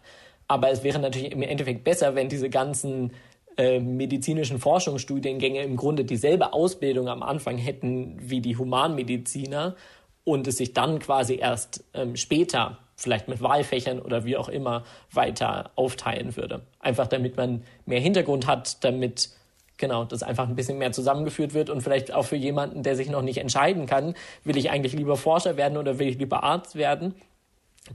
Aber 0.48 0.70
es 0.70 0.84
wäre 0.84 1.00
natürlich 1.00 1.32
im 1.32 1.42
Endeffekt 1.42 1.84
besser, 1.84 2.16
wenn 2.16 2.30
diese 2.30 2.50
ganzen 2.50 3.12
äh, 3.58 3.80
medizinischen 3.80 4.60
Forschungsstudiengänge 4.60 5.64
im 5.64 5.76
Grunde 5.76 6.06
dieselbe 6.06 6.54
Ausbildung 6.54 7.10
am 7.10 7.24
Anfang 7.24 7.58
hätten 7.58 8.18
wie 8.22 8.42
die 8.42 8.58
Humanmediziner 8.58 9.76
und 10.24 10.48
es 10.48 10.58
sich 10.58 10.74
dann 10.74 11.00
quasi 11.00 11.36
erst 11.36 11.84
ähm, 11.94 12.16
später 12.16 12.80
vielleicht 12.96 13.28
mit 13.28 13.42
Wahlfächern 13.42 14.00
oder 14.00 14.26
wie 14.26 14.38
auch 14.38 14.50
immer 14.50 14.84
weiter 15.12 15.72
aufteilen 15.76 16.36
würde. 16.38 16.62
Einfach 16.80 17.08
damit 17.08 17.38
man 17.38 17.64
mehr 17.86 18.00
Hintergrund 18.00 18.48
hat, 18.48 18.84
damit 18.84 19.30
genau 19.78 20.06
das 20.06 20.24
einfach 20.24 20.48
ein 20.48 20.56
bisschen 20.56 20.78
mehr 20.78 20.92
zusammengeführt 20.92 21.54
wird 21.54 21.70
und 21.70 21.82
vielleicht 21.82 22.14
auch 22.14 22.26
für 22.26 22.38
jemanden, 22.38 22.84
der 22.84 22.96
sich 22.96 23.10
noch 23.10 23.22
nicht 23.22 23.38
entscheiden 23.38 23.86
kann, 23.86 24.16
will 24.44 24.58
ich 24.58 24.72
eigentlich 24.72 24.94
lieber 24.94 25.18
Forscher 25.18 25.58
werden 25.58 25.78
oder 25.78 26.00
will 26.00 26.08
ich 26.08 26.18
lieber 26.18 26.44
Arzt 26.44 26.76
werden, 26.76 27.16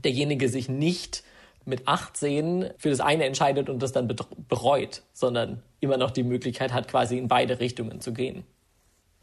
derjenige 0.03 0.47
sich 0.47 0.69
nicht 0.69 1.23
mit 1.65 1.87
18 1.87 2.71
für 2.77 2.89
das 2.89 2.99
eine 2.99 3.25
entscheidet 3.25 3.69
und 3.69 3.81
das 3.81 3.91
dann 3.91 4.13
bereut, 4.47 5.03
sondern 5.13 5.61
immer 5.79 5.97
noch 5.97 6.11
die 6.11 6.23
Möglichkeit 6.23 6.73
hat, 6.73 6.87
quasi 6.87 7.17
in 7.17 7.27
beide 7.27 7.59
Richtungen 7.59 8.01
zu 8.01 8.13
gehen. 8.13 8.43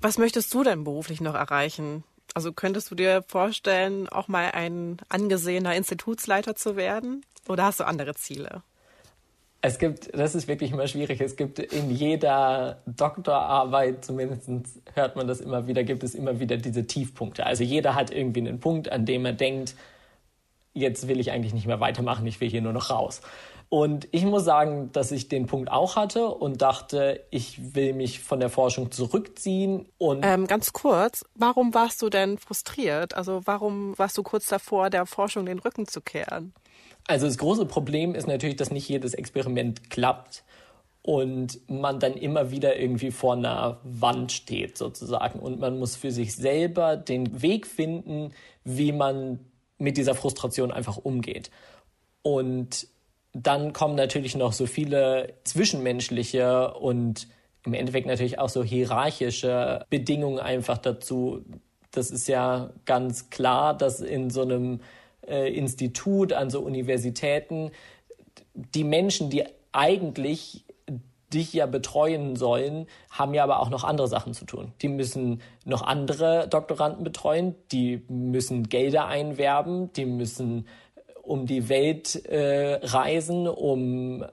Was 0.00 0.18
möchtest 0.18 0.54
du 0.54 0.62
denn 0.62 0.84
beruflich 0.84 1.20
noch 1.20 1.34
erreichen? 1.34 2.04
Also 2.34 2.52
könntest 2.52 2.90
du 2.90 2.94
dir 2.94 3.22
vorstellen, 3.22 4.08
auch 4.08 4.28
mal 4.28 4.50
ein 4.52 4.98
angesehener 5.08 5.74
Institutsleiter 5.74 6.54
zu 6.54 6.76
werden? 6.76 7.24
Oder 7.48 7.64
hast 7.64 7.80
du 7.80 7.84
andere 7.84 8.14
Ziele? 8.14 8.62
Es 9.60 9.78
gibt, 9.78 10.16
das 10.16 10.36
ist 10.36 10.46
wirklich 10.46 10.70
immer 10.70 10.86
schwierig. 10.86 11.20
Es 11.20 11.34
gibt 11.34 11.58
in 11.58 11.90
jeder 11.90 12.80
Doktorarbeit, 12.86 14.04
zumindest 14.04 14.48
hört 14.94 15.16
man 15.16 15.26
das 15.26 15.40
immer 15.40 15.66
wieder, 15.66 15.82
gibt 15.82 16.04
es 16.04 16.14
immer 16.14 16.38
wieder 16.38 16.56
diese 16.58 16.86
Tiefpunkte. 16.86 17.44
Also 17.44 17.64
jeder 17.64 17.96
hat 17.96 18.12
irgendwie 18.12 18.40
einen 18.40 18.60
Punkt, 18.60 18.92
an 18.92 19.04
dem 19.04 19.26
er 19.26 19.32
denkt, 19.32 19.74
jetzt 20.74 21.08
will 21.08 21.18
ich 21.18 21.32
eigentlich 21.32 21.54
nicht 21.54 21.66
mehr 21.66 21.80
weitermachen, 21.80 22.24
ich 22.26 22.40
will 22.40 22.48
hier 22.48 22.62
nur 22.62 22.72
noch 22.72 22.90
raus. 22.90 23.20
Und 23.70 24.08
ich 24.12 24.24
muss 24.24 24.44
sagen, 24.44 24.90
dass 24.92 25.12
ich 25.12 25.28
den 25.28 25.46
Punkt 25.46 25.70
auch 25.70 25.96
hatte 25.96 26.28
und 26.28 26.62
dachte, 26.62 27.24
ich 27.30 27.74
will 27.74 27.92
mich 27.92 28.20
von 28.20 28.40
der 28.40 28.48
Forschung 28.48 28.90
zurückziehen. 28.90 29.86
Und 29.98 30.24
ähm, 30.24 30.46
ganz 30.46 30.72
kurz, 30.72 31.24
warum 31.34 31.74
warst 31.74 32.00
du 32.00 32.08
denn 32.08 32.38
frustriert? 32.38 33.14
Also 33.14 33.42
warum 33.44 33.98
warst 33.98 34.16
du 34.16 34.22
kurz 34.22 34.46
davor, 34.46 34.88
der 34.88 35.04
Forschung 35.04 35.44
den 35.44 35.58
Rücken 35.58 35.86
zu 35.86 36.00
kehren? 36.00 36.54
Also 37.06 37.26
das 37.26 37.36
große 37.36 37.66
Problem 37.66 38.14
ist 38.14 38.26
natürlich, 38.26 38.56
dass 38.56 38.70
nicht 38.70 38.88
jedes 38.88 39.12
Experiment 39.12 39.90
klappt 39.90 40.44
und 41.02 41.58
man 41.68 42.00
dann 42.00 42.14
immer 42.14 42.50
wieder 42.50 42.78
irgendwie 42.78 43.10
vor 43.10 43.34
einer 43.34 43.80
Wand 43.82 44.32
steht 44.32 44.76
sozusagen 44.78 45.40
und 45.40 45.60
man 45.60 45.78
muss 45.78 45.96
für 45.96 46.10
sich 46.10 46.36
selber 46.36 46.96
den 46.96 47.42
Weg 47.42 47.66
finden, 47.66 48.32
wie 48.64 48.92
man 48.92 49.40
mit 49.78 49.96
dieser 49.96 50.14
Frustration 50.14 50.70
einfach 50.70 50.96
umgeht. 50.96 51.50
Und 52.22 52.88
dann 53.32 53.72
kommen 53.72 53.94
natürlich 53.94 54.36
noch 54.36 54.52
so 54.52 54.66
viele 54.66 55.34
zwischenmenschliche 55.44 56.74
und 56.74 57.28
im 57.64 57.74
Endeffekt 57.74 58.06
natürlich 58.06 58.38
auch 58.38 58.48
so 58.48 58.64
hierarchische 58.64 59.84
Bedingungen 59.90 60.38
einfach 60.38 60.78
dazu. 60.78 61.44
Das 61.90 62.10
ist 62.10 62.28
ja 62.28 62.70
ganz 62.84 63.30
klar, 63.30 63.76
dass 63.76 64.00
in 64.00 64.30
so 64.30 64.42
einem 64.42 64.80
äh, 65.26 65.52
Institut, 65.52 66.32
an 66.32 66.50
so 66.50 66.60
Universitäten, 66.60 67.70
die 68.54 68.84
Menschen, 68.84 69.30
die 69.30 69.44
eigentlich 69.72 70.64
dich 71.32 71.52
ja 71.52 71.66
betreuen 71.66 72.36
sollen, 72.36 72.86
haben 73.10 73.34
ja 73.34 73.44
aber 73.44 73.60
auch 73.60 73.68
noch 73.68 73.84
andere 73.84 74.08
Sachen 74.08 74.32
zu 74.32 74.46
tun. 74.46 74.72
Die 74.80 74.88
müssen 74.88 75.42
noch 75.64 75.82
andere 75.82 76.48
Doktoranden 76.48 77.04
betreuen, 77.04 77.54
die 77.70 78.02
müssen 78.08 78.68
Gelder 78.68 79.06
einwerben, 79.06 79.92
die 79.92 80.06
müssen 80.06 80.66
um 81.28 81.46
die 81.46 81.68
Welt 81.68 82.24
äh, 82.26 82.80
reisen, 82.82 83.46
um 83.46 84.24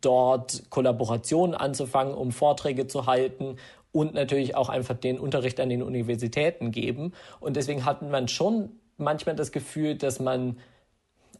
dort 0.00 0.70
Kollaborationen 0.70 1.54
anzufangen, 1.54 2.14
um 2.14 2.30
Vorträge 2.30 2.86
zu 2.86 3.06
halten 3.06 3.56
und 3.92 4.14
natürlich 4.14 4.54
auch 4.54 4.68
einfach 4.68 4.96
den 4.96 5.18
Unterricht 5.18 5.58
an 5.58 5.68
den 5.68 5.82
Universitäten 5.82 6.70
geben. 6.70 7.12
Und 7.40 7.56
deswegen 7.56 7.84
hat 7.84 8.02
man 8.02 8.28
schon 8.28 8.70
manchmal 8.96 9.34
das 9.34 9.50
Gefühl, 9.50 9.96
dass 9.96 10.20
man 10.20 10.58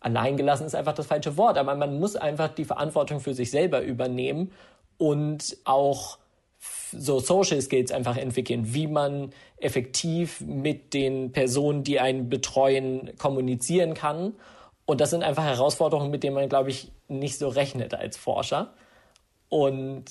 alleingelassen 0.01 0.67
ist 0.67 0.75
einfach 0.75 0.95
das 0.95 1.07
falsche 1.07 1.37
Wort, 1.37 1.59
aber 1.59 1.75
man 1.77 2.01
muss 2.01 2.17
einfach 2.17 2.49
die 2.49 2.65
Verantwortung 2.65 3.21
für 3.21 3.35
sich 3.35 3.51
selber 3.51 3.83
übernehmen 3.83 4.51
und 4.97 5.57
auch 5.65 6.19
so 6.93 7.21
Social 7.21 7.61
Skills 7.61 7.93
einfach 7.93 8.17
entwickeln, 8.17 8.75
wie 8.75 8.87
man 8.87 9.31
effektiv 9.59 10.41
mit 10.41 10.95
den 10.95 11.33
Personen, 11.33 11.85
die 11.85 12.01
einen 12.01 12.29
betreuen, 12.29 13.13
kommunizieren 13.19 13.95
kann. 13.95 14.35
Und 14.91 15.01
das 15.01 15.11
sind 15.11 15.23
einfach 15.23 15.45
Herausforderungen, 15.45 16.11
mit 16.11 16.25
denen 16.25 16.35
man, 16.35 16.49
glaube 16.49 16.71
ich, 16.71 16.91
nicht 17.07 17.39
so 17.39 17.47
rechnet 17.47 17.95
als 17.95 18.17
Forscher. 18.17 18.75
Und 19.49 20.05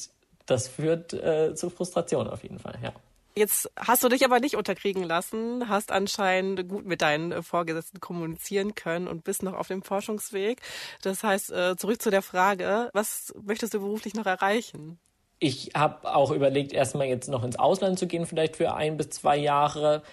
das 0.46 0.70
führt 0.70 1.12
äh, 1.12 1.54
zu 1.54 1.70
Frustration 1.70 2.30
auf 2.30 2.44
jeden 2.44 2.60
Fall, 2.60 2.76
ja. 2.82 2.94
Jetzt 3.36 3.70
hast 3.76 4.06
du 4.06 4.08
dich 4.08 4.24
aber 4.24 4.40
nicht 4.40 4.56
unterkriegen 4.56 5.04
lassen, 5.04 5.68
hast 5.68 5.92
anscheinend 5.92 6.70
gut 6.70 6.86
mit 6.86 7.02
deinen 7.02 7.44
Vorgesetzten 7.44 8.00
kommunizieren 8.00 8.74
können 8.74 9.10
und 9.10 9.26
bist 9.26 9.44
noch 9.44 9.54
auf 9.54 9.68
dem 9.68 9.84
Forschungsweg. 9.84 10.62
Das 11.02 11.24
heißt, 11.24 11.52
äh, 11.52 11.76
zurück 11.76 12.02
zu 12.02 12.10
der 12.10 12.22
Frage, 12.22 12.90
was 12.94 13.34
möchtest 13.44 13.74
du 13.74 13.82
beruflich 13.82 14.14
noch 14.14 14.28
erreichen? 14.28 14.98
Ich 15.40 15.72
habe 15.76 16.16
auch 16.16 16.32
überlegt, 16.32 16.72
erstmal 16.72 17.08
jetzt 17.08 17.28
noch 17.28 17.44
ins 17.44 17.60
Ausland 17.60 18.00
zu 18.00 18.08
gehen, 18.08 18.26
vielleicht 18.26 18.56
für 18.56 18.74
ein 18.76 18.96
bis 18.96 19.10
zwei 19.10 19.36
Jahre. 19.36 20.04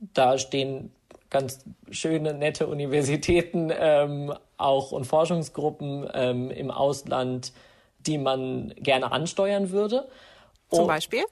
Da 0.00 0.38
stehen 0.38 0.95
ganz 1.30 1.64
schöne, 1.90 2.34
nette 2.34 2.66
Universitäten 2.66 3.72
ähm, 3.76 4.32
auch 4.56 4.92
und 4.92 5.06
Forschungsgruppen 5.06 6.08
ähm, 6.14 6.50
im 6.50 6.70
Ausland, 6.70 7.52
die 8.00 8.18
man 8.18 8.74
gerne 8.76 9.12
ansteuern 9.12 9.70
würde. 9.70 10.08
Zum 10.70 10.84
oh, 10.84 10.86
Beispiel? 10.86 11.24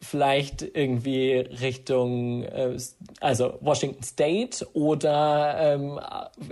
vielleicht 0.00 0.62
irgendwie 0.62 1.32
Richtung, 1.32 2.44
äh, 2.44 2.76
also 3.20 3.58
Washington 3.60 4.02
State 4.02 4.66
oder 4.72 5.56
ähm, 5.58 6.00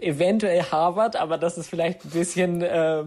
eventuell 0.00 0.62
Harvard, 0.64 1.16
aber 1.16 1.38
das 1.38 1.58
ist 1.58 1.68
vielleicht 1.68 2.04
ein 2.04 2.10
bisschen. 2.10 2.62
Äh, 2.62 3.04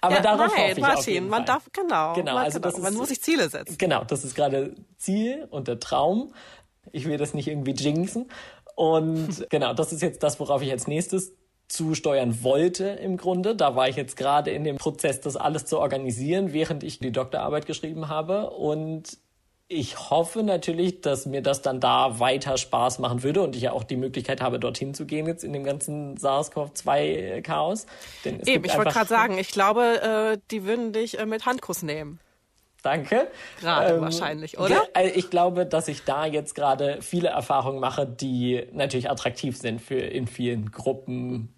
aber 0.00 0.16
ja, 0.16 0.20
darauf 0.20 0.52
nein, 0.52 0.62
hoffe 0.62 0.72
ich 0.72 0.78
Martin, 0.78 0.98
auf 0.98 1.06
jeden 1.06 1.28
man 1.28 1.46
Fall. 1.46 1.54
darf 1.54 1.64
genau, 1.72 2.12
genau, 2.14 2.34
man, 2.34 2.44
also 2.44 2.58
genau. 2.58 2.70
das 2.70 2.78
ist, 2.78 2.84
man 2.84 2.94
muss 2.94 3.08
sich 3.08 3.22
Ziele 3.22 3.48
setzen. 3.48 3.78
Genau, 3.78 4.04
das 4.04 4.24
ist 4.24 4.34
gerade 4.34 4.74
Ziel 4.96 5.46
und 5.50 5.68
der 5.68 5.78
Traum. 5.78 6.34
Ich 6.90 7.06
will 7.06 7.16
das 7.16 7.34
nicht 7.34 7.46
irgendwie 7.46 7.72
jinxen. 7.72 8.28
Und 8.76 9.46
genau, 9.50 9.74
das 9.74 9.92
ist 9.92 10.02
jetzt 10.02 10.22
das, 10.22 10.40
worauf 10.40 10.62
ich 10.62 10.70
als 10.70 10.86
nächstes 10.86 11.32
zusteuern 11.68 12.42
wollte 12.42 12.84
im 12.84 13.16
Grunde. 13.16 13.56
Da 13.56 13.74
war 13.74 13.88
ich 13.88 13.96
jetzt 13.96 14.16
gerade 14.16 14.50
in 14.50 14.64
dem 14.64 14.76
Prozess, 14.76 15.20
das 15.20 15.36
alles 15.36 15.64
zu 15.64 15.78
organisieren, 15.78 16.52
während 16.52 16.82
ich 16.82 16.98
die 16.98 17.12
Doktorarbeit 17.12 17.66
geschrieben 17.66 18.08
habe. 18.08 18.50
Und 18.50 19.18
ich 19.68 20.10
hoffe 20.10 20.42
natürlich, 20.42 21.00
dass 21.00 21.24
mir 21.24 21.40
das 21.40 21.62
dann 21.62 21.80
da 21.80 22.20
weiter 22.20 22.58
Spaß 22.58 22.98
machen 22.98 23.22
würde 23.22 23.40
und 23.40 23.56
ich 23.56 23.62
ja 23.62 23.72
auch 23.72 23.84
die 23.84 23.96
Möglichkeit 23.96 24.42
habe, 24.42 24.60
dorthin 24.60 24.92
zu 24.92 25.06
gehen 25.06 25.26
jetzt 25.26 25.44
in 25.44 25.54
dem 25.54 25.64
ganzen 25.64 26.16
SARS-CoV-2-Chaos. 26.18 27.86
Eben, 28.24 28.64
ich 28.64 28.76
wollte 28.76 28.90
gerade 28.90 29.08
sagen, 29.08 29.38
ich 29.38 29.50
glaube, 29.50 30.34
äh, 30.34 30.38
die 30.50 30.64
würden 30.64 30.92
dich 30.92 31.18
äh, 31.18 31.24
mit 31.24 31.46
Handkuss 31.46 31.82
nehmen. 31.82 32.20
Danke. 32.82 33.28
Gerade 33.60 33.94
ähm, 33.94 34.00
wahrscheinlich, 34.00 34.58
oder? 34.58 34.70
Ja, 34.70 34.82
also 34.92 35.14
ich 35.14 35.30
glaube, 35.30 35.66
dass 35.66 35.88
ich 35.88 36.04
da 36.04 36.26
jetzt 36.26 36.54
gerade 36.54 36.98
viele 37.00 37.28
Erfahrungen 37.28 37.80
mache, 37.80 38.06
die 38.06 38.66
natürlich 38.72 39.08
attraktiv 39.08 39.56
sind 39.56 39.80
für 39.80 39.98
in 39.98 40.26
vielen 40.26 40.72
Gruppen 40.72 41.54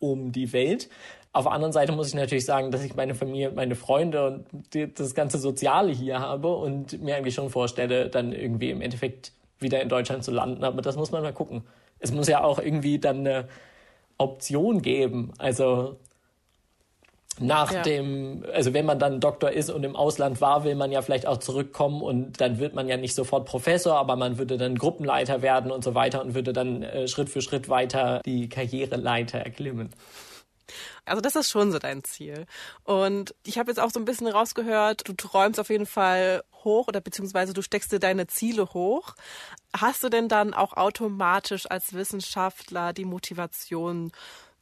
um 0.00 0.32
die 0.32 0.52
Welt. 0.52 0.88
Auf 1.32 1.44
der 1.44 1.52
anderen 1.52 1.72
Seite 1.72 1.92
muss 1.92 2.08
ich 2.08 2.14
natürlich 2.14 2.44
sagen, 2.44 2.70
dass 2.70 2.84
ich 2.84 2.94
meine 2.94 3.14
Familie 3.14 3.48
und 3.48 3.56
meine 3.56 3.74
Freunde 3.74 4.26
und 4.26 4.46
die, 4.74 4.92
das 4.92 5.14
ganze 5.14 5.38
Soziale 5.38 5.92
hier 5.92 6.20
habe 6.20 6.54
und 6.54 7.00
mir 7.02 7.16
eigentlich 7.16 7.34
schon 7.34 7.50
vorstelle, 7.50 8.08
dann 8.08 8.32
irgendwie 8.32 8.70
im 8.70 8.80
Endeffekt 8.80 9.32
wieder 9.58 9.80
in 9.80 9.88
Deutschland 9.88 10.24
zu 10.24 10.30
landen. 10.30 10.64
Aber 10.64 10.82
das 10.82 10.96
muss 10.96 11.10
man 11.10 11.22
mal 11.22 11.32
gucken. 11.32 11.62
Es 11.98 12.12
muss 12.12 12.28
ja 12.28 12.44
auch 12.44 12.58
irgendwie 12.58 12.98
dann 12.98 13.18
eine 13.18 13.48
Option 14.18 14.82
geben. 14.82 15.32
Also 15.38 15.96
nach 17.40 17.72
ja. 17.72 17.82
dem, 17.82 18.44
also 18.52 18.72
wenn 18.74 18.86
man 18.86 18.98
dann 18.98 19.20
Doktor 19.20 19.50
ist 19.50 19.70
und 19.70 19.84
im 19.84 19.96
Ausland 19.96 20.40
war, 20.40 20.64
will 20.64 20.74
man 20.74 20.92
ja 20.92 21.02
vielleicht 21.02 21.26
auch 21.26 21.38
zurückkommen 21.38 22.02
und 22.02 22.40
dann 22.40 22.58
wird 22.58 22.74
man 22.74 22.88
ja 22.88 22.96
nicht 22.96 23.14
sofort 23.14 23.46
Professor, 23.46 23.96
aber 23.96 24.16
man 24.16 24.38
würde 24.38 24.56
dann 24.56 24.76
Gruppenleiter 24.76 25.42
werden 25.42 25.70
und 25.70 25.82
so 25.82 25.94
weiter 25.94 26.22
und 26.22 26.34
würde 26.34 26.52
dann 26.52 26.82
äh, 26.82 27.08
Schritt 27.08 27.28
für 27.28 27.42
Schritt 27.42 27.68
weiter 27.68 28.20
die 28.24 28.48
Karriereleiter 28.48 29.38
erklimmen. 29.38 29.90
Also 31.04 31.20
das 31.20 31.36
ist 31.36 31.50
schon 31.50 31.72
so 31.72 31.78
dein 31.78 32.02
Ziel. 32.04 32.46
Und 32.84 33.34
ich 33.44 33.58
habe 33.58 33.70
jetzt 33.70 33.78
auch 33.78 33.90
so 33.90 34.00
ein 34.00 34.06
bisschen 34.06 34.26
rausgehört, 34.26 35.06
du 35.06 35.12
träumst 35.12 35.60
auf 35.60 35.68
jeden 35.68 35.86
Fall 35.86 36.42
hoch 36.64 36.88
oder 36.88 37.00
beziehungsweise 37.00 37.52
du 37.52 37.62
steckst 37.62 37.92
dir 37.92 38.00
deine 38.00 38.26
Ziele 38.26 38.72
hoch. 38.72 39.14
Hast 39.76 40.02
du 40.02 40.08
denn 40.08 40.28
dann 40.28 40.54
auch 40.54 40.74
automatisch 40.74 41.70
als 41.70 41.92
Wissenschaftler 41.92 42.92
die 42.92 43.04
Motivation, 43.04 44.12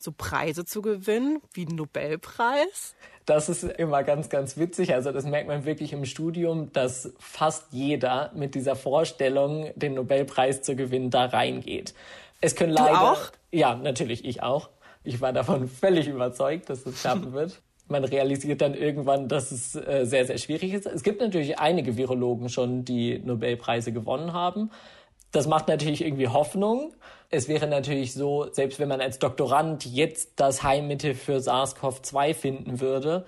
so 0.03 0.13
Preise 0.13 0.65
zu 0.65 0.83
gewinnen, 0.83 1.41
wie 1.53 1.65
den 1.65 1.77
Nobelpreis? 1.77 2.95
Das 3.27 3.49
ist 3.49 3.63
immer 3.63 4.03
ganz, 4.03 4.29
ganz 4.29 4.57
witzig. 4.57 4.95
Also 4.95 5.13
das 5.13 5.25
merkt 5.25 5.49
man 5.49 5.65
wirklich 5.65 5.93
im 5.93 6.05
Studium, 6.05 6.73
dass 6.73 7.13
fast 7.19 7.67
jeder 7.71 8.33
mit 8.35 8.55
dieser 8.55 8.75
Vorstellung, 8.75 9.71
den 9.77 9.95
Nobelpreis 9.95 10.63
zu 10.63 10.75
gewinnen, 10.75 11.11
da 11.11 11.27
reingeht. 11.27 11.95
Es 12.41 12.57
können 12.57 12.73
leider. 12.73 12.91
Du 12.91 12.97
auch? 12.97 13.33
Ja, 13.53 13.75
natürlich, 13.77 14.25
ich 14.25 14.43
auch. 14.43 14.71
Ich 15.05 15.21
war 15.21 15.33
davon 15.33 15.69
völlig 15.81 16.09
überzeugt, 16.09 16.69
dass 16.69 16.85
es 16.85 17.01
klappen 17.01 17.33
wird. 17.33 17.61
Man 17.89 18.05
realisiert 18.05 18.61
dann 18.61 18.75
irgendwann, 18.75 19.29
dass 19.29 19.53
es 19.53 19.75
äh, 19.75 20.05
sehr, 20.05 20.25
sehr 20.25 20.39
schwierig 20.39 20.73
ist. 20.73 20.87
Es 20.87 21.03
gibt 21.03 21.21
natürlich 21.21 21.59
einige 21.59 21.97
Virologen 21.97 22.49
schon, 22.49 22.85
die 22.85 23.19
Nobelpreise 23.19 23.93
gewonnen 23.93 24.33
haben. 24.33 24.71
Das 25.33 25.47
macht 25.47 25.67
natürlich 25.69 26.05
irgendwie 26.05 26.29
Hoffnung. 26.29 26.95
Es 27.31 27.49
wäre 27.49 27.67
natürlich 27.67 28.13
so, 28.13 28.47
selbst 28.53 28.79
wenn 28.79 28.89
man 28.89 29.01
als 29.01 29.19
Doktorand 29.19 29.87
jetzt 29.87 30.33
das 30.37 30.63
Heilmittel 30.63 31.15
für 31.15 31.39
SARS-CoV-2 31.39 32.35
finden 32.35 32.81
würde, 32.81 33.25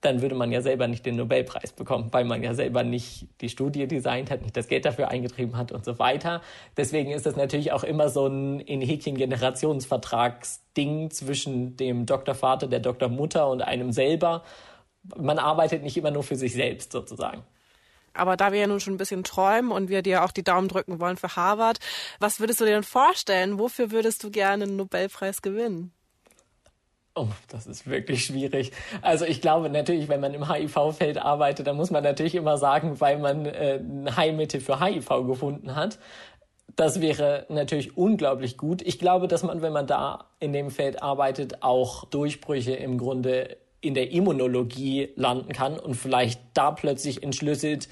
dann 0.00 0.22
würde 0.22 0.34
man 0.34 0.50
ja 0.50 0.62
selber 0.62 0.86
nicht 0.86 1.04
den 1.04 1.16
Nobelpreis 1.16 1.72
bekommen, 1.72 2.08
weil 2.12 2.24
man 2.24 2.42
ja 2.42 2.54
selber 2.54 2.84
nicht 2.84 3.26
die 3.40 3.48
Studie 3.48 3.86
designt 3.86 4.30
hat, 4.30 4.42
nicht 4.42 4.56
das 4.56 4.68
Geld 4.68 4.84
dafür 4.86 5.08
eingetrieben 5.08 5.56
hat 5.56 5.72
und 5.72 5.84
so 5.84 5.98
weiter. 5.98 6.40
Deswegen 6.76 7.10
ist 7.10 7.26
das 7.26 7.36
natürlich 7.36 7.72
auch 7.72 7.84
immer 7.84 8.08
so 8.08 8.26
ein 8.26 8.60
in 8.60 8.80
Häkchen 8.80 9.16
Generationsvertragsding 9.16 11.10
zwischen 11.10 11.76
dem 11.76 12.06
Doktorvater, 12.06 12.66
der 12.66 12.80
Doktormutter 12.80 13.48
und 13.48 13.60
einem 13.60 13.92
selber. 13.92 14.42
Man 15.16 15.38
arbeitet 15.38 15.82
nicht 15.82 15.96
immer 15.96 16.10
nur 16.10 16.22
für 16.22 16.36
sich 16.36 16.54
selbst 16.54 16.92
sozusagen. 16.92 17.42
Aber 18.14 18.36
da 18.36 18.52
wir 18.52 18.60
ja 18.60 18.66
nun 18.66 18.80
schon 18.80 18.94
ein 18.94 18.98
bisschen 18.98 19.24
träumen 19.24 19.70
und 19.70 19.88
wir 19.88 20.02
dir 20.02 20.24
auch 20.24 20.32
die 20.32 20.42
Daumen 20.42 20.68
drücken 20.68 21.00
wollen 21.00 21.16
für 21.16 21.36
Harvard, 21.36 21.78
was 22.18 22.40
würdest 22.40 22.60
du 22.60 22.64
dir 22.64 22.72
denn 22.72 22.82
vorstellen? 22.82 23.58
Wofür 23.58 23.90
würdest 23.90 24.24
du 24.24 24.30
gerne 24.30 24.64
einen 24.64 24.76
Nobelpreis 24.76 25.42
gewinnen? 25.42 25.92
Oh, 27.16 27.26
das 27.48 27.66
ist 27.66 27.88
wirklich 27.88 28.24
schwierig. 28.24 28.72
Also 29.02 29.24
ich 29.24 29.40
glaube 29.40 29.68
natürlich, 29.68 30.08
wenn 30.08 30.20
man 30.20 30.32
im 30.32 30.48
HIV-Feld 30.48 31.18
arbeitet, 31.18 31.66
dann 31.66 31.76
muss 31.76 31.90
man 31.90 32.04
natürlich 32.04 32.36
immer 32.36 32.56
sagen, 32.56 33.00
weil 33.00 33.18
man 33.18 33.46
äh, 33.46 33.80
ein 33.80 34.16
Heilmittel 34.16 34.60
für 34.60 34.80
HIV 34.80 35.26
gefunden 35.26 35.74
hat. 35.74 35.98
Das 36.76 37.00
wäre 37.00 37.46
natürlich 37.48 37.96
unglaublich 37.96 38.56
gut. 38.56 38.80
Ich 38.82 38.98
glaube, 38.98 39.26
dass 39.26 39.42
man, 39.42 39.60
wenn 39.60 39.72
man 39.72 39.88
da 39.88 40.30
in 40.38 40.52
dem 40.52 40.70
Feld 40.70 41.02
arbeitet, 41.02 41.62
auch 41.62 42.04
Durchbrüche 42.04 42.74
im 42.74 42.96
Grunde 42.96 43.56
in 43.80 43.94
der 43.94 44.10
Immunologie 44.10 45.10
landen 45.16 45.52
kann 45.52 45.78
und 45.78 45.94
vielleicht 45.94 46.40
da 46.54 46.70
plötzlich 46.70 47.22
entschlüsselt, 47.22 47.88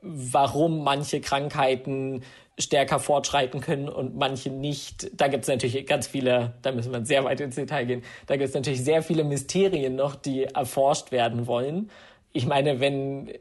warum 0.00 0.84
manche 0.84 1.20
Krankheiten 1.20 2.22
stärker 2.58 2.98
fortschreiten 2.98 3.60
können 3.60 3.88
und 3.88 4.16
manche 4.16 4.50
nicht. 4.50 5.10
Da 5.18 5.28
gibt 5.28 5.44
es 5.44 5.48
natürlich 5.48 5.86
ganz 5.86 6.06
viele, 6.08 6.54
da 6.62 6.72
müssen 6.72 6.92
wir 6.92 7.04
sehr 7.04 7.24
weit 7.24 7.40
ins 7.40 7.54
Detail 7.54 7.84
gehen, 7.86 8.02
da 8.26 8.36
gibt 8.36 8.48
es 8.48 8.54
natürlich 8.54 8.82
sehr 8.82 9.02
viele 9.02 9.24
Mysterien 9.24 9.94
noch, 9.94 10.16
die 10.16 10.44
erforscht 10.44 11.12
werden 11.12 11.46
wollen. 11.46 11.90
Ich 12.32 12.46
meine, 12.46 12.80
wenn, 12.80 13.32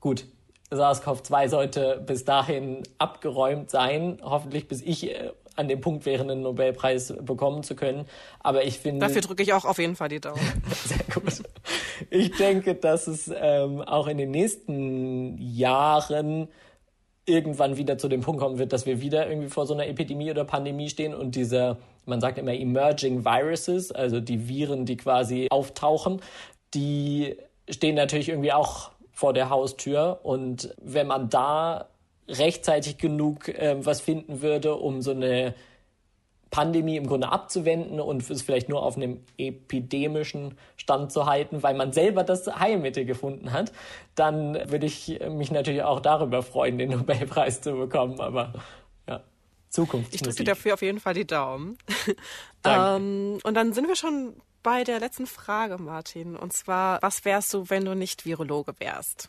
gut, 0.00 0.26
SARS-CoV-2 0.70 1.48
sollte 1.48 2.02
bis 2.06 2.24
dahin 2.24 2.82
abgeräumt 2.98 3.70
sein, 3.70 4.18
hoffentlich 4.22 4.68
bis 4.68 4.82
ich 4.82 5.10
äh, 5.10 5.30
an 5.56 5.68
dem 5.68 5.80
Punkt 5.80 6.06
wäre, 6.06 6.22
einen 6.22 6.42
Nobelpreis 6.42 7.14
bekommen 7.20 7.62
zu 7.62 7.74
können. 7.74 8.06
Aber 8.40 8.64
ich 8.64 8.78
finde. 8.78 9.00
Dafür 9.06 9.22
drücke 9.22 9.42
ich 9.42 9.52
auch 9.52 9.64
auf 9.64 9.78
jeden 9.78 9.96
Fall 9.96 10.08
die 10.08 10.20
Daumen. 10.20 10.40
Sehr 10.84 10.98
gut. 11.12 11.42
Ich 12.10 12.32
denke, 12.36 12.74
dass 12.74 13.06
es 13.06 13.30
ähm, 13.34 13.82
auch 13.82 14.06
in 14.06 14.18
den 14.18 14.30
nächsten 14.30 15.38
Jahren 15.38 16.48
irgendwann 17.26 17.76
wieder 17.76 17.96
zu 17.98 18.08
dem 18.08 18.20
Punkt 18.20 18.40
kommen 18.40 18.58
wird, 18.58 18.72
dass 18.72 18.86
wir 18.86 19.00
wieder 19.00 19.28
irgendwie 19.28 19.48
vor 19.48 19.66
so 19.66 19.74
einer 19.74 19.86
Epidemie 19.86 20.30
oder 20.30 20.44
Pandemie 20.44 20.90
stehen 20.90 21.14
und 21.14 21.34
dieser, 21.34 21.78
man 22.04 22.20
sagt 22.20 22.38
immer 22.38 22.52
Emerging 22.52 23.24
Viruses, 23.24 23.92
also 23.92 24.20
die 24.20 24.48
Viren, 24.48 24.84
die 24.84 24.96
quasi 24.96 25.46
auftauchen, 25.50 26.20
die 26.74 27.36
stehen 27.70 27.94
natürlich 27.94 28.28
irgendwie 28.28 28.52
auch 28.52 28.90
vor 29.10 29.32
der 29.32 29.48
Haustür 29.48 30.20
und 30.22 30.74
wenn 30.82 31.06
man 31.06 31.30
da 31.30 31.88
rechtzeitig 32.28 32.98
genug 32.98 33.48
äh, 33.48 33.76
was 33.84 34.00
finden 34.00 34.42
würde, 34.42 34.74
um 34.74 35.02
so 35.02 35.10
eine 35.10 35.54
Pandemie 36.54 36.96
im 36.96 37.08
Grunde 37.08 37.32
abzuwenden 37.32 37.98
und 37.98 38.30
es 38.30 38.42
vielleicht 38.42 38.68
nur 38.68 38.84
auf 38.84 38.96
einem 38.96 39.18
epidemischen 39.38 40.56
Stand 40.76 41.10
zu 41.10 41.26
halten, 41.26 41.64
weil 41.64 41.74
man 41.74 41.92
selber 41.92 42.22
das 42.22 42.46
Heilmittel 42.46 43.04
gefunden 43.04 43.52
hat, 43.52 43.72
dann 44.14 44.54
würde 44.70 44.86
ich 44.86 45.20
mich 45.30 45.50
natürlich 45.50 45.82
auch 45.82 45.98
darüber 45.98 46.44
freuen, 46.44 46.78
den 46.78 46.90
Nobelpreis 46.90 47.60
zu 47.60 47.72
bekommen. 47.72 48.20
Aber 48.20 48.52
ja, 49.08 49.20
Zukunft. 49.68 50.14
Ich 50.14 50.22
drücke 50.22 50.44
dafür 50.44 50.74
auf 50.74 50.82
jeden 50.82 51.00
Fall 51.00 51.14
die 51.14 51.26
Daumen. 51.26 51.76
ähm, 52.64 53.40
und 53.42 53.54
dann 53.54 53.72
sind 53.72 53.88
wir 53.88 53.96
schon 53.96 54.34
bei 54.62 54.84
der 54.84 55.00
letzten 55.00 55.26
Frage, 55.26 55.78
Martin. 55.78 56.36
Und 56.36 56.52
zwar, 56.52 57.02
was 57.02 57.24
wärst 57.24 57.52
du, 57.52 57.68
wenn 57.68 57.84
du 57.84 57.96
nicht 57.96 58.26
Virologe 58.26 58.74
wärst? 58.78 59.28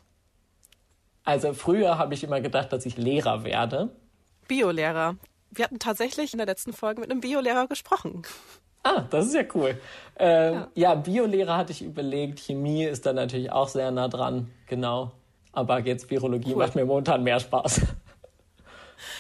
Also 1.26 1.54
früher 1.54 1.98
habe 1.98 2.14
ich 2.14 2.24
immer 2.24 2.40
gedacht, 2.40 2.72
dass 2.72 2.86
ich 2.86 2.98
Lehrer 2.98 3.44
werde. 3.44 3.90
Biolehrer 4.48 5.18
wir 5.58 5.66
hatten 5.66 5.80
tatsächlich 5.80 6.34
in 6.34 6.38
der 6.38 6.48
letzten 6.48 6.74
Folge 6.74 7.02
mit 7.02 7.12
einem 7.12 7.22
Biolehrer 7.22 7.68
gesprochen. 7.68 8.24
Ah, 8.84 9.02
das 9.10 9.28
ist 9.28 9.36
ja 9.36 9.44
cool. 9.56 9.80
Ähm, 10.18 10.54
ja. 10.54 10.70
ja, 10.76 10.96
Biolehrer 10.96 11.58
hatte 11.58 11.72
ich 11.72 11.82
überlegt. 11.82 12.40
Chemie 12.40 12.84
ist 12.84 13.06
da 13.06 13.14
natürlich 13.14 13.52
auch 13.52 13.68
sehr 13.68 13.92
nah 13.92 14.08
dran. 14.08 14.52
Genau. 14.68 15.12
Aber 15.54 15.80
jetzt 15.80 16.10
Virologie 16.12 16.52
cool. 16.52 16.60
macht 16.60 16.76
mir 16.76 16.86
momentan 16.86 17.24
mehr 17.24 17.40
Spaß. 17.40 17.82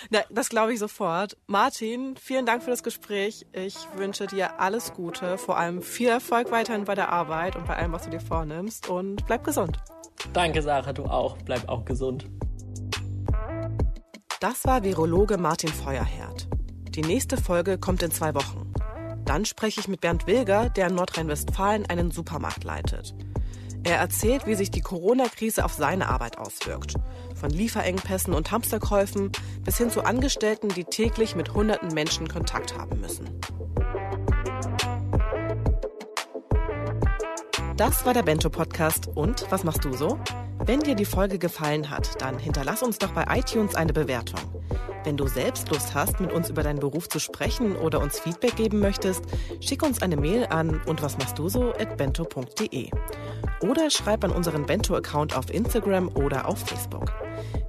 Na, 0.09 0.19
das 0.29 0.49
glaube 0.49 0.73
ich 0.73 0.79
sofort. 0.79 1.35
Martin, 1.47 2.15
vielen 2.17 2.45
Dank 2.45 2.63
für 2.63 2.69
das 2.69 2.83
Gespräch. 2.83 3.45
Ich 3.53 3.75
wünsche 3.95 4.27
dir 4.27 4.59
alles 4.59 4.93
Gute, 4.93 5.37
vor 5.37 5.57
allem 5.57 5.81
viel 5.81 6.09
Erfolg 6.09 6.51
weiterhin 6.51 6.85
bei 6.85 6.95
der 6.95 7.11
Arbeit 7.11 7.55
und 7.55 7.65
bei 7.65 7.75
allem, 7.75 7.91
was 7.91 8.03
du 8.03 8.11
dir 8.11 8.21
vornimmst. 8.21 8.87
Und 8.89 9.25
bleib 9.25 9.43
gesund. 9.43 9.79
Danke, 10.33 10.61
Sarah, 10.61 10.93
du 10.93 11.05
auch. 11.05 11.37
Bleib 11.43 11.69
auch 11.69 11.85
gesund. 11.85 12.29
Das 14.39 14.65
war 14.65 14.83
Virologe 14.83 15.37
Martin 15.37 15.69
Feuerherd. 15.69 16.47
Die 16.89 17.01
nächste 17.01 17.37
Folge 17.37 17.77
kommt 17.77 18.03
in 18.03 18.11
zwei 18.11 18.35
Wochen. 18.35 18.71
Dann 19.25 19.45
spreche 19.45 19.79
ich 19.79 19.87
mit 19.87 20.01
Bernd 20.01 20.27
Wilger, 20.27 20.69
der 20.69 20.87
in 20.87 20.95
Nordrhein-Westfalen 20.95 21.85
einen 21.87 22.11
Supermarkt 22.11 22.63
leitet. 22.63 23.15
Er 23.83 23.97
erzählt, 23.97 24.47
wie 24.47 24.55
sich 24.55 24.71
die 24.71 24.81
Corona-Krise 24.81 25.63
auf 25.63 25.73
seine 25.73 26.09
Arbeit 26.09 26.37
auswirkt. 26.37 26.95
Von 27.35 27.51
Lieferengpässen 27.51 28.33
und 28.33 28.51
Hamsterkäufen 28.51 29.31
bis 29.63 29.77
hin 29.77 29.91
zu 29.91 30.03
Angestellten, 30.03 30.69
die 30.69 30.85
täglich 30.85 31.35
mit 31.35 31.53
hunderten 31.53 31.93
Menschen 31.93 32.27
Kontakt 32.27 32.77
haben 32.77 32.99
müssen. 32.99 33.29
Das 37.77 38.05
war 38.05 38.13
der 38.13 38.23
Bento 38.23 38.49
Podcast. 38.49 39.09
Und 39.15 39.51
was 39.51 39.65
machst 39.65 39.83
du 39.83 39.91
so? 39.91 40.17
Wenn 40.65 40.79
dir 40.79 40.95
die 40.95 41.05
Folge 41.05 41.37
gefallen 41.37 41.91
hat, 41.91 42.19
dann 42.21 42.39
hinterlass 42.39 42.81
uns 42.81 42.97
doch 42.97 43.11
bei 43.11 43.25
iTunes 43.37 43.75
eine 43.75 43.93
Bewertung. 43.93 44.39
Wenn 45.03 45.15
du 45.15 45.27
selbst 45.27 45.69
Lust 45.69 45.93
hast, 45.93 46.19
mit 46.19 46.33
uns 46.33 46.49
über 46.49 46.63
deinen 46.63 46.79
Beruf 46.79 47.07
zu 47.07 47.19
sprechen 47.19 47.75
oder 47.75 47.99
uns 48.01 48.19
Feedback 48.19 48.55
geben 48.55 48.79
möchtest, 48.79 49.23
schick 49.59 49.83
uns 49.83 50.01
eine 50.01 50.17
Mail 50.17 50.47
an 50.47 50.81
und 50.87 51.03
was 51.03 51.19
machst 51.19 51.37
du 51.37 51.49
so 51.49 51.71
at 51.73 51.97
bento.de. 51.97 52.89
Oder 53.61 53.91
schreib 53.91 54.23
an 54.23 54.31
unseren 54.31 54.65
Bento-Account 54.65 55.37
auf 55.37 55.53
Instagram 55.53 56.09
oder 56.15 56.47
auf 56.47 56.57
Facebook. 56.57 57.11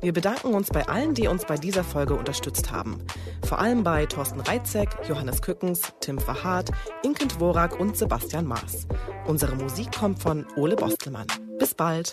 Wir 0.00 0.14
bedanken 0.14 0.54
uns 0.54 0.68
bei 0.68 0.88
allen, 0.88 1.12
die 1.12 1.28
uns 1.28 1.44
bei 1.44 1.56
dieser 1.56 1.84
Folge 1.84 2.14
unterstützt 2.14 2.72
haben. 2.72 3.02
Vor 3.44 3.58
allem 3.58 3.84
bei 3.84 4.06
Thorsten 4.06 4.40
Reitzek, 4.40 4.88
Johannes 5.06 5.42
Kückens, 5.42 5.82
Tim 6.00 6.18
Verhardt, 6.18 6.70
Inkent 7.02 7.40
Worak 7.40 7.78
und 7.78 7.98
Sebastian 7.98 8.46
Maas. 8.46 8.86
Unsere 9.26 9.54
Musik 9.56 9.92
kommt 9.92 10.22
von 10.22 10.46
Ole 10.56 10.76
Bostelmann. 10.76 11.26
Bis 11.58 11.74
bald! 11.74 12.12